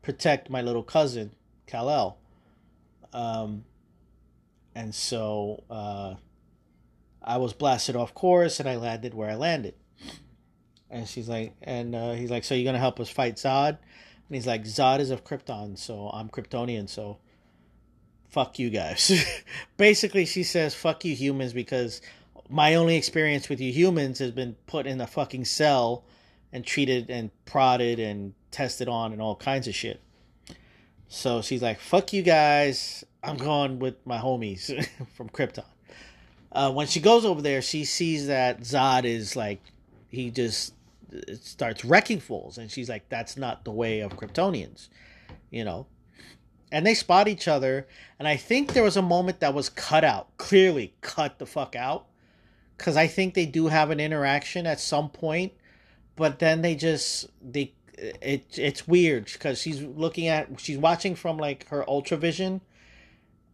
protect 0.03 0.51
my 0.51 0.63
little 0.63 0.83
cousin 0.83 1.33
Kal 1.67 1.91
El. 1.91 2.19
Um, 3.13 3.65
and 4.75 4.95
so 4.95 5.63
uh, 5.71 6.15
I 7.23 7.37
was 7.39 7.53
blasted 7.53 7.95
off 7.95 8.15
course 8.15 8.59
and 8.59 8.69
I 8.69 8.77
landed 8.77 9.15
where 9.15 9.31
I 9.31 9.35
landed. 9.35 9.75
And 10.91 11.07
she's 11.07 11.29
like, 11.29 11.55
and 11.63 11.95
uh, 11.95 12.13
he's 12.13 12.31
like, 12.31 12.45
so 12.45 12.55
you're 12.55 12.65
gonna 12.65 12.79
help 12.79 12.99
us 12.99 13.11
fight 13.11 13.37
Zod? 13.37 13.79
And 14.29 14.37
he's 14.37 14.47
like, 14.47 14.65
Zod 14.65 15.01
is 15.01 15.11
of 15.11 15.25
Krypton, 15.25 15.79
so 15.79 16.11
I'm 16.13 16.29
Kryptonian, 16.29 16.89
so 16.89 17.19
fuck 18.29 18.59
you 18.59 18.71
guys. 18.71 19.25
Basically, 19.77 20.27
she 20.27 20.43
says, 20.43 20.75
fuck 20.75 21.05
you 21.05 21.15
humans 21.15 21.53
because 21.53 22.01
my 22.49 22.75
only 22.75 22.97
experience 22.97 23.49
with 23.49 23.61
you 23.61 23.73
humans 23.73 24.19
has 24.19 24.31
been 24.31 24.57
put 24.67 24.87
in 24.87 25.01
a 25.01 25.07
fucking 25.07 25.45
cell 25.45 26.05
and 26.53 26.65
treated 26.65 27.11
and 27.11 27.31
prodded 27.45 27.99
and 27.99 28.35
tested 28.51 28.89
on 28.89 29.13
and 29.13 29.21
all 29.21 29.37
kinds 29.37 29.69
of 29.69 29.75
shit. 29.75 30.01
So 31.09 31.41
she's 31.41 31.63
like, 31.63 31.81
fuck 31.81 32.13
you 32.13 32.23
guys. 32.23 33.05
I'm 33.23 33.37
going 33.37 33.79
with 33.79 33.95
my 34.07 34.19
homies 34.19 34.87
from 35.15 35.29
Krypton 35.31 35.65
uh, 36.53 36.73
when 36.73 36.87
she 36.87 37.01
goes 37.01 37.25
over 37.25 37.43
there, 37.43 37.63
she 37.63 37.85
sees 37.85 38.27
that 38.29 38.61
Zod 38.61 39.05
is 39.05 39.37
like, 39.37 39.61
he 40.09 40.31
just 40.31 40.73
starts 41.41 41.85
wrecking 41.85 42.21
fools, 42.21 42.59
and 42.59 42.71
she's 42.71 42.89
like, 42.89 43.09
that's 43.09 43.37
not 43.37 43.65
the 43.65 43.71
way 43.71 44.01
of 44.01 44.17
Kryptonians, 44.17 44.89
you 45.51 45.65
know. 45.65 45.87
And 46.71 46.87
they 46.87 46.95
spot 46.95 47.29
each 47.29 47.49
other, 47.49 47.87
and 48.19 48.29
I 48.29 48.37
think 48.37 48.73
there 48.73 48.83
was 48.83 48.97
a 48.97 49.03
moment 49.03 49.41
that 49.41 49.55
was 49.55 49.71
cut 49.71 50.05
out, 50.05 50.37
clearly 50.37 50.95
cut 51.01 51.39
the 51.39 51.47
fuck 51.47 51.75
out, 51.75 52.07
because 52.77 52.97
I 52.97 53.07
think 53.07 53.35
they 53.35 53.47
do 53.47 53.69
have 53.69 53.91
an 53.91 54.01
interaction 54.01 54.67
at 54.67 54.81
some 54.81 55.09
point, 55.09 55.53
but 56.17 56.39
then 56.39 56.63
they 56.63 56.75
just 56.75 57.29
they 57.43 57.75
it 57.97 58.59
it's 58.59 58.87
weird 58.87 59.25
because 59.25 59.61
she's 59.61 59.83
looking 59.83 60.29
at 60.29 60.61
she's 60.61 60.79
watching 60.79 61.15
from 61.17 61.37
like 61.37 61.67
her 61.69 61.89
ultra 61.89 62.17
vision 62.17 62.61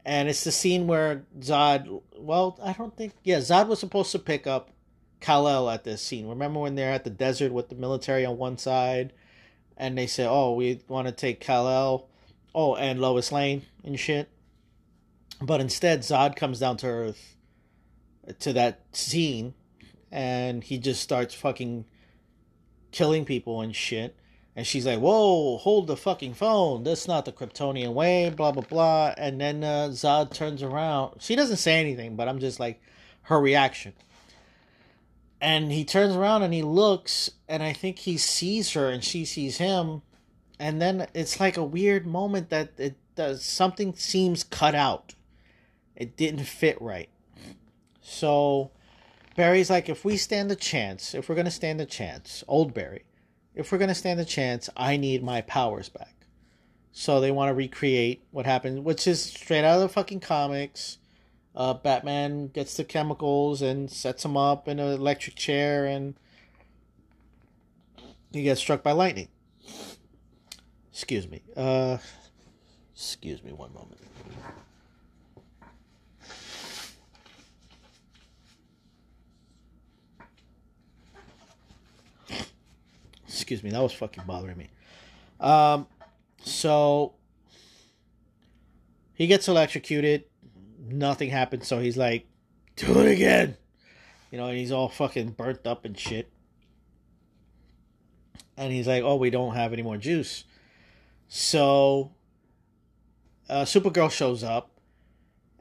and 0.04 0.28
it's 0.28 0.44
the 0.44 0.52
scene 0.52 0.86
where 0.86 1.24
Zod. 1.40 2.02
Well, 2.16 2.58
I 2.62 2.72
don't 2.72 2.96
think. 2.96 3.14
Yeah, 3.22 3.38
Zod 3.38 3.68
was 3.68 3.80
supposed 3.80 4.12
to 4.12 4.18
pick 4.18 4.46
up 4.46 4.70
Kal 5.24 5.48
El 5.48 5.70
at 5.70 5.84
this 5.84 6.02
scene. 6.02 6.28
Remember 6.28 6.60
when 6.60 6.74
they're 6.74 6.92
at 6.92 7.04
the 7.04 7.10
desert 7.10 7.50
with 7.50 7.70
the 7.70 7.74
military 7.74 8.26
on 8.26 8.36
one 8.36 8.58
side, 8.58 9.14
and 9.74 9.96
they 9.96 10.06
say, 10.06 10.26
"Oh, 10.26 10.52
we 10.52 10.80
want 10.86 11.08
to 11.08 11.12
take 11.12 11.40
Kal 11.40 11.66
El, 11.66 12.08
oh, 12.54 12.74
and 12.76 13.00
Lois 13.00 13.32
Lane 13.32 13.62
and 13.82 13.98
shit." 13.98 14.28
But 15.40 15.62
instead, 15.62 16.00
Zod 16.00 16.36
comes 16.36 16.58
down 16.58 16.76
to 16.78 16.86
Earth 16.88 17.36
to 18.40 18.52
that 18.52 18.82
scene, 18.92 19.54
and 20.12 20.62
he 20.62 20.76
just 20.76 21.00
starts 21.00 21.34
fucking 21.34 21.86
killing 22.92 23.24
people 23.24 23.62
and 23.62 23.74
shit. 23.74 24.16
And 24.54 24.66
she's 24.66 24.86
like, 24.86 25.00
whoa, 25.00 25.56
hold 25.56 25.88
the 25.88 25.96
fucking 25.96 26.34
phone. 26.34 26.84
That's 26.84 27.08
not 27.08 27.24
the 27.24 27.32
Kryptonian 27.32 27.92
way, 27.92 28.30
blah, 28.30 28.52
blah, 28.52 28.62
blah. 28.62 29.14
And 29.18 29.40
then 29.40 29.64
uh, 29.64 29.88
Zod 29.88 30.32
turns 30.32 30.62
around. 30.62 31.20
She 31.20 31.34
doesn't 31.34 31.56
say 31.56 31.80
anything, 31.80 32.14
but 32.14 32.28
I'm 32.28 32.38
just 32.38 32.60
like, 32.60 32.80
her 33.22 33.40
reaction. 33.40 33.94
And 35.40 35.70
he 35.70 35.84
turns 35.84 36.16
around 36.16 36.42
and 36.42 36.54
he 36.54 36.62
looks, 36.62 37.30
and 37.48 37.62
I 37.62 37.72
think 37.72 37.98
he 37.98 38.16
sees 38.16 38.72
her 38.72 38.88
and 38.88 39.04
she 39.04 39.24
sees 39.24 39.58
him. 39.58 40.02
And 40.58 40.80
then 40.80 41.06
it's 41.14 41.40
like 41.40 41.56
a 41.56 41.64
weird 41.64 42.06
moment 42.06 42.50
that 42.50 42.72
it 42.78 42.96
does 43.14 43.44
something 43.44 43.94
seems 43.94 44.44
cut 44.44 44.74
out. 44.74 45.14
It 45.96 46.16
didn't 46.16 46.44
fit 46.44 46.80
right. 46.80 47.10
So 48.00 48.70
Barry's 49.36 49.70
like, 49.70 49.88
if 49.88 50.04
we 50.04 50.16
stand 50.16 50.50
a 50.50 50.56
chance, 50.56 51.14
if 51.14 51.28
we're 51.28 51.34
going 51.34 51.44
to 51.44 51.50
stand 51.50 51.80
a 51.80 51.86
chance, 51.86 52.42
old 52.48 52.72
Barry 52.72 53.04
if 53.54 53.70
we're 53.70 53.78
going 53.78 53.88
to 53.88 53.94
stand 53.94 54.20
a 54.20 54.24
chance, 54.24 54.68
I 54.76 54.96
need 54.96 55.22
my 55.22 55.40
powers 55.42 55.88
back. 55.88 56.26
So 56.92 57.20
they 57.20 57.30
want 57.30 57.50
to 57.50 57.54
recreate 57.54 58.24
what 58.30 58.46
happened, 58.46 58.84
which 58.84 59.06
is 59.06 59.22
straight 59.22 59.64
out 59.64 59.76
of 59.76 59.82
the 59.82 59.88
fucking 59.88 60.20
comics. 60.20 60.98
Uh, 61.54 61.72
Batman 61.72 62.48
gets 62.48 62.76
the 62.76 62.84
chemicals 62.84 63.62
and 63.62 63.88
sets 63.88 64.24
him 64.24 64.36
up 64.36 64.66
in 64.66 64.80
an 64.80 64.92
electric 64.92 65.36
chair, 65.36 65.86
and 65.86 66.14
he 68.32 68.42
gets 68.42 68.60
struck 68.60 68.82
by 68.82 68.90
lightning. 68.90 69.28
Excuse 70.92 71.28
me. 71.28 71.42
Uh, 71.56 71.98
excuse 72.92 73.42
me 73.44 73.52
one 73.52 73.72
moment. 73.72 74.00
Excuse 83.28 83.62
me, 83.62 83.70
that 83.70 83.82
was 83.82 83.92
fucking 83.92 84.24
bothering 84.26 84.56
me. 84.56 84.70
Um, 85.38 85.86
so 86.42 87.14
he 89.14 89.26
gets 89.26 89.48
electrocuted. 89.48 90.24
Nothing 90.86 91.30
happens, 91.30 91.66
so 91.66 91.78
he's 91.80 91.96
like, 91.96 92.26
"Do 92.76 93.00
it 93.00 93.10
again," 93.10 93.56
you 94.30 94.38
know, 94.38 94.46
and 94.48 94.58
he's 94.58 94.72
all 94.72 94.88
fucking 94.88 95.30
burnt 95.30 95.66
up 95.66 95.84
and 95.84 95.98
shit. 95.98 96.30
And 98.56 98.72
he's 98.72 98.86
like, 98.86 99.02
"Oh, 99.02 99.16
we 99.16 99.30
don't 99.30 99.54
have 99.54 99.72
any 99.72 99.82
more 99.82 99.96
juice." 99.96 100.44
So, 101.28 102.12
uh, 103.48 103.64
Supergirl 103.64 104.10
shows 104.10 104.44
up, 104.44 104.70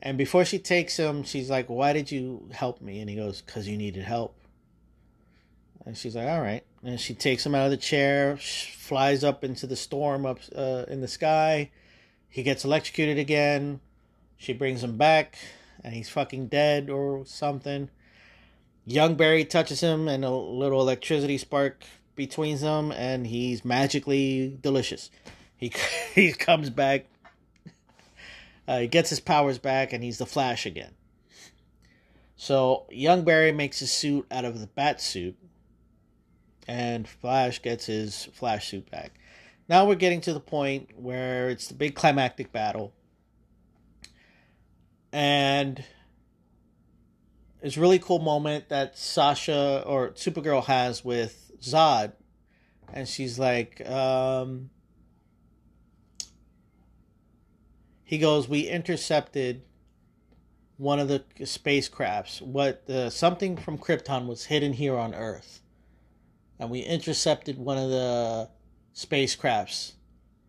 And 0.05 0.17
before 0.17 0.43
she 0.43 0.59
takes 0.59 0.97
him, 0.97 1.23
she's 1.23 1.49
like, 1.49 1.69
"Why 1.69 1.93
did 1.93 2.11
you 2.11 2.49
help 2.51 2.81
me?" 2.81 2.99
And 2.99 3.09
he 3.09 3.15
goes, 3.15 3.41
"Cause 3.41 3.67
you 3.67 3.77
needed 3.77 4.03
help." 4.03 4.37
And 5.85 5.97
she's 5.97 6.15
like, 6.15 6.27
"All 6.27 6.41
right." 6.41 6.63
And 6.83 6.99
she 6.99 7.13
takes 7.13 7.45
him 7.45 7.55
out 7.55 7.65
of 7.65 7.71
the 7.71 7.77
chair, 7.77 8.35
flies 8.37 9.23
up 9.23 9.45
into 9.45 9.65
the 9.65 9.77
storm 9.77 10.25
up 10.25 10.39
uh, 10.55 10.83
in 10.89 10.99
the 10.99 11.07
sky. 11.07 11.71
He 12.27 12.43
gets 12.43 12.65
electrocuted 12.65 13.17
again. 13.17 13.79
She 14.43 14.53
brings 14.53 14.83
him 14.83 14.97
back, 14.97 15.37
and 15.83 15.93
he's 15.93 16.09
fucking 16.09 16.47
dead 16.47 16.89
or 16.89 17.25
something. 17.25 17.89
Young 18.85 19.15
Barry 19.15 19.45
touches 19.45 19.81
him, 19.81 20.07
and 20.07 20.23
a 20.23 20.29
little 20.29 20.81
electricity 20.81 21.37
spark 21.37 21.83
between 22.15 22.57
them, 22.59 22.91
and 22.91 23.25
he's 23.25 23.63
magically 23.63 24.57
delicious. 24.61 25.09
He 25.55 25.71
he 26.13 26.33
comes 26.33 26.69
back 26.69 27.05
uh, 28.67 28.79
he 28.79 28.87
gets 28.87 29.09
his 29.09 29.19
powers 29.19 29.57
back 29.57 29.93
and 29.93 30.03
he's 30.03 30.17
the 30.17 30.25
Flash 30.25 30.65
again. 30.65 30.93
So 32.35 32.85
young 32.89 33.23
Barry 33.23 33.51
makes 33.51 33.79
his 33.79 33.91
suit 33.91 34.25
out 34.31 34.45
of 34.45 34.59
the 34.59 34.67
bat 34.67 35.01
suit, 35.01 35.37
and 36.67 37.07
Flash 37.07 37.61
gets 37.61 37.85
his 37.85 38.25
Flash 38.33 38.69
suit 38.69 38.89
back. 38.89 39.13
Now 39.69 39.85
we're 39.85 39.95
getting 39.95 40.21
to 40.21 40.33
the 40.33 40.39
point 40.39 40.89
where 40.97 41.49
it's 41.49 41.67
the 41.67 41.73
big 41.73 41.95
climactic 41.95 42.51
battle, 42.51 42.93
and 45.13 45.83
it's 47.61 47.77
a 47.77 47.79
really 47.79 47.99
cool 47.99 48.19
moment 48.19 48.69
that 48.69 48.97
Sasha 48.97 49.83
or 49.85 50.09
Supergirl 50.09 50.65
has 50.65 51.05
with 51.05 51.51
Zod, 51.61 52.13
and 52.91 53.07
she's 53.07 53.37
like, 53.37 53.87
um, 53.87 54.71
he 58.03 58.17
goes, 58.17 58.49
"We 58.49 58.67
intercepted 58.67 59.61
one 60.77 60.99
of 60.99 61.07
the 61.07 61.23
spacecrafts. 61.39 62.41
What 62.41 62.87
the 62.87 63.11
something 63.11 63.55
from 63.55 63.77
Krypton 63.77 64.25
was 64.25 64.45
hidden 64.45 64.73
here 64.73 64.97
on 64.97 65.13
Earth, 65.13 65.61
and 66.57 66.71
we 66.71 66.81
intercepted 66.81 67.59
one 67.59 67.77
of 67.77 67.91
the 67.91 68.49
spacecrafts 68.95 69.93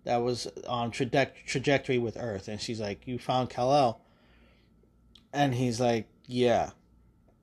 that 0.05 0.17
was 0.17 0.47
on 0.67 0.91
traje- 0.91 1.33
trajectory 1.47 1.99
with 1.99 2.17
Earth." 2.17 2.49
And 2.49 2.59
she's 2.61 2.81
like, 2.81 3.07
"You 3.07 3.19
found 3.19 3.51
Kal-El?" 3.51 4.01
And 5.35 5.55
he's 5.55 5.81
like, 5.81 6.09
"Yeah." 6.27 6.71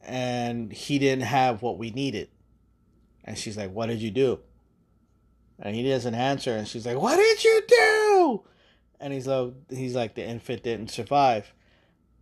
And 0.01 0.73
he 0.73 0.97
didn't 0.97 1.25
have 1.25 1.61
what 1.61 1.77
we 1.77 1.91
needed. 1.91 2.29
And 3.23 3.37
she's 3.37 3.57
like, 3.57 3.71
"What 3.71 3.87
did 3.87 4.01
you 4.01 4.09
do?" 4.09 4.39
And 5.59 5.75
he 5.75 5.87
doesn't 5.87 6.15
answer. 6.15 6.55
And 6.55 6.67
she's 6.67 6.87
like, 6.87 6.97
"What 6.97 7.17
did 7.17 7.43
you 7.43 7.61
do?" 7.67 8.43
and 9.01 9.11
he's 9.11 9.27
like, 9.27 9.53
he's 9.69 9.95
like 9.95 10.15
the 10.15 10.25
infant 10.25 10.63
didn't 10.63 10.91
survive. 10.91 11.53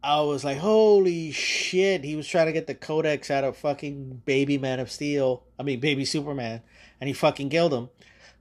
I 0.02 0.22
was 0.22 0.46
like, 0.46 0.60
holy 0.60 1.32
shit! 1.32 2.06
He 2.06 2.16
was 2.16 2.26
trying 2.26 2.46
to 2.46 2.54
get 2.54 2.68
the 2.68 2.74
codex 2.74 3.30
out 3.30 3.44
of 3.44 3.58
fucking 3.58 4.22
Baby 4.26 4.58
Man 4.58 4.80
of 4.80 4.90
Steel. 4.90 5.44
I 5.60 5.64
mean, 5.64 5.82
Baby 5.82 6.06
Superman, 6.06 6.62
and 7.02 7.10
he 7.10 7.14
fucking 7.14 7.50
killed 7.50 7.74
him. 7.74 7.90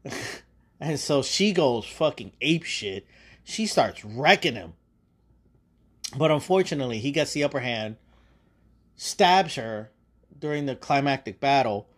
and 0.80 1.00
so 1.00 1.22
she 1.22 1.52
goes 1.52 1.84
fucking 1.84 2.32
ape 2.40 2.62
shit. 2.62 3.06
She 3.42 3.66
starts 3.66 4.04
wrecking 4.04 4.54
him. 4.54 4.74
But 6.16 6.30
unfortunately, 6.30 6.98
he 6.98 7.10
gets 7.10 7.32
the 7.32 7.44
upper 7.44 7.60
hand, 7.60 7.96
stabs 8.96 9.56
her 9.56 9.90
during 10.38 10.66
the 10.66 10.76
climactic 10.76 11.40
battle, 11.40 11.88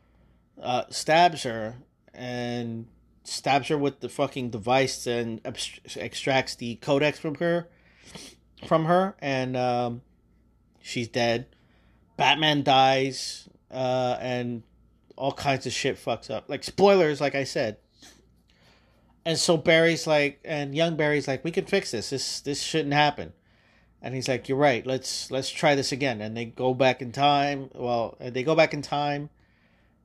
uh, 0.61 0.85
stabs 0.91 1.45
her, 1.45 1.77
and 2.13 2.87
stabs 3.23 3.69
her 3.69 3.79
with 3.79 4.01
the 4.01 4.09
fucking 4.09 4.51
device 4.51 5.07
and 5.07 5.41
extracts 5.97 6.57
the 6.57 6.75
codex 6.77 7.19
from 7.19 7.37
her 7.37 7.69
from 8.67 8.87
her 8.87 9.15
and 9.21 9.57
um, 9.57 10.03
she's 10.81 11.09
dead. 11.09 11.47
Batman 12.17 12.63
dies 12.63 13.49
uh, 13.71 14.17
and 14.21 14.63
all 15.17 15.33
kinds 15.33 15.67
of 15.67 15.73
shit 15.73 15.97
fucks 15.97 16.31
up. 16.31 16.49
Like 16.49 16.65
spoilers 16.65 17.21
like 17.21 17.35
i 17.35 17.45
said. 17.45 17.77
And 19.25 19.39
so 19.39 19.57
barry's 19.57 20.07
like 20.07 20.41
and 20.45 20.75
young 20.75 20.97
barry's 20.97 21.29
like 21.29 21.45
we 21.45 21.51
can 21.51 21.67
fix 21.67 21.93
this. 21.93 22.11
This 22.11 22.41
this 22.41 22.61
shouldn't 22.61 22.95
happen 22.95 23.33
and 24.03 24.15
he's 24.15 24.29
like 24.29 24.49
you're 24.49 24.59
right 24.59 24.87
let's 24.87 25.31
let's 25.31 25.51
try 25.51 25.75
this 25.75 25.93
again 25.93 26.21
and 26.21 26.37
they 26.37 26.45
go 26.45 26.75
back 26.75 27.03
in 27.03 27.13
time 27.13 27.71
well 27.75 28.17
they 28.21 28.43
go 28.43 28.55
back 28.55 28.73
in 28.73 28.83
time 28.83 29.31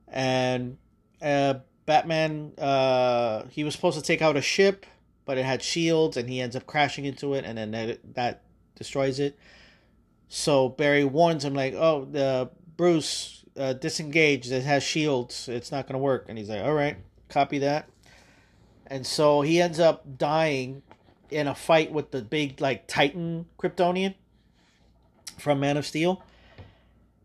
and 0.08 0.78
uh, 1.22 1.54
Batman, 1.84 2.52
uh, 2.58 3.44
he 3.50 3.64
was 3.64 3.74
supposed 3.74 3.98
to 3.98 4.04
take 4.04 4.22
out 4.22 4.36
a 4.36 4.42
ship, 4.42 4.86
but 5.24 5.38
it 5.38 5.44
had 5.44 5.62
shields, 5.62 6.16
and 6.16 6.28
he 6.28 6.40
ends 6.40 6.56
up 6.56 6.66
crashing 6.66 7.04
into 7.04 7.34
it, 7.34 7.44
and 7.44 7.56
then 7.56 7.70
that, 7.70 8.14
that 8.14 8.42
destroys 8.74 9.20
it. 9.20 9.38
So 10.28 10.68
Barry 10.68 11.04
warns 11.04 11.44
him, 11.44 11.54
like, 11.54 11.74
"Oh, 11.74 12.04
the 12.10 12.50
Bruce, 12.76 13.44
uh, 13.56 13.72
disengage. 13.74 14.50
It 14.50 14.64
has 14.64 14.82
shields. 14.82 15.48
It's 15.48 15.70
not 15.70 15.86
gonna 15.86 16.00
work." 16.00 16.26
And 16.28 16.36
he's 16.36 16.48
like, 16.48 16.62
"All 16.62 16.74
right, 16.74 16.96
copy 17.28 17.58
that." 17.60 17.88
And 18.88 19.06
so 19.06 19.42
he 19.42 19.60
ends 19.60 19.78
up 19.78 20.18
dying 20.18 20.82
in 21.30 21.46
a 21.46 21.54
fight 21.54 21.92
with 21.92 22.10
the 22.10 22.22
big 22.22 22.60
like 22.60 22.86
Titan 22.86 23.46
Kryptonian 23.58 24.14
from 25.38 25.60
Man 25.60 25.76
of 25.76 25.86
Steel. 25.86 26.22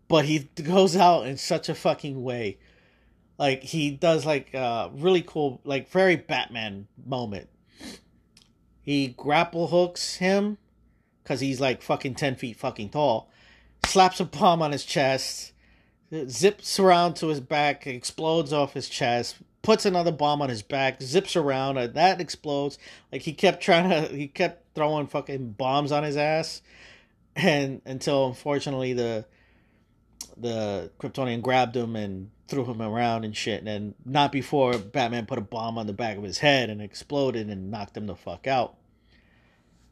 But 0.08 0.26
he 0.26 0.39
goes 0.39 0.95
out 0.95 1.26
in 1.26 1.38
such 1.38 1.70
a 1.70 1.76
fucking 1.76 2.22
way. 2.22 2.58
Like 3.38 3.64
he 3.64 3.91
does 3.91 4.26
like 4.26 4.54
a 4.54 4.91
really 4.93 5.22
cool 5.22 5.62
like 5.64 5.89
very 5.89 6.16
batman 6.16 6.88
moment. 7.06 7.49
He 8.82 9.08
grapple 9.08 9.68
hooks 9.68 10.16
him 10.16 10.58
because 11.24 11.39
he's 11.39 11.62
like 11.62 11.82
fucking 11.82 12.16
10 12.16 12.36
feet 12.36 12.58
fucking 12.58 12.89
tall. 12.89 13.30
Slaps 13.86 14.20
a 14.20 14.26
palm 14.26 14.62
on 14.62 14.72
his 14.72 14.86
chest. 14.86 15.54
Zips 16.28 16.80
around 16.80 17.16
to 17.16 17.28
his 17.28 17.39
back 17.39 17.88
explodes 17.88 18.52
off 18.52 18.74
his 18.74 18.89
chest 18.89 19.38
puts 19.62 19.86
another 19.86 20.12
bomb 20.12 20.41
on 20.41 20.49
his 20.49 20.62
back 20.62 21.01
zips 21.01 21.36
around 21.36 21.78
and 21.78 21.93
that 21.93 22.20
explodes 22.20 22.78
like 23.12 23.22
he 23.22 23.34
kept 23.34 23.62
trying 23.62 23.89
to 23.89 24.16
he 24.16 24.28
kept 24.28 24.74
throwing 24.74 25.07
fucking 25.07 25.51
bombs 25.51 25.91
on 25.91 26.03
his 26.03 26.18
ass 26.18 26.62
and 27.36 27.82
until 27.86 28.28
unfortunately 28.28 28.93
the 28.93 29.26
the 30.38 30.91
kryptonian 30.99 31.41
grabbed 31.41 31.76
him 31.76 31.95
and 31.95 32.32
threw 32.47 32.66
him 32.66 32.82
around 32.82 33.24
and 33.24 33.36
shit, 33.36 33.66
and 33.66 33.95
not 34.05 34.32
before 34.32 34.78
Batman 34.78 35.26
put 35.26 35.38
a 35.38 35.41
bomb 35.41 35.78
on 35.78 35.88
the 35.88 35.93
back 35.93 36.18
of 36.18 36.24
his 36.24 36.39
head 36.39 36.70
and 36.70 36.82
exploded 36.82 37.49
and 37.49 37.72
knocked 37.72 37.95
him 37.95 38.07
the 38.07 38.16
fuck 38.16 38.45
out. 38.45 38.76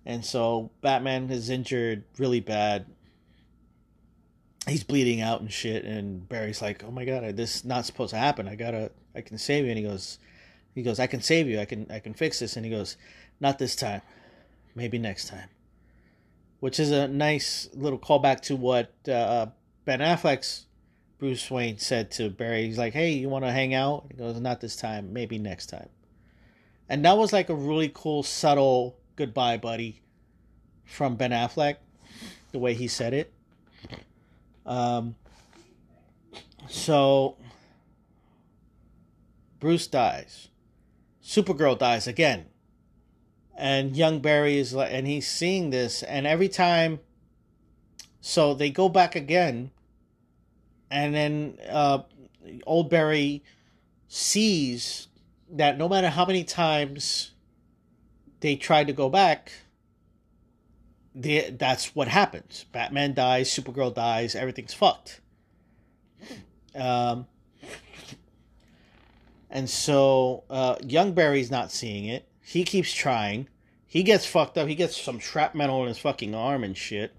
And 0.06 0.26
so 0.26 0.72
Batman 0.82 1.30
is 1.30 1.50
injured 1.50 2.04
really 2.18 2.42
bad. 2.42 2.86
He's 4.68 4.84
bleeding 4.84 5.22
out 5.22 5.40
and 5.40 5.52
shit, 5.52 5.86
and 5.86 6.28
Barry's 6.28 6.62
like, 6.62 6.84
"Oh 6.84 6.92
my 6.92 7.06
god, 7.06 7.38
this 7.38 7.58
is 7.58 7.66
not 7.66 7.86
supposed 7.86 8.12
to 8.12 8.18
happen. 8.18 8.48
I 8.48 8.56
gotta, 8.56 8.92
I 9.20 9.22
can 9.22 9.38
save 9.38 9.66
you." 9.66 9.72
And 9.72 9.78
he 9.78 9.84
goes, 9.84 10.18
"He 10.74 10.82
goes, 10.82 11.00
I 11.00 11.08
can 11.08 11.22
save 11.22 11.48
you. 11.48 11.60
I 11.60 11.66
can, 11.66 11.86
I 11.92 12.00
can 12.00 12.14
fix 12.14 12.40
this." 12.40 12.56
And 12.56 12.66
he 12.66 12.72
goes, 12.72 12.98
"Not 13.40 13.60
this 13.60 13.76
time. 13.76 14.02
Maybe 14.76 14.98
next 14.98 15.28
time." 15.28 15.50
Which 16.60 16.80
is 16.80 16.92
a 16.92 17.08
nice 17.08 17.70
little 17.74 18.00
callback 18.00 18.42
to 18.42 18.56
what 18.56 18.92
uh, 19.08 19.48
Ben 19.86 20.00
Affleck's 20.00 20.66
Bruce 21.20 21.52
Wayne 21.52 21.78
said 21.78 22.12
to 22.12 22.30
Barry, 22.30 22.66
he's 22.66 22.78
like, 22.78 22.94
"Hey, 22.94 23.12
you 23.12 23.30
want 23.30 23.44
to 23.44 23.52
hang 23.52 23.74
out?" 23.74 24.06
He 24.10 24.18
goes, 24.18 24.40
"Not 24.40 24.62
this 24.62 24.78
time. 24.78 25.12
Maybe 25.14 25.38
next 25.38 25.68
time." 25.68 25.90
And 26.88 27.04
that 27.06 27.18
was 27.18 27.34
like 27.34 27.50
a 27.50 27.56
really 27.56 27.92
cool, 27.94 28.24
subtle 28.24 28.98
goodbye, 29.18 29.58
buddy, 29.58 30.02
from 30.86 31.16
Ben 31.16 31.32
Affleck, 31.32 31.76
the 32.52 32.60
way 32.60 32.74
he 32.74 32.88
said 32.88 33.14
it. 33.14 33.34
Um. 34.66 35.16
So 36.68 37.36
Bruce 39.60 39.88
dies. 39.88 40.50
Supergirl 41.24 41.78
dies 41.78 42.08
again. 42.08 42.46
And 43.56 43.96
young 43.96 44.20
Barry 44.20 44.58
is 44.58 44.74
like, 44.74 44.92
and 44.92 45.06
he's 45.06 45.28
seeing 45.28 45.70
this, 45.70 46.02
and 46.04 46.26
every 46.26 46.48
time, 46.48 47.00
so 48.22 48.54
they 48.54 48.70
go 48.70 48.88
back 48.88 49.16
again 49.16 49.72
and 50.92 51.14
then 51.14 51.58
uh, 51.70 52.00
Old 52.66 52.90
Barry 52.90 53.44
sees 54.08 55.08
that 55.52 55.78
no 55.78 55.88
matter 55.88 56.10
how 56.10 56.26
many 56.26 56.44
times 56.44 57.32
they 58.40 58.56
try 58.56 58.84
to 58.84 58.94
go 58.94 59.10
back, 59.10 59.52
they, 61.14 61.50
that's 61.52 61.96
what 61.96 62.08
happens. 62.08 62.66
Batman 62.72 63.14
dies, 63.14 63.50
Supergirl 63.50 63.94
dies, 63.94 64.36
everything's 64.36 64.74
fucked. 64.74 65.22
Um, 66.76 67.28
and 69.50 69.70
so 69.70 70.44
uh, 70.50 70.76
Young 70.86 71.14
Barry's 71.14 71.52
not 71.52 71.72
seeing 71.72 72.06
it. 72.06 72.28
He 72.42 72.64
keeps 72.64 72.94
trying. 72.94 73.48
He 73.86 74.04
gets 74.04 74.26
fucked 74.26 74.58
up. 74.58 74.68
He 74.68 74.76
gets 74.76 75.00
some 75.00 75.20
shrapnel 75.20 75.82
in 75.84 75.88
his 75.88 75.98
fucking 75.98 76.36
arm 76.36 76.64
and 76.64 76.78
shit 76.78 77.14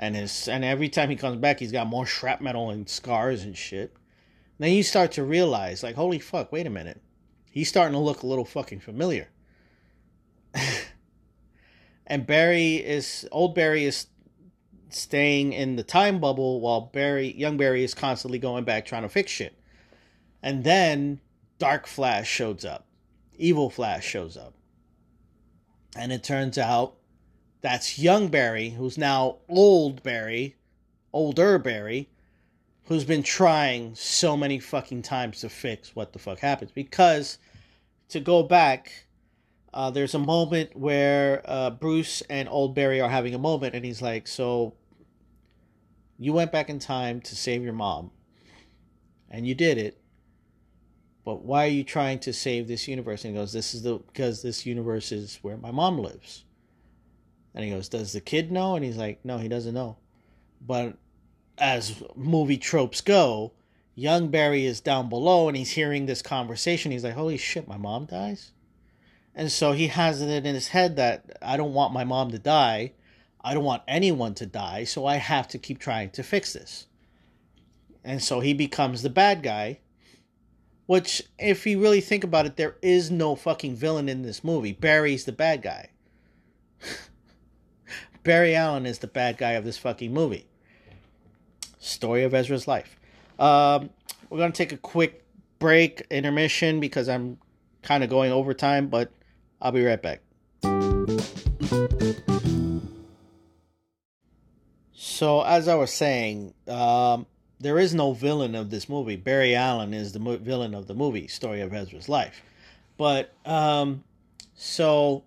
and 0.00 0.16
his 0.16 0.48
and 0.48 0.64
every 0.64 0.88
time 0.88 1.10
he 1.10 1.16
comes 1.16 1.36
back, 1.36 1.60
he's 1.60 1.70
got 1.70 1.86
more 1.86 2.06
shrapnel 2.06 2.70
and 2.70 2.88
scars 2.88 3.44
and 3.44 3.56
shit. 3.56 3.94
And 4.58 4.66
then 4.66 4.72
you 4.72 4.82
start 4.82 5.12
to 5.12 5.22
realize, 5.22 5.82
like, 5.82 5.94
holy 5.94 6.18
fuck, 6.18 6.50
wait 6.50 6.66
a 6.66 6.70
minute, 6.70 7.00
he's 7.50 7.68
starting 7.68 7.92
to 7.92 7.98
look 8.00 8.22
a 8.22 8.26
little 8.26 8.46
fucking 8.46 8.80
familiar. 8.80 9.28
and 12.06 12.26
Barry 12.26 12.76
is 12.76 13.28
old 13.30 13.54
Barry 13.54 13.84
is 13.84 14.06
staying 14.88 15.52
in 15.52 15.76
the 15.76 15.84
time 15.84 16.18
bubble 16.18 16.62
while 16.62 16.80
Barry, 16.80 17.36
young 17.36 17.58
Barry, 17.58 17.84
is 17.84 17.92
constantly 17.92 18.38
going 18.38 18.64
back 18.64 18.86
trying 18.86 19.02
to 19.02 19.08
fix 19.10 19.30
shit. 19.30 19.54
And 20.42 20.64
then 20.64 21.20
Dark 21.60 21.86
Flash 21.86 22.28
shows 22.28 22.64
up, 22.64 22.86
Evil 23.36 23.68
Flash 23.68 24.04
shows 24.04 24.36
up, 24.36 24.54
and 25.94 26.10
it 26.10 26.24
turns 26.24 26.56
out 26.56 26.96
that's 27.60 27.98
young 27.98 28.28
Barry, 28.28 28.70
who's 28.70 28.96
now 28.96 29.36
old 29.46 30.02
Barry, 30.02 30.56
older 31.12 31.58
Barry, 31.58 32.08
who's 32.84 33.04
been 33.04 33.22
trying 33.22 33.94
so 33.94 34.38
many 34.38 34.58
fucking 34.58 35.02
times 35.02 35.40
to 35.40 35.50
fix 35.50 35.94
what 35.94 36.14
the 36.14 36.18
fuck 36.18 36.38
happens. 36.38 36.72
Because 36.72 37.36
to 38.08 38.20
go 38.20 38.42
back, 38.42 39.06
uh, 39.74 39.90
there's 39.90 40.14
a 40.14 40.18
moment 40.18 40.74
where 40.74 41.42
uh, 41.44 41.68
Bruce 41.68 42.22
and 42.30 42.48
Old 42.48 42.74
Barry 42.74 43.02
are 43.02 43.10
having 43.10 43.34
a 43.34 43.38
moment, 43.38 43.74
and 43.74 43.84
he's 43.84 44.00
like, 44.00 44.26
"So 44.26 44.72
you 46.18 46.32
went 46.32 46.52
back 46.52 46.70
in 46.70 46.78
time 46.78 47.20
to 47.20 47.36
save 47.36 47.62
your 47.62 47.74
mom, 47.74 48.12
and 49.28 49.46
you 49.46 49.54
did 49.54 49.76
it. 49.76 49.99
But 51.30 51.44
why 51.44 51.66
are 51.66 51.68
you 51.68 51.84
trying 51.84 52.18
to 52.20 52.32
save 52.32 52.66
this 52.66 52.88
universe?" 52.88 53.24
And 53.24 53.32
he 53.32 53.40
goes, 53.40 53.52
"This 53.52 53.72
is 53.72 53.82
the 53.82 53.98
because 53.98 54.42
this 54.42 54.66
universe 54.66 55.12
is 55.12 55.38
where 55.42 55.56
my 55.56 55.70
mom 55.70 55.98
lives." 55.98 56.44
And 57.54 57.64
he 57.64 57.70
goes, 57.70 57.88
"Does 57.88 58.12
the 58.12 58.20
kid 58.20 58.50
know?" 58.50 58.74
And 58.74 58.84
he's 58.84 58.96
like, 58.96 59.24
"No, 59.24 59.38
he 59.38 59.46
doesn't 59.46 59.74
know." 59.74 59.96
But 60.60 60.98
as 61.56 62.02
movie 62.16 62.56
tropes 62.56 63.00
go, 63.00 63.52
young 63.94 64.26
Barry 64.26 64.64
is 64.64 64.80
down 64.80 65.08
below 65.08 65.46
and 65.46 65.56
he's 65.56 65.70
hearing 65.70 66.06
this 66.06 66.20
conversation. 66.20 66.90
He's 66.90 67.04
like, 67.04 67.14
"Holy 67.14 67.36
shit, 67.36 67.68
my 67.68 67.76
mom 67.76 68.06
dies." 68.06 68.50
And 69.32 69.52
so 69.52 69.70
he 69.70 69.86
has 69.86 70.20
it 70.20 70.44
in 70.44 70.54
his 70.56 70.68
head 70.68 70.96
that 70.96 71.38
I 71.40 71.56
don't 71.56 71.74
want 71.74 71.94
my 71.94 72.02
mom 72.02 72.32
to 72.32 72.40
die. 72.40 72.94
I 73.40 73.54
don't 73.54 73.62
want 73.62 73.84
anyone 73.86 74.34
to 74.34 74.46
die, 74.46 74.82
so 74.82 75.06
I 75.06 75.16
have 75.16 75.46
to 75.48 75.58
keep 75.58 75.78
trying 75.78 76.10
to 76.10 76.24
fix 76.24 76.54
this. 76.54 76.88
And 78.02 78.20
so 78.20 78.40
he 78.40 78.52
becomes 78.52 79.02
the 79.02 79.10
bad 79.10 79.44
guy. 79.44 79.78
Which, 80.90 81.22
if 81.38 81.68
you 81.68 81.80
really 81.80 82.00
think 82.00 82.24
about 82.24 82.46
it, 82.46 82.56
there 82.56 82.74
is 82.82 83.12
no 83.12 83.36
fucking 83.36 83.76
villain 83.76 84.08
in 84.08 84.22
this 84.22 84.42
movie. 84.42 84.72
Barry's 84.72 85.24
the 85.24 85.30
bad 85.30 85.62
guy. 85.62 85.90
Barry 88.24 88.56
Allen 88.56 88.86
is 88.86 88.98
the 88.98 89.06
bad 89.06 89.38
guy 89.38 89.52
of 89.52 89.62
this 89.62 89.78
fucking 89.78 90.12
movie. 90.12 90.48
Story 91.78 92.24
of 92.24 92.34
Ezra's 92.34 92.66
life. 92.66 92.98
Um, 93.38 93.90
we're 94.30 94.38
going 94.38 94.50
to 94.50 94.58
take 94.58 94.72
a 94.72 94.76
quick 94.76 95.24
break, 95.60 96.04
intermission, 96.10 96.80
because 96.80 97.08
I'm 97.08 97.38
kind 97.82 98.02
of 98.02 98.10
going 98.10 98.32
over 98.32 98.52
time, 98.52 98.88
but 98.88 99.12
I'll 99.62 99.70
be 99.70 99.84
right 99.84 100.02
back. 100.02 100.22
So, 104.92 105.42
as 105.42 105.68
I 105.68 105.76
was 105.76 105.92
saying, 105.92 106.52
um, 106.66 107.26
there 107.60 107.78
is 107.78 107.94
no 107.94 108.12
villain 108.12 108.54
of 108.54 108.70
this 108.70 108.88
movie. 108.88 109.16
Barry 109.16 109.54
Allen 109.54 109.92
is 109.92 110.12
the 110.12 110.18
mo- 110.18 110.38
villain 110.38 110.74
of 110.74 110.86
the 110.86 110.94
movie, 110.94 111.28
Story 111.28 111.60
of 111.60 111.72
Ezra's 111.72 112.08
Life. 112.08 112.42
But, 112.96 113.32
um, 113.44 114.02
so, 114.54 115.24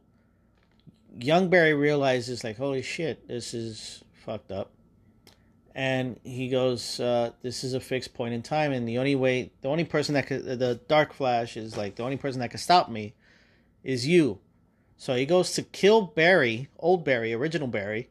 young 1.20 1.50
Barry 1.50 1.74
realizes, 1.74 2.44
like, 2.44 2.58
holy 2.58 2.82
shit, 2.82 3.28
this 3.28 3.54
is 3.54 4.04
fucked 4.26 4.52
up. 4.52 4.72
And 5.76 6.20
he 6.24 6.50
goes, 6.50 7.00
uh, 7.00 7.32
this 7.42 7.64
is 7.64 7.74
a 7.74 7.80
fixed 7.80 8.14
point 8.14 8.34
in 8.34 8.44
time, 8.44 8.72
and 8.72 8.88
the 8.88 8.98
only 8.98 9.16
way, 9.16 9.52
the 9.62 9.70
only 9.70 9.86
person 9.86 10.14
that 10.14 10.28
could, 10.28 10.44
the 10.44 10.80
Dark 10.88 11.14
Flash 11.14 11.58
is 11.58 11.78
like, 11.78 11.96
the 11.96 12.04
only 12.04 12.18
person 12.18 12.42
that 12.42 12.50
can 12.50 12.60
stop 12.60 12.90
me 12.90 13.14
is 13.84 14.08
you. 14.08 14.40
So 14.98 15.16
he 15.16 15.26
goes 15.26 15.54
to 15.54 15.64
kill 15.64 16.02
Barry, 16.02 16.70
old 16.80 17.04
Barry, 17.04 17.34
original 17.34 17.68
Barry, 17.68 18.10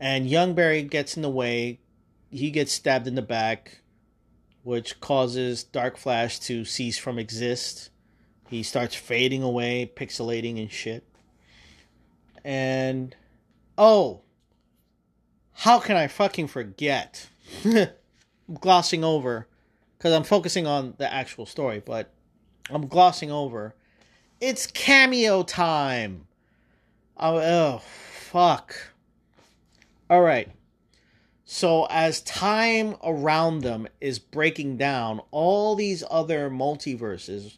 and 0.00 0.28
young 0.28 0.54
Barry 0.54 0.82
gets 0.82 1.14
in 1.16 1.22
the 1.22 1.30
way. 1.30 1.78
He 2.32 2.50
gets 2.50 2.72
stabbed 2.72 3.06
in 3.06 3.14
the 3.14 3.22
back, 3.22 3.82
which 4.64 4.98
causes 5.00 5.62
Dark 5.62 5.96
Flash 5.96 6.40
to 6.40 6.64
cease 6.64 6.98
from 6.98 7.18
exist. 7.18 7.90
He 8.48 8.64
starts 8.64 8.96
fading 8.96 9.42
away, 9.42 9.92
pixelating 9.94 10.60
and 10.60 10.70
shit. 10.70 11.04
And 12.44 13.14
oh, 13.78 14.22
how 15.52 15.78
can 15.78 15.96
I 15.96 16.08
fucking 16.08 16.48
forget? 16.48 17.28
I'm 17.64 17.88
glossing 18.60 19.04
over 19.04 19.46
because 19.96 20.12
I'm 20.12 20.24
focusing 20.24 20.66
on 20.66 20.94
the 20.98 21.12
actual 21.12 21.46
story, 21.46 21.80
but 21.84 22.10
I'm 22.68 22.88
glossing 22.88 23.30
over 23.30 23.74
it's 24.42 24.66
cameo 24.66 25.44
time. 25.44 26.26
Oh, 27.16 27.36
oh 27.36 27.78
fuck. 27.78 28.74
All 30.10 30.20
right. 30.20 30.48
So 31.44 31.86
as 31.90 32.22
time 32.22 32.96
around 33.02 33.60
them 33.60 33.88
is 34.00 34.18
breaking 34.18 34.76
down, 34.76 35.20
all 35.30 35.74
these 35.74 36.04
other 36.10 36.48
multiverses 36.48 37.56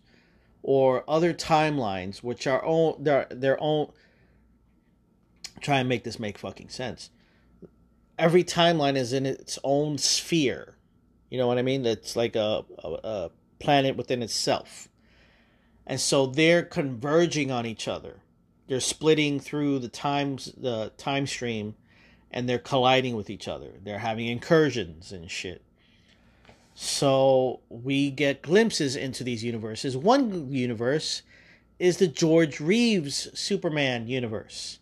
or 0.63 1.05
other 1.09 1.35
timelines, 1.35 2.23
which 2.23 2.47
are 2.47 2.65
own 2.65 3.03
their 3.03 3.27
their 3.31 3.59
own. 3.61 3.93
Try 5.61 5.81
and 5.81 5.89
make 5.89 6.05
this 6.05 6.19
make 6.19 6.39
fucking 6.39 6.71
sense. 6.71 7.11
Every 8.19 8.45
timeline 8.45 8.97
is 8.97 9.13
in 9.13 9.27
its 9.27 9.59
own 9.65 9.99
sphere. 9.99 10.77
You 11.31 11.39
know 11.39 11.47
what 11.47 11.59
I 11.59 11.63
mean? 11.63 11.85
It's 11.85 12.17
like 12.17 12.37
a, 12.37 12.65
a, 12.79 12.89
a 12.89 13.31
planet 13.59 13.97
within 13.97 14.23
itself. 14.23 14.89
And 15.87 16.01
so 16.01 16.27
they're 16.27 16.63
converging 16.63 17.51
on 17.51 17.67
each 17.67 17.89
other. 17.89 18.21
They're 18.69 18.81
splitting 18.81 19.41
through 19.41 19.81
the 19.81 19.89
times 19.89 20.53
the 20.57 20.93
time 20.97 21.27
stream 21.27 21.75
and 22.35 22.49
they're 22.49 22.59
colliding 22.59 23.15
with 23.15 23.31
each 23.31 23.47
other. 23.47 23.71
They're 23.83 24.01
having 24.01 24.27
incursions 24.27 25.13
and 25.13 25.31
shit. 25.31 25.63
So 26.75 27.61
we 27.69 28.11
get 28.11 28.43
glimpses 28.43 28.97
into 28.97 29.23
these 29.23 29.45
universes. 29.45 29.97
One 29.97 30.53
universe 30.53 31.23
is 31.79 31.99
the 31.99 32.09
George 32.09 32.59
Reeves 32.59 33.29
Superman 33.39 34.09
universe. 34.09 34.81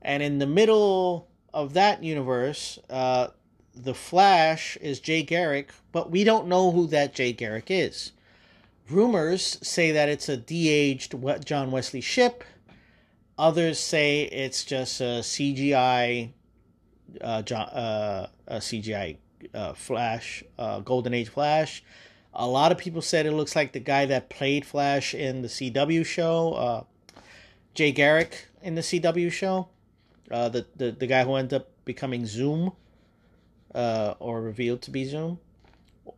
And 0.00 0.22
in 0.22 0.38
the 0.38 0.46
middle 0.46 1.28
of 1.52 1.72
that 1.72 2.04
universe, 2.04 2.78
uh, 2.88 3.28
the 3.74 3.94
Flash 3.94 4.76
is 4.76 5.00
Jay 5.00 5.24
Garrick, 5.24 5.72
but 5.90 6.12
we 6.12 6.22
don't 6.22 6.46
know 6.46 6.70
who 6.70 6.86
that 6.86 7.14
Jay 7.14 7.32
Garrick 7.32 7.66
is. 7.68 8.12
Rumors 8.88 9.58
say 9.60 9.90
that 9.90 10.08
it's 10.08 10.28
a 10.28 10.36
de-aged 10.36 11.16
John 11.44 11.72
Wesley 11.72 12.00
Shipp. 12.00 12.44
Others 13.36 13.80
say 13.80 14.22
it's 14.22 14.64
just 14.64 15.00
a 15.00 15.20
CGI, 15.22 16.30
uh, 17.20 17.42
John, 17.42 17.68
uh, 17.68 18.28
a 18.46 18.56
CGI 18.56 19.16
uh, 19.54 19.72
Flash, 19.72 20.44
uh, 20.58 20.80
Golden 20.80 21.14
Age 21.14 21.28
Flash. 21.28 21.82
A 22.34 22.46
lot 22.46 22.72
of 22.72 22.78
people 22.78 23.00
said 23.00 23.26
it 23.26 23.32
looks 23.32 23.56
like 23.56 23.72
the 23.72 23.80
guy 23.80 24.06
that 24.06 24.28
played 24.28 24.66
Flash 24.66 25.14
in 25.14 25.42
the 25.42 25.48
CW 25.48 26.04
show, 26.04 26.52
uh, 26.52 26.84
Jay 27.74 27.92
Garrick 27.92 28.48
in 28.62 28.74
the 28.74 28.82
CW 28.82 29.32
show, 29.32 29.68
uh, 30.30 30.48
the, 30.48 30.66
the 30.76 30.90
the 30.90 31.06
guy 31.06 31.24
who 31.24 31.34
ended 31.34 31.62
up 31.62 31.68
becoming 31.84 32.26
Zoom, 32.26 32.72
uh, 33.74 34.14
or 34.18 34.42
revealed 34.42 34.82
to 34.82 34.90
be 34.90 35.04
Zoom. 35.04 35.38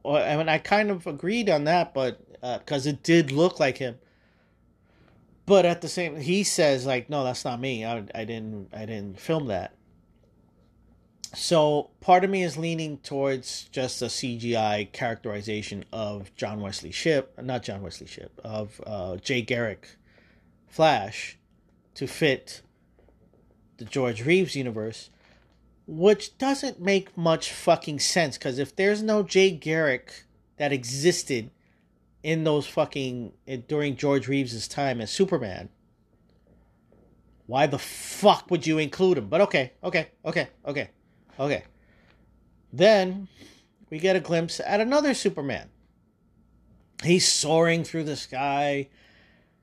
I 0.05 0.37
mean, 0.37 0.49
I 0.49 0.59
kind 0.59 0.91
of 0.91 1.07
agreed 1.07 1.49
on 1.49 1.65
that, 1.65 1.95
but 1.95 2.21
because 2.59 2.87
uh, 2.87 2.91
it 2.91 3.03
did 3.03 3.31
look 3.31 3.61
like 3.61 3.79
him. 3.79 3.99
But 5.47 5.65
at 5.65 5.81
the 5.81 5.89
same, 5.89 6.17
he 6.17 6.45
says 6.45 6.85
like, 6.85 7.09
no, 7.09 7.25
that's 7.25 7.45
not 7.45 7.59
me. 7.59 7.85
I, 7.85 8.05
I 8.15 8.25
didn't, 8.25 8.69
I 8.73 8.85
didn't 8.85 9.19
film 9.19 9.47
that. 9.47 9.73
So 11.35 11.91
part 12.01 12.25
of 12.25 12.31
me 12.31 12.43
is 12.43 12.57
leaning 12.57 12.99
towards 12.99 13.65
just 13.65 14.01
a 14.03 14.07
CGI 14.07 14.91
characterization 14.93 15.85
of 15.93 16.35
John 16.37 16.61
Wesley 16.61 16.91
Shipp, 16.91 17.41
not 17.43 17.63
John 17.63 17.83
Wesley 17.83 18.07
Shipp, 18.07 18.41
of 18.43 18.81
uh, 18.87 19.17
Jay 19.17 19.43
Garrick 19.43 19.97
Flash 20.67 21.39
to 21.95 22.07
fit 22.07 22.63
the 23.77 23.85
George 23.85 24.25
Reeves 24.25 24.57
universe, 24.57 25.11
which 25.87 26.39
doesn't 26.39 26.81
make 26.81 27.17
much 27.17 27.53
fucking 27.53 27.99
sense 28.01 28.39
because 28.39 28.59
if 28.59 28.75
there's 28.75 29.03
no 29.03 29.23
Jay 29.23 29.51
Garrick 29.51 30.25
that 30.57 30.73
existed 30.73 31.51
in 32.23 32.45
those 32.45 32.67
fucking 32.67 33.33
during 33.67 33.97
George 33.97 34.29
Reeves's 34.29 34.69
time 34.69 35.01
as 35.01 35.11
Superman. 35.11 35.69
Why 37.47 37.67
the 37.67 37.79
fuck 37.79 38.51
would 38.51 38.67
you 38.67 38.79
include 38.79 39.19
him? 39.19 39.29
But 39.29 39.41
okay, 39.43 39.73
okay, 39.83 40.09
okay, 40.25 40.49
okay, 40.67 40.91
okay. 41.39 41.65
Then 42.73 43.29
we 43.91 43.99
get 43.99 44.17
a 44.17 44.21
glimpse 44.21 44.61
at 44.65 44.81
another 44.81 45.15
Superman. 45.15 45.71
He's 47.03 47.27
soaring 47.27 47.85
through 47.85 48.05
the 48.05 48.17
sky. 48.17 48.89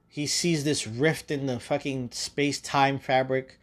He 0.08 0.26
sees 0.26 0.64
this 0.64 0.88
rift 0.88 1.30
in 1.30 1.46
the 1.46 1.60
fucking 1.60 2.12
space 2.12 2.62
time 2.62 3.00
fabric 3.00 3.60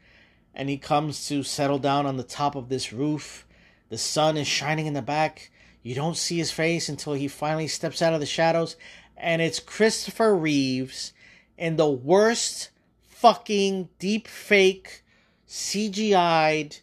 and 0.55 0.69
he 0.69 0.77
comes 0.77 1.27
to 1.29 1.43
settle 1.43 1.79
down 1.79 2.05
on 2.05 2.19
the 2.19 2.23
top 2.23 2.55
of 2.55 2.69
this 2.69 2.93
roof. 2.93 3.47
The 3.89 3.97
sun 3.97 4.37
is 4.37 4.47
shining 4.47 4.87
in 4.87 4.93
the 4.93 5.03
back 5.03 5.51
you 5.83 5.95
don't 5.97 6.17
see 6.17 6.39
his 6.39 6.53
face 6.53 6.89
until 6.89 7.15
he 7.15 7.27
finally 7.27 7.67
steps 7.67 8.01
out 8.01 8.15
of 8.15 8.21
the 8.21 8.27
shadows, 8.27 8.77
and 9.17 9.43
it's 9.43 9.59
Christopher 9.59 10.35
Reeves 10.35 11.13
in 11.59 11.77
the 11.77 11.91
worst 11.91 12.71
fucking 13.09 13.89
deep 13.99 14.29
fake 14.29 15.03
CGI'd 15.49 16.81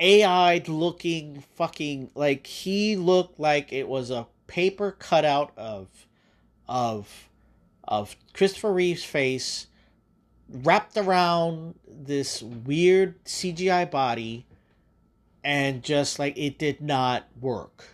AI 0.00 0.62
looking 0.66 1.44
fucking 1.54 2.10
like 2.14 2.46
he 2.46 2.96
looked 2.96 3.38
like 3.38 3.72
it 3.72 3.86
was 3.86 4.10
a 4.10 4.26
paper 4.46 4.92
cutout 4.92 5.52
of 5.56 5.88
of 6.66 7.28
of 7.86 8.16
Christopher 8.32 8.72
Reeve's 8.72 9.04
face 9.04 9.66
wrapped 10.48 10.96
around 10.96 11.74
this 11.86 12.42
weird 12.42 13.22
CGI 13.24 13.90
body 13.90 14.46
and 15.44 15.82
just 15.82 16.18
like 16.18 16.36
it 16.36 16.58
did 16.58 16.80
not 16.80 17.28
work. 17.40 17.84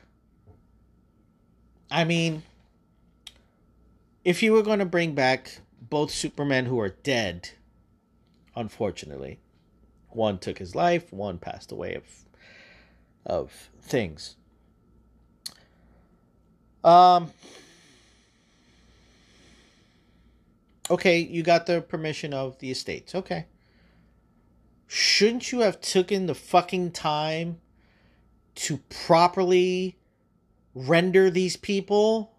I 1.90 2.04
mean, 2.04 2.42
if 4.24 4.42
you 4.42 4.52
were 4.52 4.62
going 4.62 4.80
to 4.80 4.84
bring 4.86 5.14
back 5.14 5.60
both 5.80 6.10
Supermen 6.10 6.66
who 6.66 6.80
are 6.80 6.88
dead, 6.88 7.50
unfortunately, 8.56 9.38
one 10.16 10.38
took 10.38 10.58
his 10.58 10.74
life, 10.74 11.12
one 11.12 11.38
passed 11.38 11.70
away 11.70 11.94
of 11.94 12.04
of 13.24 13.70
things. 13.80 14.36
Um 16.82 17.30
Okay, 20.88 21.18
you 21.18 21.42
got 21.42 21.66
the 21.66 21.80
permission 21.80 22.32
of 22.32 22.58
the 22.58 22.70
estates. 22.70 23.14
Okay. 23.14 23.46
Shouldn't 24.86 25.50
you 25.50 25.60
have 25.60 25.80
taken 25.80 26.26
the 26.26 26.34
fucking 26.34 26.92
time 26.92 27.60
to 28.54 28.78
properly 28.88 29.98
render 30.74 31.28
these 31.28 31.56
people, 31.56 32.32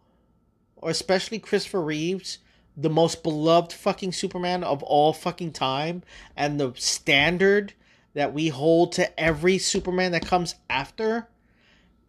or 0.77 0.89
especially 0.89 1.39
Christopher 1.39 1.81
Reeves, 1.81 2.37
the 2.77 2.89
most 2.89 3.23
beloved 3.23 3.73
fucking 3.73 4.13
Superman 4.13 4.63
of 4.63 4.83
all 4.83 5.11
fucking 5.11 5.51
time, 5.51 6.03
and 6.35 6.59
the 6.59 6.73
standard 6.77 7.73
that 8.13 8.33
we 8.33 8.49
hold 8.49 8.91
to 8.93 9.19
every 9.19 9.57
Superman 9.57 10.11
that 10.11 10.25
comes 10.25 10.55
after, 10.69 11.27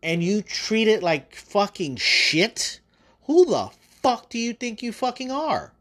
and 0.02 0.22
you 0.22 0.42
treat 0.42 0.86
it 0.86 1.02
like 1.02 1.34
fucking 1.34 1.96
shit? 1.96 2.80
Who 3.24 3.46
the 3.46 3.70
fuck 4.02 4.28
do 4.30 4.38
you 4.38 4.52
think 4.52 4.82
you 4.82 4.92
fucking 4.92 5.30
are? 5.30 5.72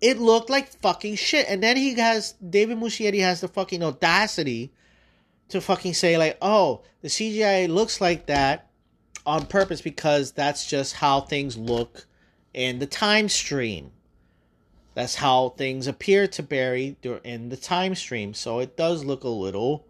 It 0.00 0.18
looked 0.18 0.50
like 0.50 0.68
fucking 0.80 1.16
shit. 1.16 1.46
And 1.48 1.62
then 1.62 1.76
he 1.76 1.94
has 1.94 2.32
David 2.32 2.78
Muschietti 2.78 3.20
has 3.20 3.40
the 3.40 3.48
fucking 3.48 3.82
audacity 3.82 4.72
to 5.48 5.60
fucking 5.60 5.94
say 5.94 6.18
like, 6.18 6.36
"Oh, 6.42 6.82
the 7.00 7.08
CGI 7.08 7.68
looks 7.68 8.00
like 8.00 8.26
that 8.26 8.70
on 9.24 9.46
purpose 9.46 9.80
because 9.80 10.32
that's 10.32 10.66
just 10.66 10.94
how 10.94 11.20
things 11.20 11.56
look 11.56 12.06
in 12.54 12.78
the 12.78 12.86
time 12.86 13.28
stream. 13.28 13.90
That's 14.94 15.16
how 15.16 15.50
things 15.50 15.88
appear 15.88 16.28
to 16.28 16.42
Barry 16.42 16.96
in 17.24 17.48
the 17.48 17.56
time 17.56 17.94
stream. 17.96 18.32
So 18.32 18.60
it 18.60 18.76
does 18.76 19.04
look 19.04 19.24
a 19.24 19.28
little 19.28 19.86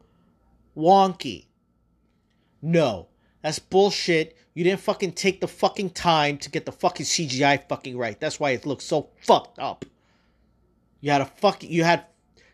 wonky. 0.77 1.45
No, 2.63 3.09
that's 3.43 3.59
bullshit. 3.59 4.37
You 4.55 4.65
didn't 4.65 4.81
fucking 4.81 5.13
take 5.13 5.41
the 5.41 5.49
fucking 5.49 5.91
time 5.91 6.39
to 6.39 6.51
get 6.51 6.65
the 6.65 6.73
fucking 6.73 7.05
CGI 7.05 7.69
fucking 7.69 7.99
right. 7.99 8.19
That's 8.19 8.41
why 8.41 8.53
it 8.53 8.65
looks 8.65 8.85
so 8.85 9.11
fucked 9.21 9.59
up. 9.59 9.85
You 11.01 11.11
had 11.11 11.21
a 11.21 11.27
fucking 11.27 11.71
you 11.71 11.85
had 11.85 12.07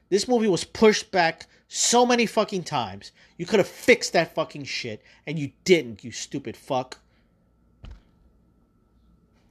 this 0.09 0.27
movie 0.27 0.49
was 0.49 0.65
pushed 0.65 1.13
back 1.13 1.47
so 1.69 2.05
many 2.05 2.27
fucking 2.27 2.65
times. 2.65 3.13
You 3.37 3.47
could 3.47 3.61
have 3.61 3.69
fixed 3.69 4.13
that 4.15 4.35
fucking 4.35 4.65
shit 4.65 5.03
and 5.27 5.39
you 5.39 5.53
didn't, 5.65 6.03
you 6.03 6.11
stupid 6.11 6.57
fuck. 6.57 6.99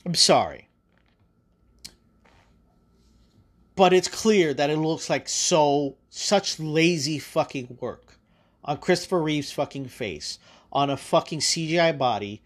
I'm 0.06 0.16
sorry. 0.16 0.68
But 3.76 3.94
it's 3.94 4.08
clear 4.08 4.54
that 4.54 4.70
it 4.70 4.78
looks 4.78 5.10
like 5.10 5.30
so 5.30 5.96
such 6.10 6.60
lazy 6.60 7.20
fucking 7.20 7.78
work 7.80 8.18
on 8.64 8.78
Christopher 8.78 9.22
Reeve's 9.22 9.52
fucking 9.52 9.88
face, 9.88 10.38
on 10.72 10.90
a 10.90 10.98
fucking 10.98 11.40
CGI 11.40 11.98
body, 11.98 12.42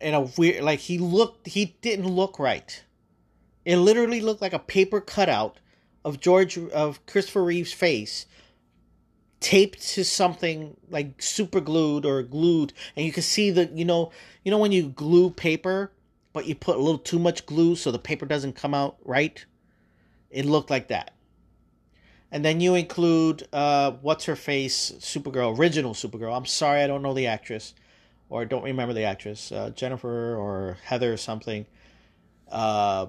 and 0.00 0.14
a 0.14 0.20
weird 0.20 0.62
like 0.62 0.80
he 0.80 0.98
looked 0.98 1.46
he 1.48 1.76
didn't 1.80 2.08
look 2.08 2.38
right. 2.38 2.84
It 3.64 3.78
literally 3.78 4.20
looked 4.20 4.42
like 4.42 4.52
a 4.52 4.58
paper 4.58 5.00
cutout 5.00 5.58
of 6.04 6.20
George 6.20 6.58
of 6.58 7.04
Christopher 7.06 7.44
Reeve's 7.44 7.72
face 7.72 8.26
taped 9.40 9.82
to 9.82 10.04
something 10.04 10.76
like 10.88 11.20
super 11.20 11.60
glued 11.60 12.06
or 12.06 12.22
glued 12.22 12.72
and 12.96 13.04
you 13.04 13.12
can 13.12 13.22
see 13.22 13.50
the 13.50 13.66
you 13.74 13.84
know 13.84 14.10
you 14.44 14.50
know 14.50 14.58
when 14.58 14.72
you 14.72 14.88
glue 14.88 15.30
paper 15.30 15.92
but 16.36 16.44
you 16.44 16.54
put 16.54 16.76
a 16.76 16.78
little 16.78 16.98
too 16.98 17.18
much 17.18 17.46
glue 17.46 17.74
so 17.74 17.90
the 17.90 17.98
paper 17.98 18.26
doesn't 18.26 18.52
come 18.52 18.74
out 18.74 18.98
right? 19.06 19.46
It 20.28 20.44
looked 20.44 20.68
like 20.68 20.88
that. 20.88 21.12
And 22.30 22.44
then 22.44 22.60
you 22.60 22.74
include 22.74 23.48
uh 23.54 23.92
what's 24.02 24.26
her 24.26 24.36
face? 24.36 24.92
Supergirl 24.98 25.58
original 25.58 25.94
supergirl. 25.94 26.36
I'm 26.36 26.44
sorry 26.44 26.82
i 26.82 26.86
don't 26.86 27.00
know 27.00 27.14
the 27.14 27.26
actress 27.26 27.74
or 28.28 28.44
don't 28.44 28.64
remember 28.64 28.92
the 28.92 29.04
actress. 29.04 29.50
Uh, 29.50 29.70
jennifer 29.70 30.36
or 30.36 30.76
heather 30.84 31.10
or 31.10 31.16
something. 31.16 31.64
Uh, 32.52 33.06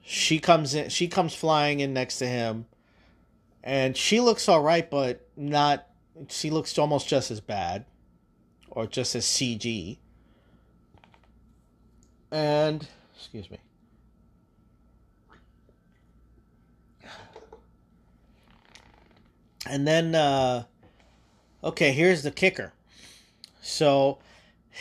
she 0.00 0.38
comes 0.38 0.72
in 0.72 0.90
she 0.90 1.08
comes 1.08 1.34
flying 1.34 1.80
in 1.80 1.92
next 1.92 2.18
to 2.18 2.26
him. 2.28 2.66
And 3.64 3.96
she 3.96 4.20
looks 4.20 4.48
all 4.48 4.62
right 4.62 4.88
but 4.88 5.28
not 5.36 5.88
she 6.28 6.50
looks 6.50 6.78
almost 6.78 7.08
just 7.08 7.32
as 7.32 7.40
bad 7.40 7.86
or 8.70 8.86
just 8.86 9.16
as 9.16 9.24
cg 9.24 9.98
and 12.34 12.88
excuse 13.16 13.48
me. 13.48 13.58
And 19.66 19.86
then 19.86 20.14
uh 20.16 20.64
okay 21.62 21.92
here's 21.92 22.24
the 22.24 22.32
kicker. 22.32 22.72
So 23.62 24.18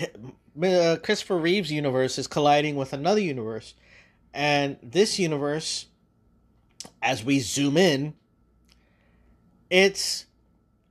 uh, 0.01 0.97
christopher 1.03 1.37
reeves 1.37 1.71
universe 1.71 2.17
is 2.17 2.27
colliding 2.27 2.75
with 2.75 2.91
another 2.91 3.21
universe. 3.21 3.75
And 4.33 4.77
this 4.81 5.19
universe, 5.19 5.85
as 7.03 7.23
we 7.23 7.39
zoom 7.39 7.77
in, 7.77 8.15
it's 9.69 10.25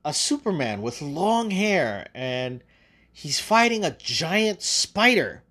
a 0.05 0.13
Superman 0.13 0.81
with 0.81 1.01
long 1.01 1.51
hair. 1.51 2.07
And 2.13 2.63
he's 3.11 3.41
fighting 3.41 3.83
a 3.83 3.91
giant 3.91 4.61
spider. 4.61 5.43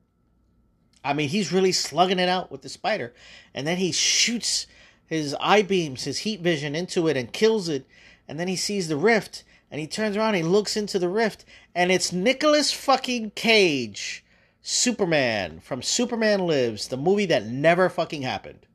I 1.05 1.13
mean, 1.13 1.29
he's 1.29 1.53
really 1.53 1.73
slugging 1.73 2.19
it 2.19 2.29
out 2.29 2.51
with 2.51 2.63
the 2.63 2.69
spider. 2.69 3.13
And 3.55 3.67
then 3.67 3.79
he 3.79 3.93
shoots 3.93 4.67
his 5.07 5.37
eye 5.41 5.63
beams, 5.63 6.05
his 6.05 6.19
heat 6.19 6.41
vision 6.41 6.75
into 6.75 7.09
it 7.09 7.17
and 7.17 7.33
kills 7.33 7.69
it. 7.69 7.87
And 8.29 8.39
then 8.39 8.49
he 8.49 8.57
sees 8.57 8.89
the 8.89 8.97
rift 8.97 9.45
and 9.73 9.81
he 9.81 9.87
turns 9.87 10.19
around, 10.19 10.35
and 10.35 10.45
he 10.45 10.51
looks 10.51 10.77
into 10.77 10.99
the 10.99 11.09
rift, 11.09 11.47
and 11.75 11.91
it's 11.91 12.13
Nicolas 12.13 12.71
fucking 12.71 13.31
Cage 13.31 14.23
Superman 14.61 15.61
from 15.61 15.81
Superman 15.81 16.47
Lives, 16.47 16.89
the 16.89 16.99
movie 16.99 17.25
that 17.25 17.47
never 17.47 17.89
fucking 17.89 18.21
happened. 18.21 18.67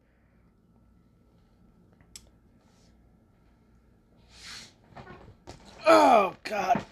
Oh, 5.85 6.33
God. 6.43 6.83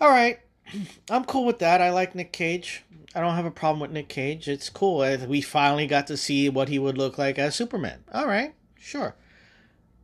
All 0.00 0.08
right. 0.08 0.38
I'm 1.10 1.24
cool 1.24 1.44
with 1.44 1.58
that. 1.58 1.80
I 1.80 1.90
like 1.90 2.14
Nick 2.14 2.32
Cage. 2.32 2.84
I 3.14 3.20
don't 3.20 3.34
have 3.34 3.44
a 3.44 3.50
problem 3.50 3.80
with 3.80 3.92
Nick 3.92 4.08
Cage. 4.08 4.48
It's 4.48 4.68
cool. 4.68 4.98
We 5.28 5.40
finally 5.40 5.86
got 5.86 6.08
to 6.08 6.16
see 6.16 6.48
what 6.48 6.68
he 6.68 6.78
would 6.78 6.98
look 6.98 7.16
like 7.16 7.38
as 7.38 7.54
Superman. 7.54 8.02
All 8.12 8.26
right. 8.26 8.54
Sure. 8.76 9.14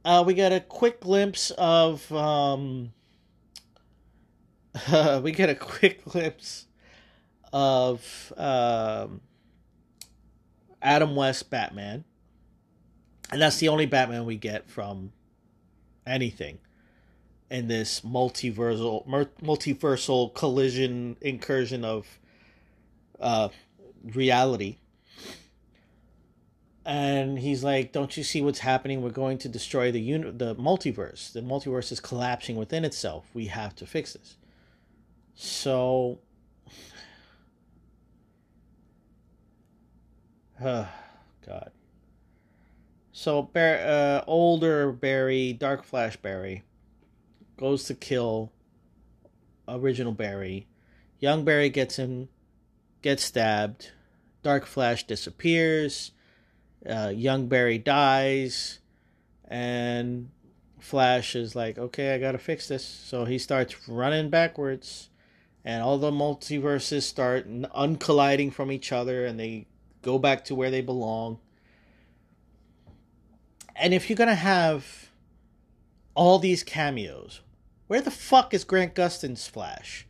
Uh, 0.04 0.22
we 0.24 0.34
got 0.34 0.52
a 0.52 0.60
quick 0.60 1.00
glimpse 1.00 1.50
of. 1.58 2.10
Um, 2.12 2.92
uh, 4.88 5.20
we 5.24 5.32
get 5.32 5.50
a 5.50 5.54
quick 5.56 6.04
glimpse 6.08 6.66
of 7.52 8.32
um, 8.36 9.20
Adam 10.80 11.16
West 11.16 11.50
Batman, 11.50 12.04
and 13.32 13.42
that's 13.42 13.58
the 13.58 13.68
only 13.68 13.86
Batman 13.86 14.24
we 14.24 14.36
get 14.36 14.70
from 14.70 15.12
anything 16.06 16.58
in 17.50 17.66
this 17.66 18.02
multiversal 18.02 19.04
multiversal 19.42 20.32
collision 20.32 21.16
incursion 21.20 21.84
of 21.84 22.19
uh, 23.20 23.48
reality. 24.04 24.78
And 26.84 27.38
he's 27.38 27.62
like, 27.62 27.92
"Don't 27.92 28.16
you 28.16 28.24
see 28.24 28.40
what's 28.42 28.60
happening? 28.60 29.02
We're 29.02 29.10
going 29.10 29.38
to 29.38 29.48
destroy 29.48 29.92
the 29.92 30.00
uni- 30.00 30.30
the 30.30 30.56
multiverse. 30.56 31.32
The 31.32 31.40
multiverse 31.40 31.92
is 31.92 32.00
collapsing 32.00 32.56
within 32.56 32.84
itself. 32.84 33.26
We 33.34 33.46
have 33.46 33.74
to 33.76 33.86
fix 33.86 34.14
this." 34.14 34.36
So 35.34 36.20
Oh, 40.62 40.88
God. 41.46 41.70
So, 43.12 43.42
Bar- 43.42 43.80
uh, 43.80 44.24
older 44.26 44.92
Barry, 44.92 45.54
Dark 45.54 45.84
Flash 45.84 46.16
Barry, 46.16 46.64
goes 47.56 47.84
to 47.84 47.94
kill 47.94 48.52
original 49.66 50.12
Barry. 50.12 50.66
Young 51.18 51.44
Barry 51.44 51.70
gets 51.70 51.96
him, 51.96 52.28
gets 53.02 53.24
stabbed. 53.24 53.90
Dark 54.42 54.66
Flash 54.66 55.06
disappears. 55.06 56.12
Uh, 56.88 57.12
young 57.14 57.46
Barry 57.46 57.78
dies. 57.78 58.78
And 59.46 60.30
Flash 60.78 61.36
is 61.36 61.54
like, 61.54 61.78
okay, 61.78 62.14
I 62.14 62.18
gotta 62.18 62.38
fix 62.38 62.68
this. 62.68 62.84
So 62.84 63.24
he 63.24 63.38
starts 63.38 63.88
running 63.88 64.30
backwards, 64.30 65.10
and 65.64 65.82
all 65.82 65.98
the 65.98 66.10
multiverses 66.10 67.02
start 67.02 67.48
uncolliding 67.48 68.52
from 68.52 68.72
each 68.72 68.92
other, 68.92 69.26
and 69.26 69.38
they 69.38 69.66
go 70.02 70.18
back 70.18 70.44
to 70.46 70.54
where 70.54 70.70
they 70.70 70.80
belong. 70.80 71.38
And 73.76 73.94
if 73.94 74.08
you're 74.08 74.16
gonna 74.16 74.34
have 74.34 75.10
all 76.14 76.38
these 76.38 76.62
cameos, 76.62 77.40
where 77.86 78.00
the 78.00 78.10
fuck 78.10 78.54
is 78.54 78.64
Grant 78.64 78.94
Gustin's 78.94 79.46
Flash? 79.46 80.06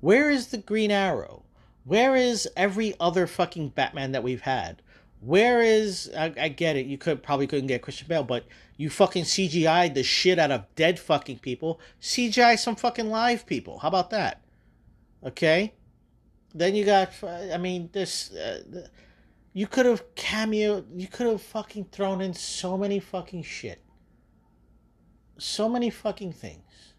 Where 0.00 0.30
is 0.30 0.48
the 0.48 0.58
Green 0.58 0.90
Arrow? 0.90 1.43
Where 1.84 2.16
is 2.16 2.48
every 2.56 2.94
other 2.98 3.26
fucking 3.26 3.70
Batman 3.70 4.12
that 4.12 4.22
we've 4.22 4.40
had? 4.40 4.82
Where 5.20 5.62
is 5.62 6.10
I, 6.16 6.32
I, 6.38 6.48
get 6.48 6.76
it? 6.76 6.86
You 6.86 6.98
could 6.98 7.22
probably 7.22 7.46
couldn't 7.46 7.66
get 7.68 7.82
Christian 7.82 8.08
Bale, 8.08 8.24
but 8.24 8.44
you 8.76 8.90
fucking 8.90 9.24
CGI'd 9.24 9.94
the 9.94 10.02
shit 10.02 10.38
out 10.38 10.50
of 10.50 10.66
dead 10.74 10.98
fucking 10.98 11.38
people. 11.38 11.80
CGI 12.00 12.58
some 12.58 12.76
fucking 12.76 13.08
live 13.08 13.46
people. 13.46 13.78
How 13.78 13.88
about 13.88 14.10
that? 14.10 14.42
Okay. 15.24 15.72
Then 16.54 16.74
you 16.74 16.84
got. 16.84 17.10
I 17.22 17.56
mean, 17.56 17.88
this. 17.92 18.32
Uh, 18.32 18.88
you 19.54 19.66
could 19.66 19.86
have 19.86 20.14
cameo. 20.14 20.84
You 20.94 21.06
could 21.06 21.26
have 21.26 21.40
fucking 21.40 21.86
thrown 21.90 22.20
in 22.20 22.34
so 22.34 22.76
many 22.76 23.00
fucking 23.00 23.44
shit. 23.44 23.82
So 25.38 25.68
many 25.68 25.90
fucking 25.90 26.32
things. 26.32 26.94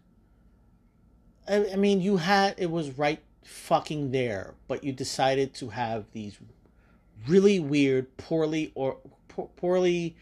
I, 1.48 1.72
I 1.72 1.76
mean, 1.76 2.00
you 2.00 2.16
had 2.16 2.56
it 2.58 2.70
was 2.70 2.98
right 2.98 3.20
fucking 3.46 4.10
there, 4.10 4.54
but 4.68 4.84
you 4.84 4.92
decided 4.92 5.54
to 5.54 5.70
have 5.70 6.04
these 6.12 6.38
really 7.26 7.58
weird, 7.58 8.16
poorly 8.16 8.72
or 8.74 8.98
poorly, 9.56 10.16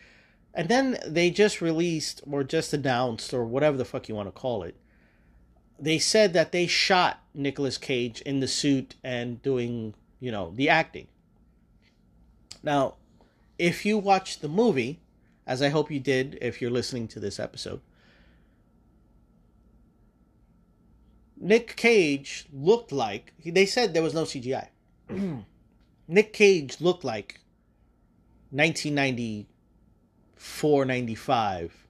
and 0.53 0.69
then 0.69 0.99
they 1.07 1.31
just 1.31 1.61
released 1.61 2.23
or 2.31 2.45
just 2.45 2.73
announced 2.73 3.35
or 3.35 3.45
whatever 3.45 3.77
the 3.77 3.85
fuck 3.85 4.09
you 4.09 4.15
want 4.15 4.29
to 4.29 4.33
call 4.33 4.63
it. 4.63 4.77
They 5.79 5.99
said 5.99 6.33
that 6.35 6.53
they 6.53 6.67
shot 6.67 7.21
Nicolas 7.35 7.79
Cage 7.79 8.21
in 8.21 8.41
the 8.41 8.47
suit 8.47 8.95
and 9.03 9.43
doing, 9.43 9.95
you 10.21 10.31
know, 10.31 10.53
the 10.55 10.69
acting. 10.69 11.09
Now, 12.63 12.95
if 13.59 13.85
you 13.85 13.99
watch 13.99 14.39
the 14.39 14.49
movie, 14.49 15.01
as 15.47 15.61
I 15.61 15.69
hope 15.69 15.91
you 15.91 16.01
did 16.01 16.39
if 16.41 16.63
you're 16.63 16.71
listening 16.71 17.09
to 17.09 17.21
this 17.21 17.41
episode, 17.41 17.81
Nick 21.37 21.77
Cage 21.77 22.47
looked 22.53 22.93
like 22.93 23.33
they 23.45 23.67
said 23.67 23.93
there 23.93 24.03
was 24.03 24.15
no 24.15 24.23
CGI. 24.23 24.69
Nick 26.09 26.33
Cage 26.33 26.81
looked 26.81 27.05
like 27.05 27.41
1994, 28.51 30.85
95 30.85 31.87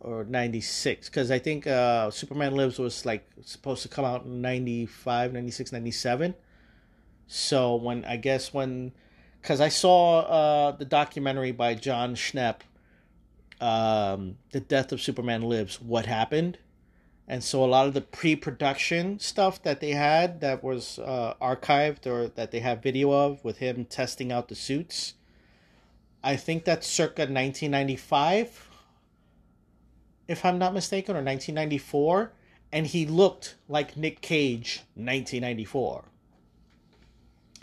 or 0.00 0.24
96 0.24 1.08
cuz 1.08 1.30
I 1.30 1.38
think 1.38 1.66
uh, 1.66 2.10
Superman 2.10 2.56
Lives 2.56 2.78
was 2.78 3.06
like 3.06 3.26
supposed 3.42 3.82
to 3.82 3.88
come 3.88 4.04
out 4.04 4.24
in 4.24 4.42
95, 4.42 5.32
96, 5.32 5.72
97. 5.72 6.34
So 7.26 7.76
when 7.76 8.04
I 8.04 8.16
guess 8.16 8.52
when 8.52 8.92
cuz 9.42 9.60
I 9.60 9.68
saw 9.68 10.20
uh, 10.20 10.72
the 10.72 10.84
documentary 10.84 11.52
by 11.52 11.74
Jon 11.74 12.16
Schnepp 12.16 12.62
um, 13.60 14.38
The 14.50 14.60
Death 14.60 14.92
of 14.92 15.00
Superman 15.00 15.42
Lives, 15.42 15.80
what 15.80 16.06
happened? 16.06 16.58
And 17.26 17.42
so 17.42 17.64
a 17.64 17.66
lot 17.66 17.86
of 17.86 17.94
the 17.94 18.00
pre-production 18.00 19.18
stuff 19.18 19.62
that 19.62 19.80
they 19.80 19.92
had 19.92 20.40
that 20.40 20.62
was 20.62 20.98
uh, 20.98 21.34
archived 21.40 22.06
or 22.06 22.28
that 22.28 22.50
they 22.50 22.60
have 22.60 22.82
video 22.82 23.10
of 23.12 23.42
with 23.44 23.58
him 23.58 23.84
testing 23.84 24.30
out 24.30 24.48
the 24.48 24.54
suits 24.54 25.14
i 26.22 26.36
think 26.36 26.64
that's 26.64 26.86
circa 26.86 27.22
1995 27.22 28.68
if 30.28 30.44
i'm 30.44 30.58
not 30.58 30.74
mistaken 30.74 31.14
or 31.14 31.22
1994 31.22 32.32
and 32.72 32.88
he 32.88 33.06
looked 33.06 33.54
like 33.68 33.96
nick 33.96 34.20
cage 34.20 34.82
1994 34.94 36.04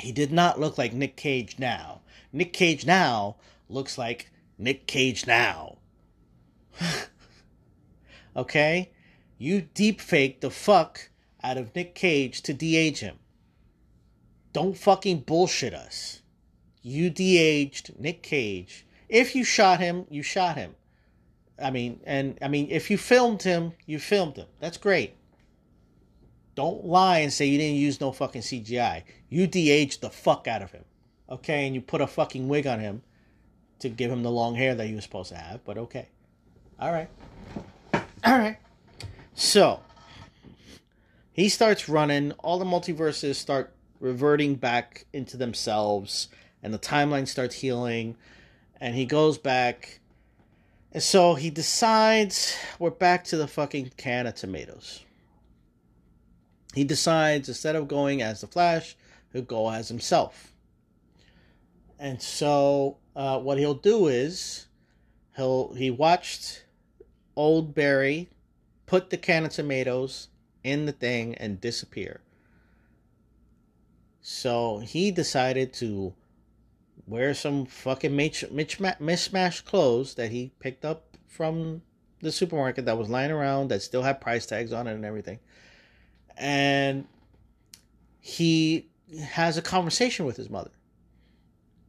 he 0.02 0.12
did 0.12 0.32
not 0.32 0.60
look 0.60 0.78
like 0.80 0.94
nick 0.94 1.16
cage 1.16 1.60
now. 1.60 2.02
Nick 2.34 2.54
cage 2.54 2.86
now 2.86 3.36
looks 3.70 3.98
like 3.98 4.32
nick 4.58 4.88
cage 4.88 5.28
now. 5.28 5.78
Okay 8.34 8.92
you 9.42 9.62
deep 9.74 10.00
fake 10.00 10.42
the 10.42 10.52
fuck 10.52 11.10
out 11.44 11.58
of 11.58 11.76
Nick 11.76 11.96
Cage 11.96 12.42
to 12.44 12.54
de-age 12.54 13.00
him. 13.00 13.18
Don't 14.54 14.78
fucking 14.78 15.22
bullshit 15.22 15.74
us. 15.74 16.22
You 16.84 17.10
de-aged 17.10 18.00
Nick 18.00 18.22
Cage. 18.22 18.86
If 19.10 19.36
you 19.36 19.44
shot 19.44 19.80
him, 19.80 20.06
you 20.12 20.22
shot 20.22 20.58
him. 20.58 20.76
I 21.60 21.72
mean, 21.72 22.02
and 22.06 22.38
I 22.40 22.50
mean, 22.50 22.68
if 22.70 22.92
you 22.92 23.00
filmed 23.00 23.42
him, 23.42 23.74
you 23.88 23.98
filmed 23.98 24.38
him. 24.38 24.48
That's 24.60 24.78
great. 24.78 25.16
Don't 26.54 26.86
lie 26.86 27.20
and 27.20 27.34
say 27.34 27.48
you 27.48 27.58
didn't 27.58 27.78
use 27.78 28.00
no 28.00 28.12
fucking 28.12 28.44
CGI. 28.44 29.02
You 29.28 29.48
de-aged 29.48 30.02
the 30.02 30.12
fuck 30.12 30.48
out 30.48 30.62
of 30.62 30.72
him. 30.72 30.86
Okay, 31.30 31.66
and 31.66 31.74
you 31.74 31.82
put 31.82 32.02
a 32.02 32.08
fucking 32.08 32.48
wig 32.48 32.68
on 32.68 32.80
him 32.80 33.02
to 33.80 33.90
give 33.90 34.12
him 34.12 34.22
the 34.22 34.30
long 34.30 34.54
hair 34.54 34.76
that 34.76 34.86
he 34.86 34.94
was 34.94 35.04
supposed 35.04 35.30
to 35.30 35.38
have, 35.38 35.66
but 35.66 35.80
okay. 35.80 36.10
All 36.80 36.92
right. 36.92 37.10
All 38.24 38.38
right. 38.38 38.58
So 39.42 39.80
he 41.34 41.50
starts 41.50 41.90
running. 41.90 42.32
All 42.34 42.60
the 42.60 42.64
multiverses 42.64 43.36
start 43.36 43.74
reverting 44.00 44.54
back 44.54 45.08
into 45.14 45.36
themselves, 45.36 46.28
and 46.62 46.72
the 46.72 46.78
timeline 46.78 47.28
starts 47.28 47.56
healing. 47.56 48.18
And 48.80 48.94
he 48.94 49.06
goes 49.06 49.40
back. 49.40 50.00
And 50.92 51.02
so 51.02 51.34
he 51.34 51.50
decides 51.50 52.56
we're 52.78 52.92
back 52.92 53.24
to 53.26 53.38
the 53.38 53.48
fucking 53.48 53.94
can 53.98 54.28
of 54.28 54.36
tomatoes. 54.36 55.04
He 56.76 56.84
decides 56.84 57.50
instead 57.50 57.76
of 57.76 57.88
going 57.88 58.22
as 58.22 58.42
the 58.42 58.48
Flash, 58.48 58.96
he'll 59.34 59.42
go 59.42 59.72
as 59.72 59.88
himself. 59.88 60.54
And 61.98 62.22
so 62.22 62.98
uh, 63.16 63.40
what 63.40 63.58
he'll 63.58 63.74
do 63.74 64.08
is 64.08 64.68
he'll 65.36 65.74
he 65.74 65.90
watched 65.90 66.64
old 67.36 67.74
Barry 67.74 68.30
put 68.92 69.10
the 69.10 69.16
can 69.16 69.46
of 69.46 69.52
tomatoes 69.54 70.28
in 70.66 70.86
the 70.86 70.92
thing 70.92 71.34
and 71.36 71.62
disappear. 71.62 72.20
So 74.20 74.80
he 74.80 75.12
decided 75.12 75.72
to 75.76 76.14
wear 77.08 77.34
some 77.34 77.66
fucking 77.66 78.14
mismatched 78.14 79.64
clothes 79.64 80.16
that 80.16 80.30
he 80.30 80.52
picked 80.60 80.84
up 80.84 81.16
from 81.26 81.84
the 82.20 82.34
supermarket 82.34 82.86
that 82.86 82.98
was 82.98 83.08
lying 83.08 83.32
around 83.32 83.70
that 83.70 83.82
still 83.82 84.04
had 84.04 84.20
price 84.20 84.46
tags 84.46 84.74
on 84.74 84.88
it 84.88 84.94
and 84.94 85.06
everything. 85.06 85.40
And 86.36 87.08
he 88.20 88.90
has 89.24 89.58
a 89.58 89.62
conversation 89.62 90.26
with 90.26 90.36
his 90.36 90.50
mother. 90.50 90.72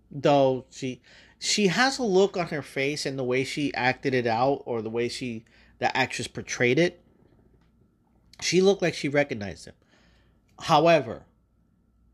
Though 0.09 0.67
she 0.71 1.03
she 1.41 1.67
has 1.67 1.99
a 1.99 2.05
look 2.05 2.37
on 2.37 2.47
her 2.47 2.63
face 2.63 3.05
and 3.05 3.19
the 3.19 3.25
way 3.25 3.43
she 3.43 3.75
acted 3.75 4.15
it 4.15 4.29
out 4.29 4.63
or 4.67 4.83
the 4.83 4.89
way 4.89 5.09
she 5.09 5.45
the 5.83 5.97
actress 5.97 6.29
portrayed 6.29 6.79
it, 6.79 7.03
she 8.41 8.61
looked 8.61 8.83
like 8.83 8.95
she 8.95 9.09
recognized 9.09 9.67
him. 9.67 9.75
However, 10.61 11.25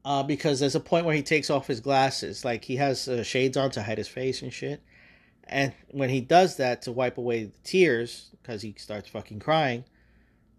uh, 0.07 0.23
because 0.23 0.59
there's 0.59 0.75
a 0.75 0.81
point 0.81 1.05
where 1.05 1.15
he 1.15 1.23
takes 1.23 1.51
off 1.51 1.67
his 1.67 1.81
glasses, 1.81 2.47
like 2.47 2.65
he 2.65 2.77
has 2.77 3.07
uh, 3.09 3.23
shades 3.23 3.59
on 3.59 3.71
to 3.73 3.83
hide 3.83 3.99
his 3.99 4.09
face 4.09 4.41
and 4.41 4.51
shit. 4.51 4.83
And 5.45 5.75
when 5.91 6.09
he 6.09 6.23
does 6.23 6.57
that 6.57 6.81
to 6.83 6.93
wipe 6.93 7.19
away 7.19 7.45
the 7.45 7.59
tears, 7.63 8.31
because 8.41 8.63
he 8.63 8.75
starts 8.79 9.11
fucking 9.11 9.41
crying, 9.41 9.85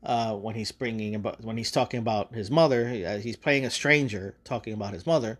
uh, 0.03 0.35
when 0.35 0.53
he's 0.53 0.71
bringing 0.71 1.15
about 1.15 1.43
when 1.43 1.57
he's 1.57 1.71
talking 1.71 1.99
about 1.99 2.35
his 2.35 2.51
mother, 2.51 2.87
uh, 3.07 3.17
he's 3.17 3.35
playing 3.35 3.65
a 3.65 3.71
stranger 3.71 4.35
talking 4.43 4.73
about 4.73 4.93
his 4.93 5.07
mother. 5.07 5.39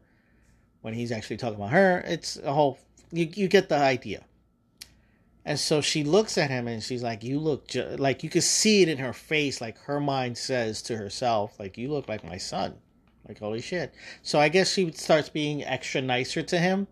When 0.81 0.95
he's 0.95 1.11
actually 1.11 1.37
talking 1.37 1.57
about 1.57 1.69
her, 1.69 2.03
it's 2.07 2.37
a 2.37 2.51
whole. 2.51 2.79
You 3.11 3.29
you 3.31 3.47
get 3.47 3.69
the 3.69 3.77
idea. 3.77 4.25
And 5.45 5.59
so 5.59 5.81
she 5.81 6.03
looks 6.03 6.37
at 6.37 6.49
him 6.49 6.67
and 6.67 6.83
she's 6.83 7.03
like, 7.03 7.23
"You 7.23 7.39
look 7.39 7.67
ju-, 7.67 7.95
like 7.97 8.23
you 8.23 8.29
can 8.29 8.41
see 8.41 8.81
it 8.81 8.89
in 8.89 8.97
her 8.97 9.13
face. 9.13 9.61
Like 9.61 9.77
her 9.79 9.99
mind 9.99 10.37
says 10.37 10.81
to 10.83 10.97
herself, 10.97 11.59
like 11.59 11.77
you 11.77 11.89
look 11.91 12.07
like 12.07 12.23
my 12.23 12.37
son. 12.37 12.75
Like 13.27 13.39
holy 13.39 13.61
shit." 13.61 13.93
So 14.21 14.39
I 14.39 14.49
guess 14.49 14.73
she 14.73 14.91
starts 14.91 15.29
being 15.29 15.63
extra 15.63 16.01
nicer 16.01 16.43
to 16.43 16.59
him 16.59 16.87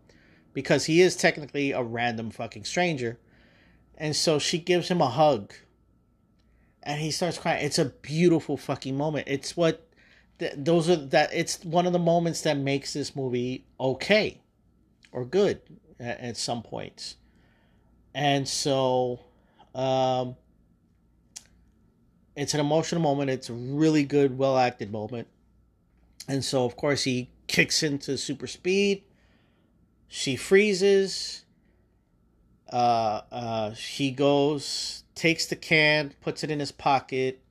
because 0.54 0.86
he 0.86 1.02
is 1.02 1.16
technically 1.16 1.72
a 1.72 1.84
random 1.84 2.32
fucking 2.32 2.64
stranger. 2.64 3.20
And 3.98 4.16
so 4.16 4.40
she 4.40 4.60
gives 4.60 4.88
him 4.88 5.02
a 5.02 5.10
hug. 5.10 5.54
And 6.84 7.02
he 7.02 7.12
starts 7.12 7.38
crying. 7.38 7.66
It's 7.66 7.80
a 7.80 7.86
beautiful 7.86 8.56
fucking 8.56 8.96
moment. 8.96 9.28
It's 9.28 9.58
what 9.58 9.88
th- 10.40 10.54
those 10.56 10.90
are 10.90 10.96
that 10.96 11.32
it's 11.34 11.64
one 11.66 11.86
of 11.86 11.94
the 11.94 12.00
moments 12.00 12.42
that 12.42 12.58
makes 12.58 12.94
this 12.94 13.16
movie 13.16 13.66
okay 13.80 14.40
or 15.12 15.26
good 15.26 15.62
at, 16.00 16.20
at 16.20 16.38
some 16.38 16.62
points 16.62 17.18
and 18.18 18.48
so 18.48 19.20
um, 19.76 20.36
it's 22.36 22.56
an 22.56 22.60
emotional 22.60 23.00
moment. 23.02 23.30
It's 23.30 23.50
a 23.50 23.54
really 23.54 24.04
good, 24.04 24.40
well 24.40 24.58
acted 24.58 24.92
moment. 24.92 25.28
And 26.28 26.44
so, 26.44 26.66
of 26.66 26.76
course, 26.76 27.04
he 27.04 27.30
kicks 27.46 27.84
into 27.84 28.18
super 28.18 28.48
speed. 28.48 29.04
She 30.08 30.36
freezes. 30.36 31.46
uh, 32.72 33.22
uh, 33.32 33.72
he 33.72 34.12
goes, 34.12 35.04
takes 35.16 35.46
the 35.46 35.56
can, 35.56 36.14
puts 36.22 36.44
it 36.44 36.52
in 36.52 36.60
his 36.60 36.72
pocket, 36.72 37.42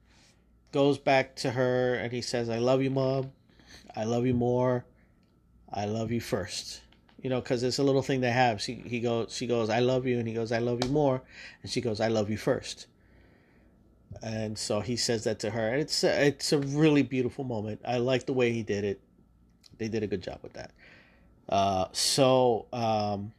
goes 0.73 0.99
back 0.99 1.37
to 1.37 1.53
her, 1.53 1.95
and 1.95 2.13
he 2.13 2.21
says, 2.21 2.49
I 2.49 2.59
love 2.59 2.83
you, 2.83 2.91
mom. 2.91 3.33
I 3.95 4.05
love 4.05 4.27
you 4.27 4.35
more. 4.35 4.85
I 5.73 5.87
love 5.87 6.13
you 6.13 6.21
first. 6.21 6.83
You 7.27 7.31
know, 7.31 7.41
because 7.41 7.65
it's 7.65 7.81
a 7.81 7.83
little 7.83 8.03
thing 8.03 8.21
they 8.21 8.31
have. 8.31 8.63
She, 8.63 8.75
he 8.75 9.01
goes, 9.01 9.35
she 9.35 9.49
goes, 9.49 9.69
I 9.69 9.81
love 9.81 10.07
you, 10.07 10.21
and 10.21 10.29
he 10.29 10.33
goes, 10.33 10.53
I 10.53 10.61
love 10.61 10.85
you 10.85 10.91
more, 10.91 11.23
and 11.61 11.69
she 11.69 11.81
goes, 11.81 12.01
I 12.01 12.07
love 12.07 12.31
you 12.31 12.37
first. 12.37 12.87
And 14.23 14.57
so 14.57 14.79
he 14.79 14.95
says 14.95 15.25
that 15.25 15.41
to 15.41 15.51
her, 15.51 15.73
and 15.73 15.81
it's 15.81 16.05
a, 16.05 16.29
it's 16.29 16.53
a 16.53 16.61
really 16.61 17.03
beautiful 17.03 17.43
moment. 17.43 17.81
I 17.85 17.99
like 17.99 18.27
the 18.27 18.33
way 18.33 18.53
he 18.53 18.63
did 18.63 18.85
it. 18.85 19.01
They 19.77 19.89
did 19.89 20.05
a 20.05 20.07
good 20.07 20.23
job 20.23 20.39
with 20.45 20.53
that. 20.53 20.71
Uh, 21.49 21.87
so 21.91 22.67
um, 22.73 23.33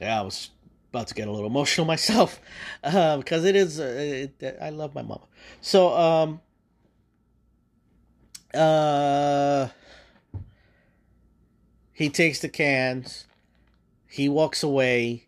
yeah, 0.00 0.18
I 0.18 0.22
was 0.22 0.50
about 0.90 1.06
to 1.06 1.14
get 1.14 1.28
a 1.28 1.30
little 1.30 1.46
emotional 1.46 1.86
myself 1.94 2.40
because 2.82 3.42
um, 3.42 3.46
it 3.46 3.54
is. 3.54 3.78
Uh, 3.78 4.28
it, 4.40 4.58
I 4.60 4.70
love 4.70 4.92
my 4.92 5.02
mama. 5.02 5.28
So 5.60 5.96
um, 5.96 6.40
uh, 8.52 9.68
he 11.98 12.08
takes 12.08 12.38
the 12.38 12.48
cans. 12.48 13.26
He 14.06 14.28
walks 14.28 14.62
away, 14.62 15.26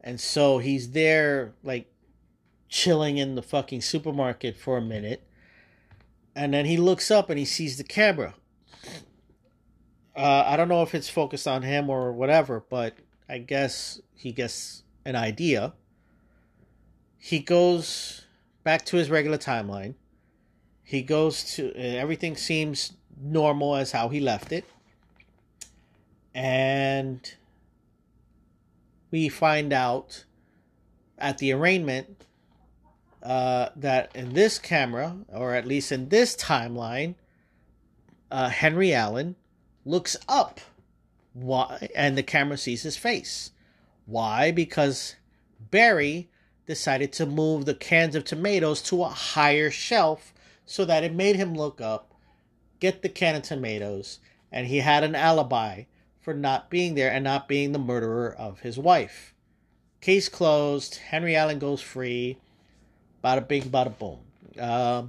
and 0.00 0.20
so 0.20 0.58
he's 0.58 0.90
there 0.90 1.54
like 1.62 1.92
chilling 2.68 3.18
in 3.18 3.36
the 3.36 3.42
fucking 3.42 3.82
supermarket 3.82 4.56
for 4.56 4.76
a 4.76 4.80
minute, 4.80 5.22
and 6.34 6.52
then 6.52 6.66
he 6.66 6.76
looks 6.76 7.12
up 7.12 7.30
and 7.30 7.38
he 7.38 7.44
sees 7.44 7.78
the 7.78 7.84
camera. 7.84 8.34
Uh, 10.16 10.42
I 10.44 10.56
don't 10.56 10.68
know 10.68 10.82
if 10.82 10.92
it's 10.92 11.08
focused 11.08 11.46
on 11.46 11.62
him 11.62 11.88
or 11.88 12.12
whatever, 12.12 12.64
but 12.68 12.96
I 13.28 13.38
guess 13.38 14.00
he 14.16 14.32
gets 14.32 14.82
an 15.04 15.14
idea. 15.14 15.72
He 17.16 17.38
goes 17.38 18.26
back 18.64 18.84
to 18.86 18.96
his 18.96 19.08
regular 19.08 19.38
timeline. 19.38 19.94
He 20.82 21.02
goes 21.02 21.44
to 21.54 21.72
everything 21.76 22.36
seems 22.36 22.94
normal 23.16 23.76
as 23.76 23.92
how 23.92 24.08
he 24.08 24.18
left 24.18 24.50
it. 24.50 24.64
And 26.34 27.34
we 29.10 29.28
find 29.28 29.72
out 29.72 30.24
at 31.18 31.38
the 31.38 31.52
arraignment 31.52 32.26
uh, 33.22 33.68
that 33.76 34.14
in 34.14 34.32
this 34.32 34.58
camera, 34.58 35.16
or 35.28 35.54
at 35.54 35.66
least 35.66 35.92
in 35.92 36.08
this 36.08 36.34
timeline, 36.34 37.14
uh, 38.30 38.48
Henry 38.48 38.94
Allen 38.94 39.36
looks 39.84 40.16
up 40.28 40.60
why? 41.34 41.88
And 41.94 42.16
the 42.16 42.22
camera 42.22 42.58
sees 42.58 42.82
his 42.82 42.96
face. 42.96 43.52
Why? 44.06 44.50
Because 44.50 45.16
Barry 45.70 46.28
decided 46.66 47.12
to 47.14 47.26
move 47.26 47.64
the 47.64 47.74
cans 47.74 48.14
of 48.14 48.24
tomatoes 48.24 48.82
to 48.82 49.02
a 49.02 49.08
higher 49.08 49.70
shelf 49.70 50.32
so 50.66 50.84
that 50.84 51.04
it 51.04 51.14
made 51.14 51.36
him 51.36 51.54
look 51.54 51.80
up, 51.80 52.14
get 52.80 53.02
the 53.02 53.08
can 53.08 53.34
of 53.34 53.42
tomatoes, 53.42 54.20
and 54.50 54.66
he 54.66 54.78
had 54.78 55.02
an 55.04 55.14
alibi 55.14 55.84
for 56.22 56.32
not 56.32 56.70
being 56.70 56.94
there 56.94 57.10
and 57.10 57.24
not 57.24 57.48
being 57.48 57.72
the 57.72 57.78
murderer 57.78 58.32
of 58.32 58.60
his 58.60 58.78
wife. 58.78 59.34
Case 60.00 60.28
closed. 60.28 60.96
Henry 60.96 61.36
Allen 61.36 61.58
goes 61.58 61.82
free. 61.82 62.38
Bada 63.22 63.46
bing, 63.46 63.64
bada 63.64 63.96
boom. 63.96 64.20
Uh, 64.58 65.04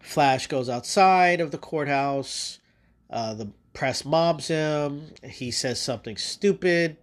Flash 0.00 0.46
goes 0.46 0.68
outside 0.68 1.40
of 1.40 1.50
the 1.50 1.58
courthouse. 1.58 2.60
Uh, 3.10 3.34
the 3.34 3.50
press 3.74 4.04
mobs 4.04 4.48
him. 4.48 5.12
He 5.22 5.50
says 5.50 5.80
something 5.80 6.16
stupid. 6.16 6.96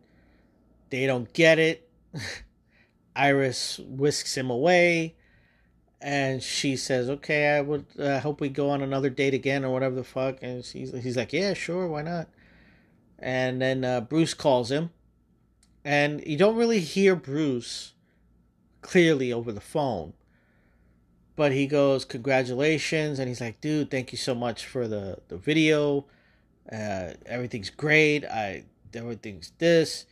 They 0.89 1.05
don't 1.05 1.31
get 1.33 1.59
it. 1.59 1.89
Iris 3.15 3.79
whisks 3.79 4.35
him 4.35 4.49
away. 4.49 5.15
And 6.05 6.43
she 6.43 6.75
says, 6.75 7.09
"Okay, 7.09 7.49
I 7.49 7.61
would 7.61 7.87
uh, 7.97 8.19
hope 8.19 8.39
we 8.39 8.47
go 8.49 8.69
on 8.69 8.83
another 8.83 9.09
date 9.09 9.33
again, 9.33 9.65
or 9.65 9.71
whatever 9.73 9.95
the 9.95 10.03
fuck." 10.03 10.37
And 10.43 10.63
he's 10.63 10.91
he's 10.93 11.17
like, 11.17 11.33
"Yeah, 11.33 11.55
sure, 11.55 11.87
why 11.87 12.03
not?" 12.03 12.27
And 13.17 13.59
then 13.59 13.83
uh, 13.83 14.01
Bruce 14.01 14.35
calls 14.35 14.69
him, 14.69 14.91
and 15.83 16.21
you 16.23 16.37
don't 16.37 16.57
really 16.57 16.79
hear 16.79 17.15
Bruce 17.15 17.93
clearly 18.83 19.33
over 19.33 19.51
the 19.51 19.59
phone, 19.59 20.13
but 21.35 21.51
he 21.53 21.65
goes, 21.65 22.05
"Congratulations!" 22.05 23.17
And 23.17 23.27
he's 23.27 23.41
like, 23.41 23.59
"Dude, 23.59 23.89
thank 23.89 24.11
you 24.11 24.19
so 24.19 24.35
much 24.35 24.63
for 24.63 24.87
the 24.87 25.17
the 25.27 25.37
video. 25.37 26.05
Uh, 26.71 27.13
everything's 27.25 27.71
great. 27.71 28.23
I 28.25 28.65
everything's 28.93 29.53
this." 29.57 30.05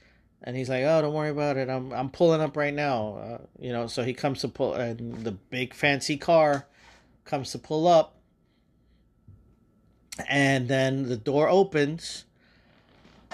And 0.43 0.57
he's 0.57 0.69
like, 0.69 0.83
"Oh, 0.83 1.01
don't 1.01 1.13
worry 1.13 1.29
about 1.29 1.57
it. 1.57 1.69
I'm 1.69 1.93
I'm 1.93 2.09
pulling 2.09 2.41
up 2.41 2.57
right 2.57 2.73
now." 2.73 3.15
Uh, 3.15 3.37
you 3.59 3.71
know, 3.71 3.87
so 3.87 4.03
he 4.03 4.13
comes 4.13 4.41
to 4.41 4.47
pull, 4.47 4.73
and 4.73 5.23
the 5.23 5.31
big 5.31 5.73
fancy 5.73 6.17
car 6.17 6.67
comes 7.23 7.51
to 7.51 7.59
pull 7.59 7.87
up, 7.87 8.17
and 10.27 10.67
then 10.67 11.07
the 11.07 11.17
door 11.17 11.47
opens. 11.47 12.25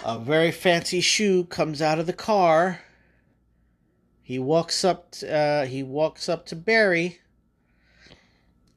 A 0.06 0.18
very 0.20 0.52
fancy 0.52 1.02
shoe 1.02 1.44
comes 1.46 1.82
out 1.82 2.00
of 2.00 2.06
the 2.06 2.14
car. 2.14 2.82
He 4.22 4.38
walks 4.38 4.86
up. 4.86 5.16
Uh, 5.28 5.66
he 5.66 5.82
walks 5.82 6.30
up 6.30 6.46
to 6.48 6.56
Barry, 6.56 7.20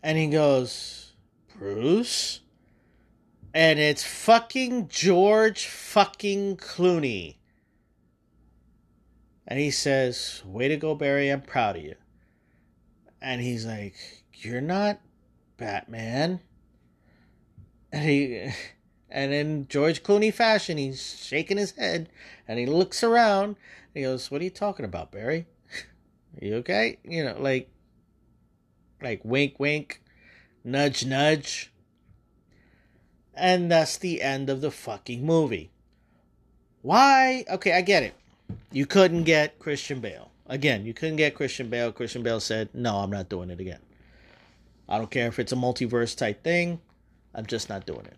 and 0.02 0.16
he 0.16 0.28
goes, 0.28 1.12
"Bruce." 1.58 2.40
and 3.54 3.78
it's 3.78 4.02
fucking 4.02 4.88
George 4.88 5.66
fucking 5.66 6.56
Clooney. 6.56 7.36
And 9.46 9.58
he 9.58 9.70
says, 9.70 10.42
Way 10.44 10.68
to 10.68 10.76
go, 10.76 10.94
Barry, 10.94 11.28
I'm 11.28 11.42
proud 11.42 11.76
of 11.76 11.82
you. 11.82 11.96
And 13.20 13.40
he's 13.40 13.66
like, 13.66 13.94
You're 14.34 14.60
not 14.60 15.00
Batman. 15.56 16.40
And 17.92 18.04
he 18.04 18.52
and 19.10 19.32
in 19.32 19.68
George 19.68 20.02
Clooney 20.02 20.32
fashion, 20.32 20.78
he's 20.78 21.22
shaking 21.22 21.58
his 21.58 21.72
head 21.72 22.08
and 22.48 22.58
he 22.58 22.66
looks 22.66 23.02
around 23.02 23.48
and 23.48 23.56
he 23.94 24.02
goes, 24.02 24.30
What 24.30 24.40
are 24.40 24.44
you 24.44 24.50
talking 24.50 24.84
about, 24.84 25.12
Barry? 25.12 25.46
Are 26.40 26.44
you 26.44 26.54
okay? 26.56 26.98
You 27.04 27.24
know, 27.24 27.36
like 27.38 27.68
like 29.02 29.20
wink 29.24 29.58
wink, 29.58 30.02
nudge 30.64 31.04
nudge. 31.04 31.72
And 33.34 33.70
that's 33.70 33.96
the 33.96 34.22
end 34.22 34.50
of 34.50 34.60
the 34.60 34.70
fucking 34.70 35.24
movie. 35.24 35.70
Why? 36.82 37.44
Okay, 37.50 37.72
I 37.72 37.80
get 37.80 38.02
it. 38.02 38.14
You 38.72 38.86
couldn't 38.86 39.24
get 39.24 39.58
Christian 39.58 40.00
Bale. 40.00 40.30
Again, 40.46 40.84
you 40.84 40.94
couldn't 40.94 41.16
get 41.16 41.34
Christian 41.34 41.68
Bale. 41.68 41.92
Christian 41.92 42.22
Bale 42.22 42.40
said, 42.40 42.70
No, 42.74 42.96
I'm 42.96 43.10
not 43.10 43.28
doing 43.28 43.50
it 43.50 43.60
again. 43.60 43.80
I 44.88 44.98
don't 44.98 45.10
care 45.10 45.28
if 45.28 45.38
it's 45.38 45.52
a 45.52 45.56
multiverse 45.56 46.16
type 46.16 46.42
thing. 46.42 46.80
I'm 47.34 47.46
just 47.46 47.68
not 47.68 47.86
doing 47.86 48.06
it. 48.06 48.16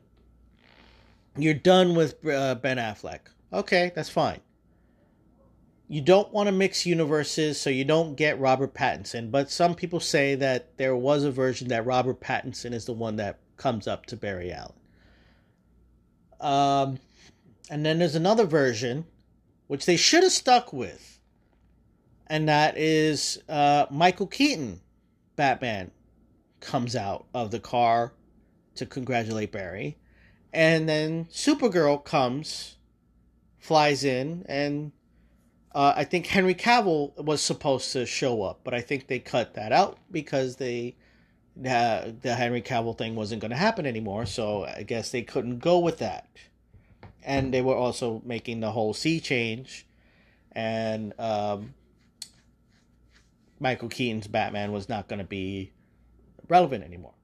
You're 1.37 1.55
done 1.55 1.95
with 1.95 2.24
uh, 2.27 2.55
Ben 2.57 2.79
Affleck. 2.79 3.20
Okay, 3.53 3.93
that's 3.95 4.09
fine. 4.09 4.41
You 5.89 6.01
don't 6.01 6.33
want 6.33 6.47
to 6.49 6.53
mix 6.53 6.87
universes, 6.87 7.61
so 7.61 7.70
you 7.70 7.85
don't 7.85 8.15
get 8.16 8.41
Robert 8.41 8.74
Pattinson. 8.74 9.31
But 9.31 9.51
some 9.51 9.74
people 9.74 10.01
say 10.01 10.35
that 10.37 10.77
there 10.79 10.97
was 10.97 11.24
a 11.24 11.31
version 11.31 11.69
that 11.69 11.85
Robert 11.85 12.20
Pattinson 12.20 12.73
is 12.73 12.87
the 12.87 12.93
one 12.93 13.16
that 13.16 13.39
comes 13.57 13.87
up 13.87 14.07
to 14.07 14.16
Barry 14.16 14.53
Allen. 14.53 14.73
Um, 16.41 16.99
and 17.70 17.85
then 17.85 17.99
there's 17.99 18.15
another 18.15 18.47
version, 18.47 19.07
which 19.66 19.86
they 19.86 19.97
should 19.97 20.23
have 20.23 20.32
stuck 20.32 20.73
with, 20.73 21.19
and 22.27 22.49
that 22.49 22.77
is 22.77 23.41
uh, 23.49 23.86
Michael 23.91 24.27
Keaton, 24.27 24.81
Batman, 25.36 25.91
comes 26.61 26.97
out 26.97 27.27
of 27.35 27.51
the 27.51 27.61
car 27.61 28.12
to 28.74 28.86
congratulate 28.86 29.53
Barry, 29.53 29.97
and 30.53 30.89
then 30.89 31.27
Supergirl 31.27 32.05
comes, 32.05 32.77
flies 33.59 34.05
in, 34.05 34.45
and 34.49 34.93
uh, 35.74 35.93
I 35.97 36.05
think 36.05 36.27
Henry 36.27 36.55
Cavill 36.55 37.16
was 37.23 37.43
supposed 37.43 37.93
to 37.93 38.07
show 38.07 38.43
up, 38.43 38.61
but 38.62 38.74
I 38.74 38.81
think 38.81 39.09
they 39.09 39.19
cut 39.19 39.55
that 39.55 39.73
out 39.73 39.99
because 40.11 40.57
they 40.57 40.97
the, 41.57 42.15
the 42.23 42.35
Henry 42.35 42.62
Cavill 42.62 42.97
thing 42.97 43.15
wasn't 43.15 43.41
going 43.41 43.51
to 43.51 43.57
happen 43.57 43.86
anymore, 43.86 44.27
so 44.27 44.65
I 44.65 44.82
guess 44.82 45.11
they 45.11 45.23
couldn't 45.23 45.59
go 45.59 45.78
with 45.78 45.99
that. 45.99 46.28
And 47.25 47.55
they 47.55 47.63
were 47.63 47.75
also 47.75 48.21
making 48.25 48.61
the 48.61 48.71
whole 48.71 48.93
sea 48.93 49.19
change, 49.19 49.87
and 50.53 51.19
um, 51.19 51.73
Michael 53.59 53.89
Keaton's 53.89 54.27
Batman 54.27 54.73
was 54.73 54.91
not 54.91 55.09
going 55.09 55.21
to 55.21 55.25
be 55.25 55.73
relevant 56.49 56.85
anymore. 56.85 57.15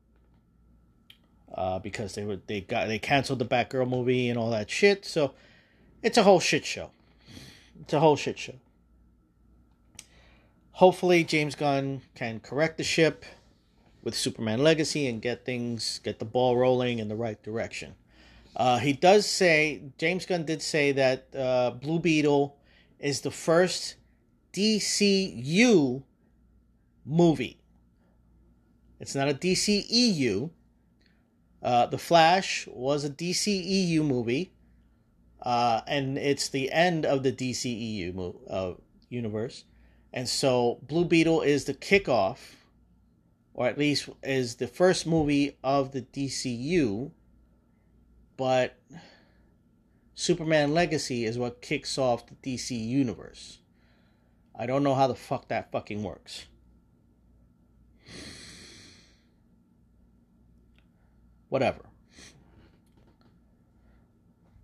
Uh, 1.55 1.79
because 1.81 2.15
they 2.15 2.25
were 2.25 2.39
they 2.47 2.61
got 2.61 2.87
they 2.87 2.99
canceled 2.99 3.41
the 3.41 3.45
Batgirl 3.45 3.89
movie 3.89 4.31
and 4.31 4.39
all 4.39 4.51
that 4.51 4.71
shit. 4.71 5.05
So 5.05 5.35
it's 6.03 6.17
a 6.17 6.23
whole 6.23 6.41
shit 6.41 6.65
show. 6.65 6.91
It's 7.81 7.93
a 7.93 8.01
whole 8.01 8.17
shit 8.17 8.39
show. 8.39 8.55
Hopefully 10.73 11.25
James 11.25 11.55
Gunn 11.57 12.03
can 12.15 12.41
correct 12.41 12.79
the 12.79 12.85
ship 12.85 13.25
with 14.03 14.15
Superman 14.15 14.63
Legacy 14.63 15.07
and 15.07 15.21
get 15.21 15.45
things, 15.45 16.01
get 16.03 16.19
the 16.19 16.25
ball 16.25 16.57
rolling 16.57 16.99
in 16.99 17.09
the 17.09 17.17
right 17.17 17.43
direction. 17.43 17.95
Uh, 18.57 18.79
he 18.79 18.93
does 18.93 19.27
say 19.27 19.83
James 19.99 20.27
Gunn 20.27 20.45
did 20.45 20.61
say 20.63 20.93
that 20.93 21.29
uh, 21.37 21.71
Blue 21.71 21.99
Beetle 21.99 22.57
is 22.99 23.21
the 23.21 23.31
first 23.31 23.97
DCU 24.53 26.03
movie. 27.05 27.61
It's 28.99 29.15
not 29.15 29.29
a 29.29 29.35
DCEU. 29.35 30.51
Uh, 31.63 31.87
the 31.87 31.99
Flash 31.99 32.67
was 32.71 33.05
a 33.05 33.11
DCEU 33.11 34.05
movie, 34.05 34.53
uh, 35.43 35.83
and 35.87 36.19
it's 36.19 36.49
the 36.49 36.73
end 36.73 37.05
of 37.05 37.23
the 37.23 37.33
DCEU 37.33 38.15
mo- 38.15 38.41
uh, 38.49 38.73
universe. 39.09 39.65
And 40.13 40.29
so 40.29 40.81
Blue 40.83 41.05
Beetle 41.05 41.43
is 41.43 41.65
the 41.65 41.75
kickoff, 41.75 42.57
or 43.55 43.67
at 43.67 43.79
least 43.79 44.09
is 44.23 44.57
the 44.57 44.67
first 44.67 45.07
movie 45.07 45.57
of 45.63 45.93
the 45.93 46.03
DCU. 46.03 47.13
But 48.41 48.79
Superman 50.15 50.73
Legacy 50.73 51.27
is 51.27 51.37
what 51.37 51.61
kicks 51.61 51.99
off 51.99 52.25
the 52.27 52.37
DC 52.37 52.71
universe. 52.71 53.59
I 54.59 54.65
don't 54.65 54.83
know 54.83 54.95
how 54.95 55.09
the 55.09 55.15
fuck 55.15 55.49
that 55.49 55.71
fucking 55.71 56.03
works. 56.03 56.47
Whatever. 61.51 61.83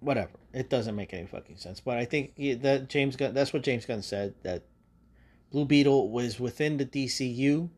Whatever. 0.01 0.32
It 0.55 0.70
doesn't 0.70 0.97
make 0.97 1.12
any 1.12 1.27
fucking 1.27 1.59
sense. 1.59 1.78
But 1.78 1.98
I 1.98 2.07
think 2.07 2.35
that 2.62 2.89
James 2.89 3.15
Gunn, 3.15 3.35
that's 3.35 3.53
what 3.53 3.62
James 3.62 3.85
Gunn 3.85 4.01
said, 4.01 4.32
that 4.43 4.62
Blue 5.51 5.66
Beetle 5.66 6.09
was 6.11 6.40
within 6.40 6.78
the 6.78 6.86
DCU, 6.86 7.69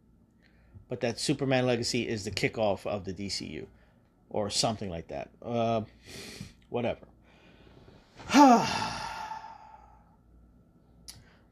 but 0.88 1.00
that 1.00 1.18
Superman 1.18 1.66
Legacy 1.66 2.06
is 2.06 2.24
the 2.24 2.30
kickoff 2.30 2.86
of 2.86 3.04
the 3.04 3.12
DCU, 3.12 3.66
or 4.30 4.50
something 4.50 4.90
like 4.90 5.08
that. 5.08 5.30
Uh, 5.42 5.82
whatever. 6.68 7.06
that 8.32 8.66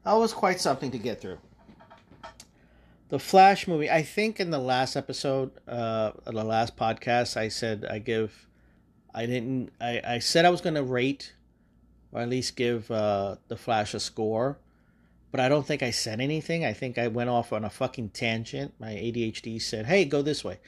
was 0.05 0.33
quite 0.33 0.59
something 0.59 0.91
to 0.91 0.97
get 0.97 1.21
through. 1.21 1.39
The 3.09 3.19
Flash 3.19 3.67
movie, 3.67 3.89
I 3.89 4.03
think 4.03 4.39
in 4.39 4.51
the 4.51 4.59
last 4.59 4.97
episode, 4.97 5.51
uh, 5.67 6.11
the 6.25 6.43
last 6.43 6.75
podcast, 6.75 7.37
I 7.37 7.47
said 7.47 7.85
I 7.89 7.99
give, 7.99 8.47
I 9.13 9.25
didn't, 9.25 9.71
I, 9.79 10.01
I 10.05 10.19
said 10.19 10.43
I 10.43 10.49
was 10.49 10.59
going 10.59 10.75
to 10.75 10.83
rate, 10.83 11.33
or 12.11 12.19
at 12.21 12.27
least 12.27 12.57
give 12.57 12.91
uh, 12.91 13.37
The 13.47 13.55
Flash 13.55 13.93
a 13.93 13.99
score 14.01 14.57
but 15.31 15.39
I 15.39 15.49
don't 15.49 15.65
think 15.65 15.83
I 15.83 15.91
said 15.91 16.21
anything. 16.21 16.65
I 16.65 16.73
think 16.73 16.97
I 16.97 17.07
went 17.09 17.29
off 17.29 17.51
on 17.53 17.65
a 17.65 17.69
fucking 17.69 18.09
tangent. 18.09 18.73
My 18.79 18.91
ADHD 18.91 19.61
said, 19.61 19.85
"Hey, 19.85 20.05
go 20.05 20.21
this 20.21 20.43
way." 20.43 20.59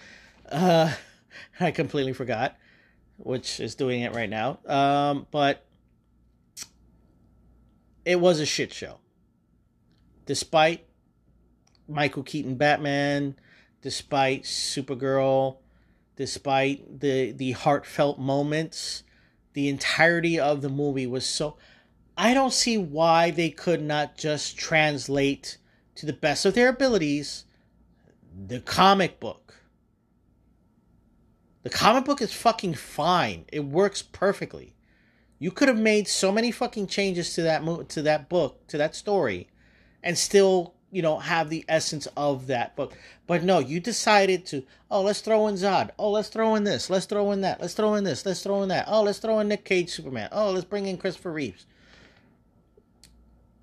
Uh, 0.51 0.93
I 1.59 1.71
completely 1.71 2.13
forgot, 2.13 2.57
which 3.17 3.59
is 3.59 3.75
doing 3.75 4.01
it 4.01 4.13
right 4.13 4.29
now. 4.29 4.59
Um, 4.65 5.27
but 5.31 5.65
it 8.05 8.19
was 8.19 8.39
a 8.39 8.45
shit 8.45 8.73
show. 8.73 8.97
Despite 10.25 10.85
Michael 11.87 12.23
Keaton 12.23 12.55
Batman, 12.55 13.35
despite 13.81 14.43
Supergirl, 14.43 15.57
despite 16.15 16.99
the 16.99 17.31
the 17.31 17.51
heartfelt 17.53 18.19
moments, 18.19 19.03
the 19.53 19.69
entirety 19.69 20.39
of 20.39 20.61
the 20.61 20.69
movie 20.69 21.07
was 21.07 21.25
so 21.25 21.57
I 22.17 22.33
don't 22.33 22.53
see 22.53 22.77
why 22.77 23.31
they 23.31 23.49
could 23.49 23.81
not 23.81 24.17
just 24.17 24.57
translate 24.57 25.57
to 25.95 26.05
the 26.05 26.13
best 26.13 26.45
of 26.45 26.53
their 26.53 26.69
abilities 26.69 27.45
the 28.47 28.59
comic 28.59 29.19
book. 29.19 29.48
The 31.63 31.69
comic 31.69 32.05
book 32.05 32.21
is 32.21 32.33
fucking 32.33 32.75
fine. 32.75 33.45
It 33.51 33.65
works 33.65 34.01
perfectly. 34.01 34.75
You 35.39 35.51
could 35.51 35.67
have 35.67 35.79
made 35.79 36.07
so 36.07 36.31
many 36.31 36.51
fucking 36.51 36.87
changes 36.87 37.33
to 37.35 37.41
that 37.43 37.63
mo- 37.63 37.83
to 37.83 38.01
that 38.01 38.29
book, 38.29 38.67
to 38.67 38.77
that 38.77 38.95
story 38.95 39.47
and 40.03 40.17
still, 40.17 40.73
you 40.91 41.01
know, 41.01 41.19
have 41.19 41.49
the 41.49 41.65
essence 41.67 42.07
of 42.17 42.47
that 42.47 42.75
book. 42.75 42.97
But 43.27 43.43
no, 43.43 43.59
you 43.59 43.79
decided 43.79 44.45
to, 44.47 44.63
oh, 44.89 45.01
let's 45.01 45.21
throw 45.21 45.47
in 45.47 45.55
Zod. 45.55 45.91
Oh, 45.97 46.11
let's 46.11 46.29
throw 46.29 46.55
in 46.55 46.63
this. 46.63 46.89
Let's 46.89 47.05
throw 47.05 47.31
in 47.31 47.41
that. 47.41 47.61
Let's 47.61 47.73
throw 47.73 47.95
in 47.95 48.03
this. 48.03 48.25
Let's 48.25 48.41
throw 48.41 48.63
in 48.63 48.69
that. 48.69 48.85
Oh, 48.87 49.03
let's 49.03 49.19
throw 49.19 49.39
in 49.39 49.47
Nick 49.47 49.65
Cage 49.65 49.89
Superman. 49.89 50.29
Oh, 50.31 50.51
let's 50.51 50.65
bring 50.65 50.87
in 50.87 50.97
Christopher 50.97 51.31
Reeves 51.31 51.65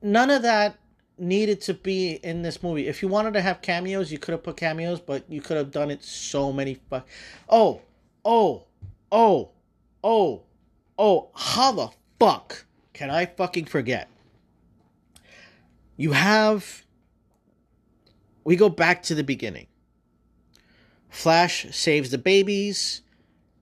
none 0.06 0.30
of 0.30 0.42
that 0.42 0.78
needed 1.18 1.60
to 1.62 1.74
be 1.74 2.12
in 2.12 2.42
this 2.42 2.62
movie. 2.62 2.88
If 2.88 3.02
you 3.02 3.08
wanted 3.08 3.34
to 3.34 3.40
have 3.40 3.62
cameos, 3.62 4.12
you 4.12 4.18
could 4.18 4.32
have 4.32 4.42
put 4.42 4.56
cameos, 4.56 5.00
but 5.00 5.24
you 5.28 5.40
could 5.40 5.56
have 5.56 5.70
done 5.70 5.90
it 5.90 6.02
so 6.04 6.52
many 6.52 6.74
fuck. 6.90 7.06
Oh, 7.48 7.80
oh, 8.24 8.64
oh, 9.10 9.50
oh, 10.04 10.42
oh! 10.98 11.30
How 11.34 11.72
the 11.72 11.88
fuck 12.18 12.66
can 12.92 13.10
I 13.10 13.26
fucking 13.26 13.66
forget? 13.66 14.08
You 15.96 16.12
have. 16.12 16.84
We 18.44 18.56
go 18.56 18.68
back 18.68 19.02
to 19.04 19.14
the 19.14 19.24
beginning. 19.24 19.66
Flash 21.08 21.66
saves 21.74 22.10
the 22.10 22.18
babies, 22.18 23.00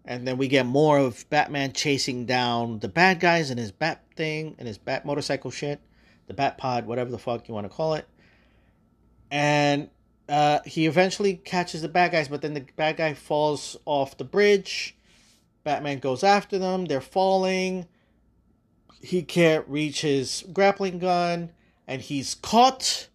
and 0.05 0.27
then 0.27 0.37
we 0.37 0.49
get 0.49 0.67
more 0.67 0.99
of 0.99 1.29
Batman 1.31 1.73
chasing 1.73 2.27
down 2.27 2.81
the 2.81 2.89
bad 2.89 3.21
guys 3.21 3.51
and 3.51 3.59
his 3.59 3.71
bat 3.71 4.03
thing 4.17 4.57
and 4.59 4.67
his 4.67 4.77
bat 4.77 5.07
motorcycle 5.07 5.51
shit 5.51 5.81
the 6.27 6.35
Bat 6.35 6.59
Pod, 6.59 6.87
whatever 6.87 7.11
the 7.11 7.19
fuck 7.19 7.49
you 7.49 7.55
want 7.55 7.65
to 7.65 7.75
call 7.75 7.95
it. 7.95 8.07
And 9.31 9.91
uh, 10.29 10.61
he 10.65 10.87
eventually 10.87 11.35
catches 11.35 11.83
the 11.83 11.89
bad 11.89 12.13
guys, 12.13 12.29
but 12.29 12.43
then 12.43 12.55
the 12.55 12.67
bad 12.77 12.97
guy 12.97 13.15
falls 13.15 13.77
off 13.85 14.17
the 14.17 14.25
bridge. 14.25 14.97
Batman 15.65 15.99
goes 15.99 16.23
after 16.23 16.59
them. 16.59 16.87
They're 16.87 17.01
falling. 17.01 17.87
He 19.03 19.23
can't 19.23 19.69
reach 19.69 20.01
his 20.01 20.45
grappling 20.53 20.99
gun, 20.99 21.51
and 21.87 22.01
he's 22.01 22.35
caught 22.35 23.09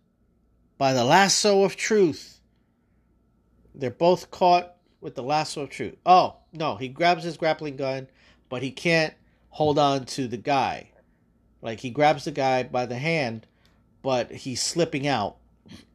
by 0.78 0.94
the 0.94 1.04
lasso 1.04 1.64
of 1.64 1.76
truth. 1.76 2.40
They're 3.74 3.90
both 3.90 4.30
caught 4.30 4.76
with 5.02 5.16
the 5.16 5.24
lasso 5.24 5.62
of 5.62 5.70
truth. 5.70 5.96
Oh, 6.06 6.38
no, 6.54 6.76
he 6.76 6.90
grabs 6.90 7.24
his 7.24 7.38
grappling 7.38 7.78
gun, 7.78 8.08
but 8.50 8.62
he 8.62 8.72
can't 8.72 9.14
hold 9.50 9.80
on 9.80 10.06
to 10.06 10.28
the 10.28 10.38
guy. 10.38 10.89
Like 11.62 11.80
he 11.80 11.90
grabs 11.90 12.26
the 12.26 12.32
guy 12.32 12.64
by 12.64 12.86
the 12.86 12.98
hand, 12.98 13.46
but 14.02 14.32
he's 14.32 14.62
slipping 14.62 15.08
out, 15.08 15.38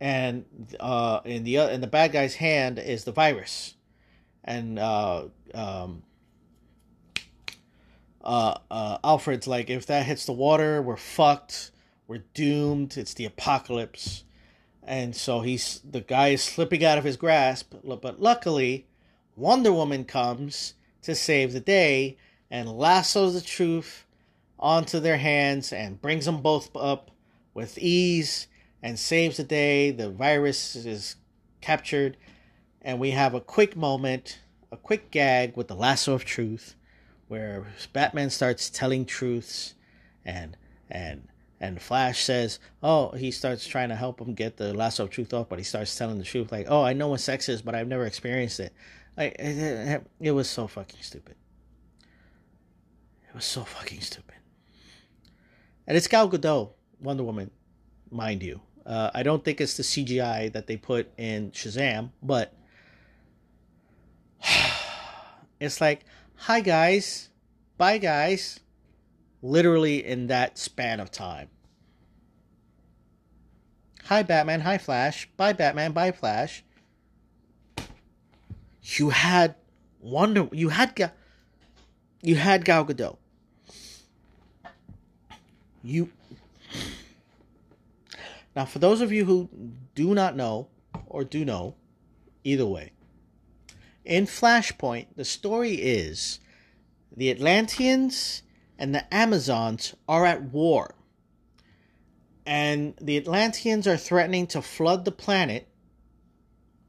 and 0.00 0.44
uh, 0.78 1.20
in 1.24 1.44
the 1.44 1.56
in 1.56 1.80
the 1.80 1.86
bad 1.86 2.12
guy's 2.12 2.34
hand 2.34 2.78
is 2.78 3.04
the 3.04 3.12
virus, 3.12 3.74
and 4.44 4.78
uh, 4.78 5.24
um, 5.54 6.02
uh, 8.24 8.58
uh, 8.70 8.98
Alfred's 9.04 9.46
like, 9.46 9.68
if 9.68 9.86
that 9.86 10.06
hits 10.06 10.24
the 10.24 10.32
water, 10.32 10.80
we're 10.80 10.96
fucked. 10.96 11.70
We're 12.08 12.24
doomed. 12.32 12.96
It's 12.96 13.14
the 13.14 13.26
apocalypse. 13.26 14.24
And 14.82 15.14
so 15.14 15.40
he's 15.40 15.80
the 15.88 16.00
guy 16.00 16.28
is 16.28 16.42
slipping 16.42 16.84
out 16.84 16.98
of 16.98 17.04
his 17.04 17.16
grasp, 17.16 17.74
but 17.84 18.20
luckily, 18.20 18.86
Wonder 19.36 19.72
Woman 19.72 20.04
comes 20.04 20.74
to 21.02 21.14
save 21.14 21.52
the 21.52 21.60
day 21.60 22.18
and 22.50 22.68
lassos 22.68 23.34
the 23.34 23.40
truth 23.40 24.03
onto 24.64 24.98
their 24.98 25.18
hands 25.18 25.74
and 25.74 26.00
brings 26.00 26.24
them 26.24 26.40
both 26.40 26.74
up 26.74 27.10
with 27.52 27.76
ease 27.76 28.48
and 28.82 28.98
saves 28.98 29.36
the 29.36 29.44
day. 29.44 29.90
The 29.90 30.10
virus 30.10 30.74
is 30.74 31.16
captured, 31.60 32.16
and 32.80 32.98
we 32.98 33.10
have 33.10 33.34
a 33.34 33.42
quick 33.42 33.76
moment, 33.76 34.40
a 34.72 34.78
quick 34.78 35.10
gag 35.10 35.54
with 35.54 35.68
the 35.68 35.76
lasso 35.76 36.14
of 36.14 36.24
truth, 36.24 36.76
where 37.28 37.66
Batman 37.92 38.30
starts 38.30 38.70
telling 38.70 39.04
truths, 39.04 39.74
and 40.24 40.56
and 40.90 41.28
and 41.60 41.80
Flash 41.80 42.24
says, 42.24 42.58
"Oh, 42.82 43.10
he 43.10 43.30
starts 43.30 43.66
trying 43.66 43.90
to 43.90 43.96
help 43.96 44.18
him 44.18 44.32
get 44.32 44.56
the 44.56 44.72
lasso 44.72 45.04
of 45.04 45.10
truth 45.10 45.34
off, 45.34 45.50
but 45.50 45.58
he 45.58 45.64
starts 45.64 45.94
telling 45.94 46.16
the 46.16 46.24
truth, 46.24 46.50
like, 46.50 46.66
oh, 46.70 46.82
I 46.82 46.94
know 46.94 47.08
what 47.08 47.20
sex 47.20 47.50
is, 47.50 47.60
but 47.60 47.74
I've 47.74 47.88
never 47.88 48.06
experienced 48.06 48.60
it." 48.60 48.72
Like 49.14 49.36
it, 49.38 50.06
it 50.20 50.30
was 50.32 50.48
so 50.48 50.66
fucking 50.66 51.02
stupid. 51.02 51.36
It 53.28 53.34
was 53.34 53.44
so 53.44 53.64
fucking 53.64 54.00
stupid 54.00 54.23
and 55.86 55.96
it's 55.96 56.08
Gal 56.08 56.28
Gadot, 56.30 56.70
Wonder 57.00 57.24
Woman, 57.24 57.50
mind 58.10 58.42
you. 58.42 58.60
Uh, 58.86 59.10
I 59.14 59.22
don't 59.22 59.44
think 59.44 59.60
it's 59.60 59.76
the 59.76 59.82
CGI 59.82 60.52
that 60.52 60.66
they 60.66 60.76
put 60.76 61.10
in 61.18 61.50
Shazam, 61.52 62.10
but 62.22 62.54
it's 65.60 65.80
like, 65.80 66.04
hi 66.36 66.60
guys, 66.60 67.30
bye 67.76 67.98
guys, 67.98 68.60
literally 69.42 70.04
in 70.04 70.26
that 70.28 70.58
span 70.58 71.00
of 71.00 71.10
time. 71.10 71.48
Hi 74.04 74.22
Batman, 74.22 74.60
hi 74.60 74.76
Flash, 74.76 75.28
bye 75.36 75.54
Batman, 75.54 75.92
bye 75.92 76.12
Flash. 76.12 76.62
You 78.82 79.10
had 79.10 79.54
Wonder, 80.00 80.48
you 80.52 80.68
had 80.68 80.94
Gal, 80.94 81.12
you 82.20 82.36
had 82.36 82.66
Gal 82.66 82.84
Gadot 82.84 83.16
you 85.84 86.10
now 88.56 88.64
for 88.64 88.78
those 88.80 89.00
of 89.00 89.12
you 89.12 89.24
who 89.24 89.48
do 89.94 90.14
not 90.14 90.34
know 90.34 90.66
or 91.06 91.22
do 91.22 91.44
know 91.44 91.74
either 92.42 92.66
way 92.66 92.90
in 94.04 94.26
flashpoint 94.26 95.06
the 95.14 95.24
story 95.24 95.74
is 95.74 96.40
the 97.16 97.30
Atlanteans 97.30 98.42
and 98.78 98.94
the 98.94 99.14
Amazons 99.14 99.94
are 100.08 100.26
at 100.26 100.42
war. 100.42 100.94
And 102.46 102.94
the 103.00 103.16
Atlanteans 103.16 103.86
are 103.86 103.96
threatening 103.96 104.46
to 104.48 104.60
flood 104.60 105.04
the 105.04 105.12
planet 105.12 105.68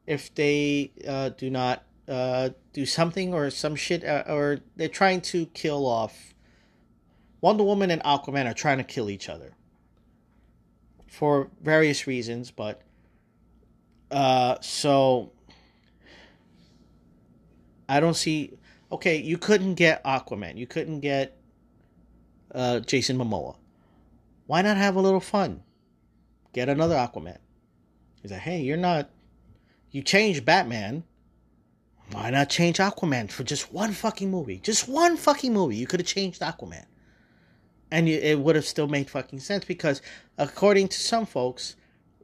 if 0.05 0.33
they 0.35 0.91
uh, 1.07 1.29
do 1.29 1.49
not 1.49 1.83
uh, 2.07 2.49
do 2.73 2.85
something 2.85 3.33
or 3.33 3.49
some 3.49 3.75
shit, 3.75 4.03
uh, 4.03 4.23
or 4.27 4.59
they're 4.75 4.89
trying 4.89 5.21
to 5.21 5.45
kill 5.47 5.85
off. 5.85 6.34
Wonder 7.41 7.63
Woman 7.63 7.91
and 7.91 8.01
Aquaman 8.03 8.49
are 8.49 8.53
trying 8.53 8.77
to 8.77 8.83
kill 8.83 9.09
each 9.09 9.29
other 9.29 9.53
for 11.07 11.49
various 11.61 12.07
reasons, 12.07 12.51
but 12.51 12.81
uh, 14.11 14.57
so 14.61 15.31
I 17.87 17.99
don't 17.99 18.15
see. 18.15 18.57
Okay, 18.91 19.17
you 19.17 19.37
couldn't 19.37 19.75
get 19.75 20.03
Aquaman. 20.03 20.57
You 20.57 20.67
couldn't 20.67 20.99
get 21.01 21.37
uh, 22.53 22.79
Jason 22.79 23.17
Momoa. 23.17 23.55
Why 24.47 24.61
not 24.61 24.77
have 24.77 24.95
a 24.95 25.01
little 25.01 25.19
fun? 25.19 25.63
Get 26.53 26.69
another 26.69 26.95
Aquaman. 26.95 27.37
He's 28.21 28.31
like, 28.31 28.41
hey, 28.41 28.61
you're 28.61 28.77
not. 28.77 29.09
You 29.91 30.01
changed 30.01 30.45
Batman. 30.45 31.03
Why 32.11 32.29
not 32.29 32.49
change 32.49 32.77
Aquaman 32.77 33.31
for 33.31 33.43
just 33.43 33.73
one 33.73 33.91
fucking 33.91 34.29
movie? 34.29 34.59
Just 34.59 34.87
one 34.87 35.17
fucking 35.17 35.53
movie. 35.53 35.75
You 35.75 35.87
could 35.87 35.99
have 35.99 36.07
changed 36.07 36.41
Aquaman. 36.41 36.85
And 37.91 38.09
it 38.09 38.39
would 38.39 38.55
have 38.55 38.65
still 38.65 38.87
made 38.87 39.09
fucking 39.09 39.39
sense 39.39 39.63
because, 39.63 40.01
according 40.37 40.87
to 40.89 40.99
some 40.99 41.25
folks, 41.25 41.75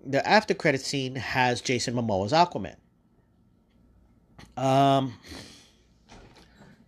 the 0.06 0.28
after 0.28 0.54
credit 0.54 0.82
scene 0.82 1.16
has 1.16 1.62
Jason 1.62 1.94
Momoa's 1.94 2.34
Aquaman. 2.34 2.76
Um, 4.58 5.14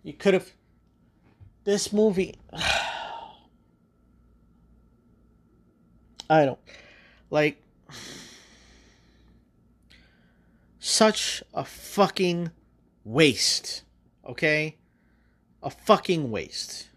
you 0.02 0.12
could 0.12 0.34
have. 0.34 0.50
This 1.64 1.92
movie. 1.92 2.34
I 6.30 6.46
don't 6.46 6.58
like 7.30 7.62
such 10.78 11.42
a 11.52 11.64
fucking 11.64 12.50
waste. 13.04 13.82
Okay? 14.26 14.76
A 15.62 15.70
fucking 15.70 16.30
waste. 16.30 16.88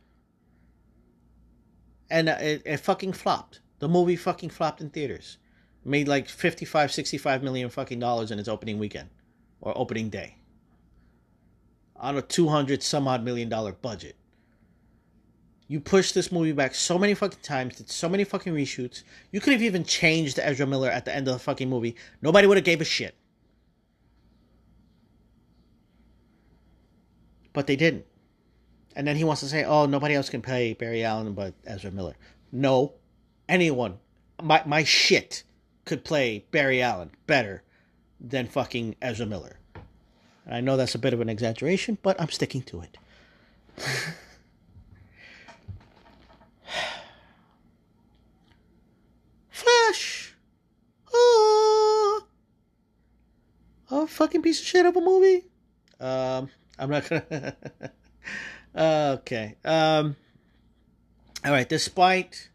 And 2.09 2.29
it, 2.29 2.61
it 2.65 2.77
fucking 2.77 3.13
flopped. 3.13 3.59
The 3.79 3.87
movie 3.87 4.15
fucking 4.15 4.49
flopped 4.49 4.81
in 4.81 4.89
theaters. 4.89 5.37
Made 5.83 6.07
like 6.07 6.27
55, 6.27 6.91
65 6.91 7.43
million 7.43 7.69
fucking 7.69 7.99
dollars 7.99 8.31
in 8.31 8.39
its 8.39 8.49
opening 8.49 8.79
weekend 8.79 9.09
or 9.61 9.77
opening 9.77 10.09
day. 10.09 10.35
On 11.95 12.17
a 12.17 12.21
200 12.21 12.83
some 12.83 13.07
odd 13.07 13.23
million 13.23 13.49
dollar 13.49 13.71
budget. 13.71 14.15
You 15.67 15.81
pushed 15.81 16.13
this 16.13 16.31
movie 16.31 16.53
back 16.53 16.73
so 16.75 16.97
many 16.97 17.13
fucking 17.13 17.39
times, 17.43 17.75
did 17.75 17.89
so 17.89 18.07
many 18.07 18.23
fucking 18.23 18.53
reshoots. 18.53 19.03
You 19.31 19.41
could 19.41 19.51
have 19.53 19.61
even 19.61 19.83
changed 19.83 20.39
Ezra 20.39 20.65
Miller 20.65 20.89
at 20.89 21.03
the 21.03 21.13
end 21.13 21.27
of 21.27 21.33
the 21.33 21.39
fucking 21.39 21.69
movie. 21.69 21.95
Nobody 22.21 22.47
would 22.47 22.57
have 22.57 22.63
gave 22.63 22.79
a 22.79 22.85
shit. 22.85 23.15
But 27.51 27.67
they 27.67 27.75
didn't. 27.75 28.05
And 28.97 29.07
then 29.07 29.15
he 29.15 29.23
wants 29.23 29.41
to 29.41 29.47
say, 29.47 29.63
"Oh, 29.63 29.85
nobody 29.85 30.15
else 30.15 30.27
can 30.27 30.41
play 30.41 30.73
Barry 30.73 31.03
Allen 31.03 31.33
but 31.33 31.53
Ezra 31.67 31.91
Miller." 31.91 32.15
No, 32.51 32.95
anyone, 33.47 33.99
my 34.41 34.63
my 34.65 34.83
shit 34.83 35.43
could 35.85 36.03
play 36.03 36.45
Barry 36.49 36.81
Allen 36.81 37.11
better 37.27 37.61
than 38.19 38.47
fucking 38.47 38.95
Ezra 38.99 39.27
Miller. 39.27 39.59
And 40.45 40.55
I 40.55 40.61
know 40.61 40.77
that's 40.77 40.95
a 40.95 40.99
bit 40.99 41.13
of 41.13 41.21
an 41.21 41.29
exaggeration, 41.29 41.99
but 42.01 42.19
I'm 42.19 42.31
sticking 42.31 42.63
to 42.63 42.81
it. 42.81 42.97
Flash. 49.51 50.33
Oh. 51.13 52.25
A 53.91 54.07
fucking 54.07 54.41
piece 54.41 54.59
of 54.59 54.65
shit 54.65 54.87
of 54.87 54.95
a 54.97 55.01
movie. 55.01 55.45
Um, 55.99 56.49
I'm 56.79 56.89
not 56.89 57.07
gonna. 57.07 57.55
okay. 58.77 59.55
Um. 59.65 60.15
All 61.43 61.51
right. 61.51 61.67
Despite 61.67 62.49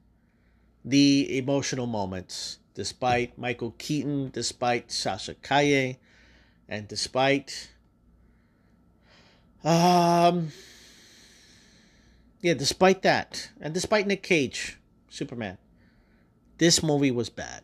the 0.85 1.39
emotional 1.39 1.87
moments, 1.87 2.59
despite 2.75 3.39
Michael 3.39 3.75
Keaton, 3.79 4.31
despite 4.31 4.91
Sasha 4.91 5.35
Calle, 5.35 5.97
and 6.69 6.89
despite 6.89 7.71
um 9.65 10.51
yeah, 12.41 12.55
despite 12.55 13.03
that, 13.03 13.51
and 13.61 13.73
despite 13.73 14.09
Nick 14.09 14.25
Cage, 14.25 14.79
Superman, 15.09 15.59
this 16.59 16.83
movie 16.83 17.13
was 17.13 17.31
bad. 17.31 17.63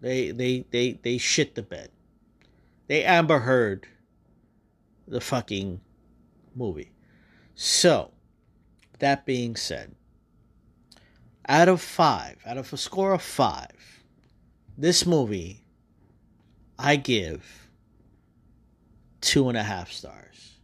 They 0.00 0.30
they 0.30 0.64
they 0.70 0.92
they 1.02 1.18
shit 1.18 1.54
the 1.54 1.62
bed. 1.62 1.90
They 2.86 3.04
Amber 3.04 3.40
Heard 3.40 3.86
the 5.06 5.20
fucking 5.20 5.80
movie. 6.54 6.90
So, 7.54 8.12
that 8.98 9.26
being 9.26 9.56
said, 9.56 9.94
out 11.48 11.68
of 11.68 11.80
five, 11.80 12.38
out 12.46 12.56
of 12.56 12.72
a 12.72 12.76
score 12.76 13.12
of 13.12 13.22
five, 13.22 14.04
this 14.76 15.06
movie 15.06 15.64
I 16.78 16.96
give 16.96 17.68
two 19.20 19.48
and 19.48 19.56
a 19.56 19.62
half 19.62 19.92
stars. 19.92 20.58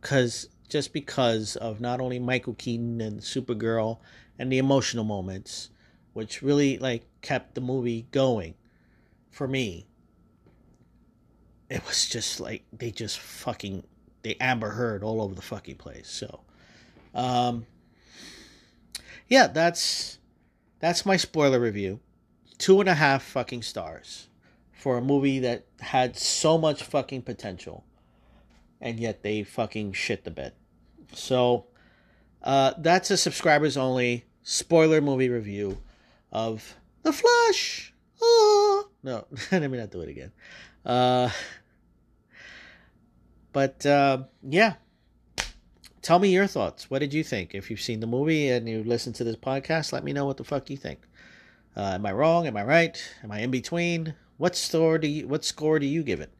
Cause 0.00 0.48
just 0.68 0.92
because 0.92 1.56
of 1.56 1.80
not 1.80 2.00
only 2.00 2.18
Michael 2.18 2.54
Keaton 2.54 3.00
and 3.00 3.20
Supergirl 3.20 3.98
and 4.38 4.50
the 4.50 4.58
emotional 4.58 5.04
moments, 5.04 5.70
which 6.12 6.42
really 6.42 6.78
like 6.78 7.04
kept 7.22 7.54
the 7.54 7.60
movie 7.60 8.06
going 8.12 8.54
for 9.30 9.48
me. 9.48 9.86
It 11.68 11.86
was 11.86 12.08
just 12.08 12.40
like 12.40 12.64
they 12.72 12.90
just 12.90 13.18
fucking 13.18 13.84
they 14.22 14.36
Amber 14.40 14.70
Heard 14.70 15.02
all 15.02 15.20
over 15.20 15.34
the 15.34 15.42
fucking 15.42 15.76
place. 15.76 16.08
So, 16.08 16.40
um, 17.14 17.66
yeah, 19.28 19.46
that's 19.46 20.18
that's 20.80 21.06
my 21.06 21.16
spoiler 21.16 21.60
review. 21.60 22.00
Two 22.58 22.80
and 22.80 22.88
a 22.88 22.94
half 22.94 23.22
fucking 23.22 23.62
stars 23.62 24.28
for 24.72 24.98
a 24.98 25.02
movie 25.02 25.38
that 25.40 25.66
had 25.80 26.16
so 26.16 26.58
much 26.58 26.82
fucking 26.82 27.22
potential, 27.22 27.84
and 28.80 28.98
yet 28.98 29.22
they 29.22 29.42
fucking 29.42 29.92
shit 29.92 30.24
the 30.24 30.30
bed. 30.30 30.54
So, 31.12 31.66
uh, 32.42 32.74
that's 32.78 33.10
a 33.10 33.16
subscribers 33.16 33.76
only 33.76 34.24
spoiler 34.42 35.00
movie 35.00 35.28
review 35.28 35.78
of 36.32 36.76
The 37.02 37.12
Flash. 37.12 37.92
Oh 38.22 38.88
no, 39.02 39.26
let 39.52 39.70
me 39.70 39.78
not 39.78 39.90
do 39.90 40.00
it 40.00 40.08
again. 40.08 40.32
Uh, 40.84 41.30
but 43.52 43.84
uh, 43.86 44.24
yeah, 44.42 44.74
tell 46.02 46.18
me 46.18 46.30
your 46.30 46.46
thoughts. 46.46 46.90
What 46.90 47.00
did 47.00 47.14
you 47.14 47.24
think? 47.24 47.54
If 47.54 47.70
you've 47.70 47.80
seen 47.80 48.00
the 48.00 48.06
movie 48.06 48.48
and 48.48 48.68
you 48.68 48.84
listen 48.84 49.12
to 49.14 49.24
this 49.24 49.36
podcast, 49.36 49.92
let 49.92 50.04
me 50.04 50.12
know 50.12 50.26
what 50.26 50.36
the 50.36 50.44
fuck 50.44 50.70
you 50.70 50.76
think. 50.76 51.00
Uh, 51.76 51.92
am 51.94 52.06
I 52.06 52.12
wrong? 52.12 52.46
Am 52.46 52.56
I 52.56 52.64
right? 52.64 53.02
Am 53.22 53.30
I 53.30 53.40
in 53.40 53.50
between? 53.50 54.14
What 54.38 54.56
score 54.56 54.98
do 54.98 55.06
you? 55.06 55.28
What 55.28 55.44
score 55.44 55.78
do 55.78 55.86
you 55.86 56.02
give 56.02 56.20
it? 56.20 56.32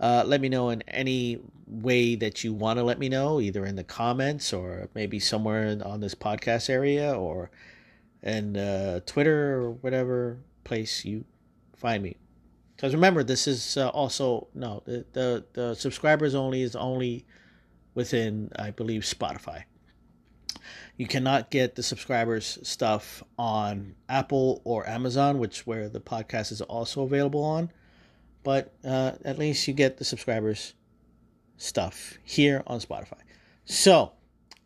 Uh, 0.00 0.24
let 0.26 0.40
me 0.40 0.48
know 0.48 0.70
in 0.70 0.82
any 0.88 1.40
way 1.66 2.16
that 2.16 2.42
you 2.42 2.52
want 2.52 2.78
to 2.78 2.82
let 2.82 2.98
me 2.98 3.08
know, 3.08 3.40
either 3.40 3.64
in 3.64 3.76
the 3.76 3.84
comments 3.84 4.52
or 4.52 4.88
maybe 4.94 5.20
somewhere 5.20 5.78
on 5.84 6.00
this 6.00 6.14
podcast 6.14 6.68
area 6.68 7.12
or 7.12 7.50
in 8.22 8.56
uh, 8.56 9.00
Twitter 9.06 9.60
or 9.60 9.70
whatever 9.70 10.38
place 10.64 11.04
you 11.04 11.24
find 11.76 12.02
me. 12.02 12.16
Because 12.76 12.94
remember, 12.94 13.22
this 13.22 13.46
is 13.46 13.76
uh, 13.76 13.88
also 13.88 14.48
no 14.54 14.82
the, 14.84 15.04
the 15.12 15.44
the 15.52 15.74
subscribers 15.74 16.34
only 16.34 16.62
is 16.62 16.74
only 16.74 17.24
within 17.94 18.50
I 18.56 18.70
believe 18.70 19.02
Spotify. 19.02 19.64
You 20.96 21.06
cannot 21.06 21.50
get 21.50 21.74
the 21.74 21.82
subscribers 21.82 22.58
stuff 22.62 23.22
on 23.38 23.96
Apple 24.08 24.62
or 24.64 24.88
Amazon, 24.88 25.38
which 25.38 25.66
where 25.66 25.88
the 25.88 26.00
podcast 26.00 26.52
is 26.52 26.60
also 26.60 27.02
available 27.02 27.42
on 27.42 27.70
but 28.44 28.74
uh, 28.84 29.12
at 29.24 29.38
least 29.38 29.66
you 29.66 29.74
get 29.74 29.96
the 29.96 30.04
subscribers 30.04 30.74
stuff 31.56 32.18
here 32.22 32.62
on 32.68 32.78
Spotify. 32.78 33.18
So 33.64 34.12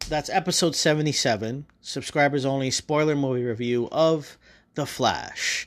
that's 0.09 0.28
episode 0.28 0.74
77, 0.74 1.64
subscribers 1.80 2.44
only 2.44 2.70
spoiler 2.70 3.14
movie 3.16 3.44
review 3.44 3.89
of 3.90 4.36
The 4.74 4.85
Flash. 4.85 5.66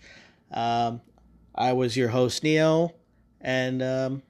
Um, 0.52 1.02
I 1.54 1.74
was 1.74 1.98
your 1.98 2.10
host, 2.10 2.44
Neo, 2.44 2.94
and 3.40 3.82
um, 3.82 4.24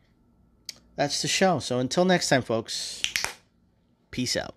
that's 0.96 1.22
the 1.22 1.28
show. 1.28 1.60
So 1.60 1.80
until 1.80 2.06
next 2.06 2.30
time, 2.30 2.42
folks, 2.42 3.02
peace 4.12 4.36
out. 4.36 4.56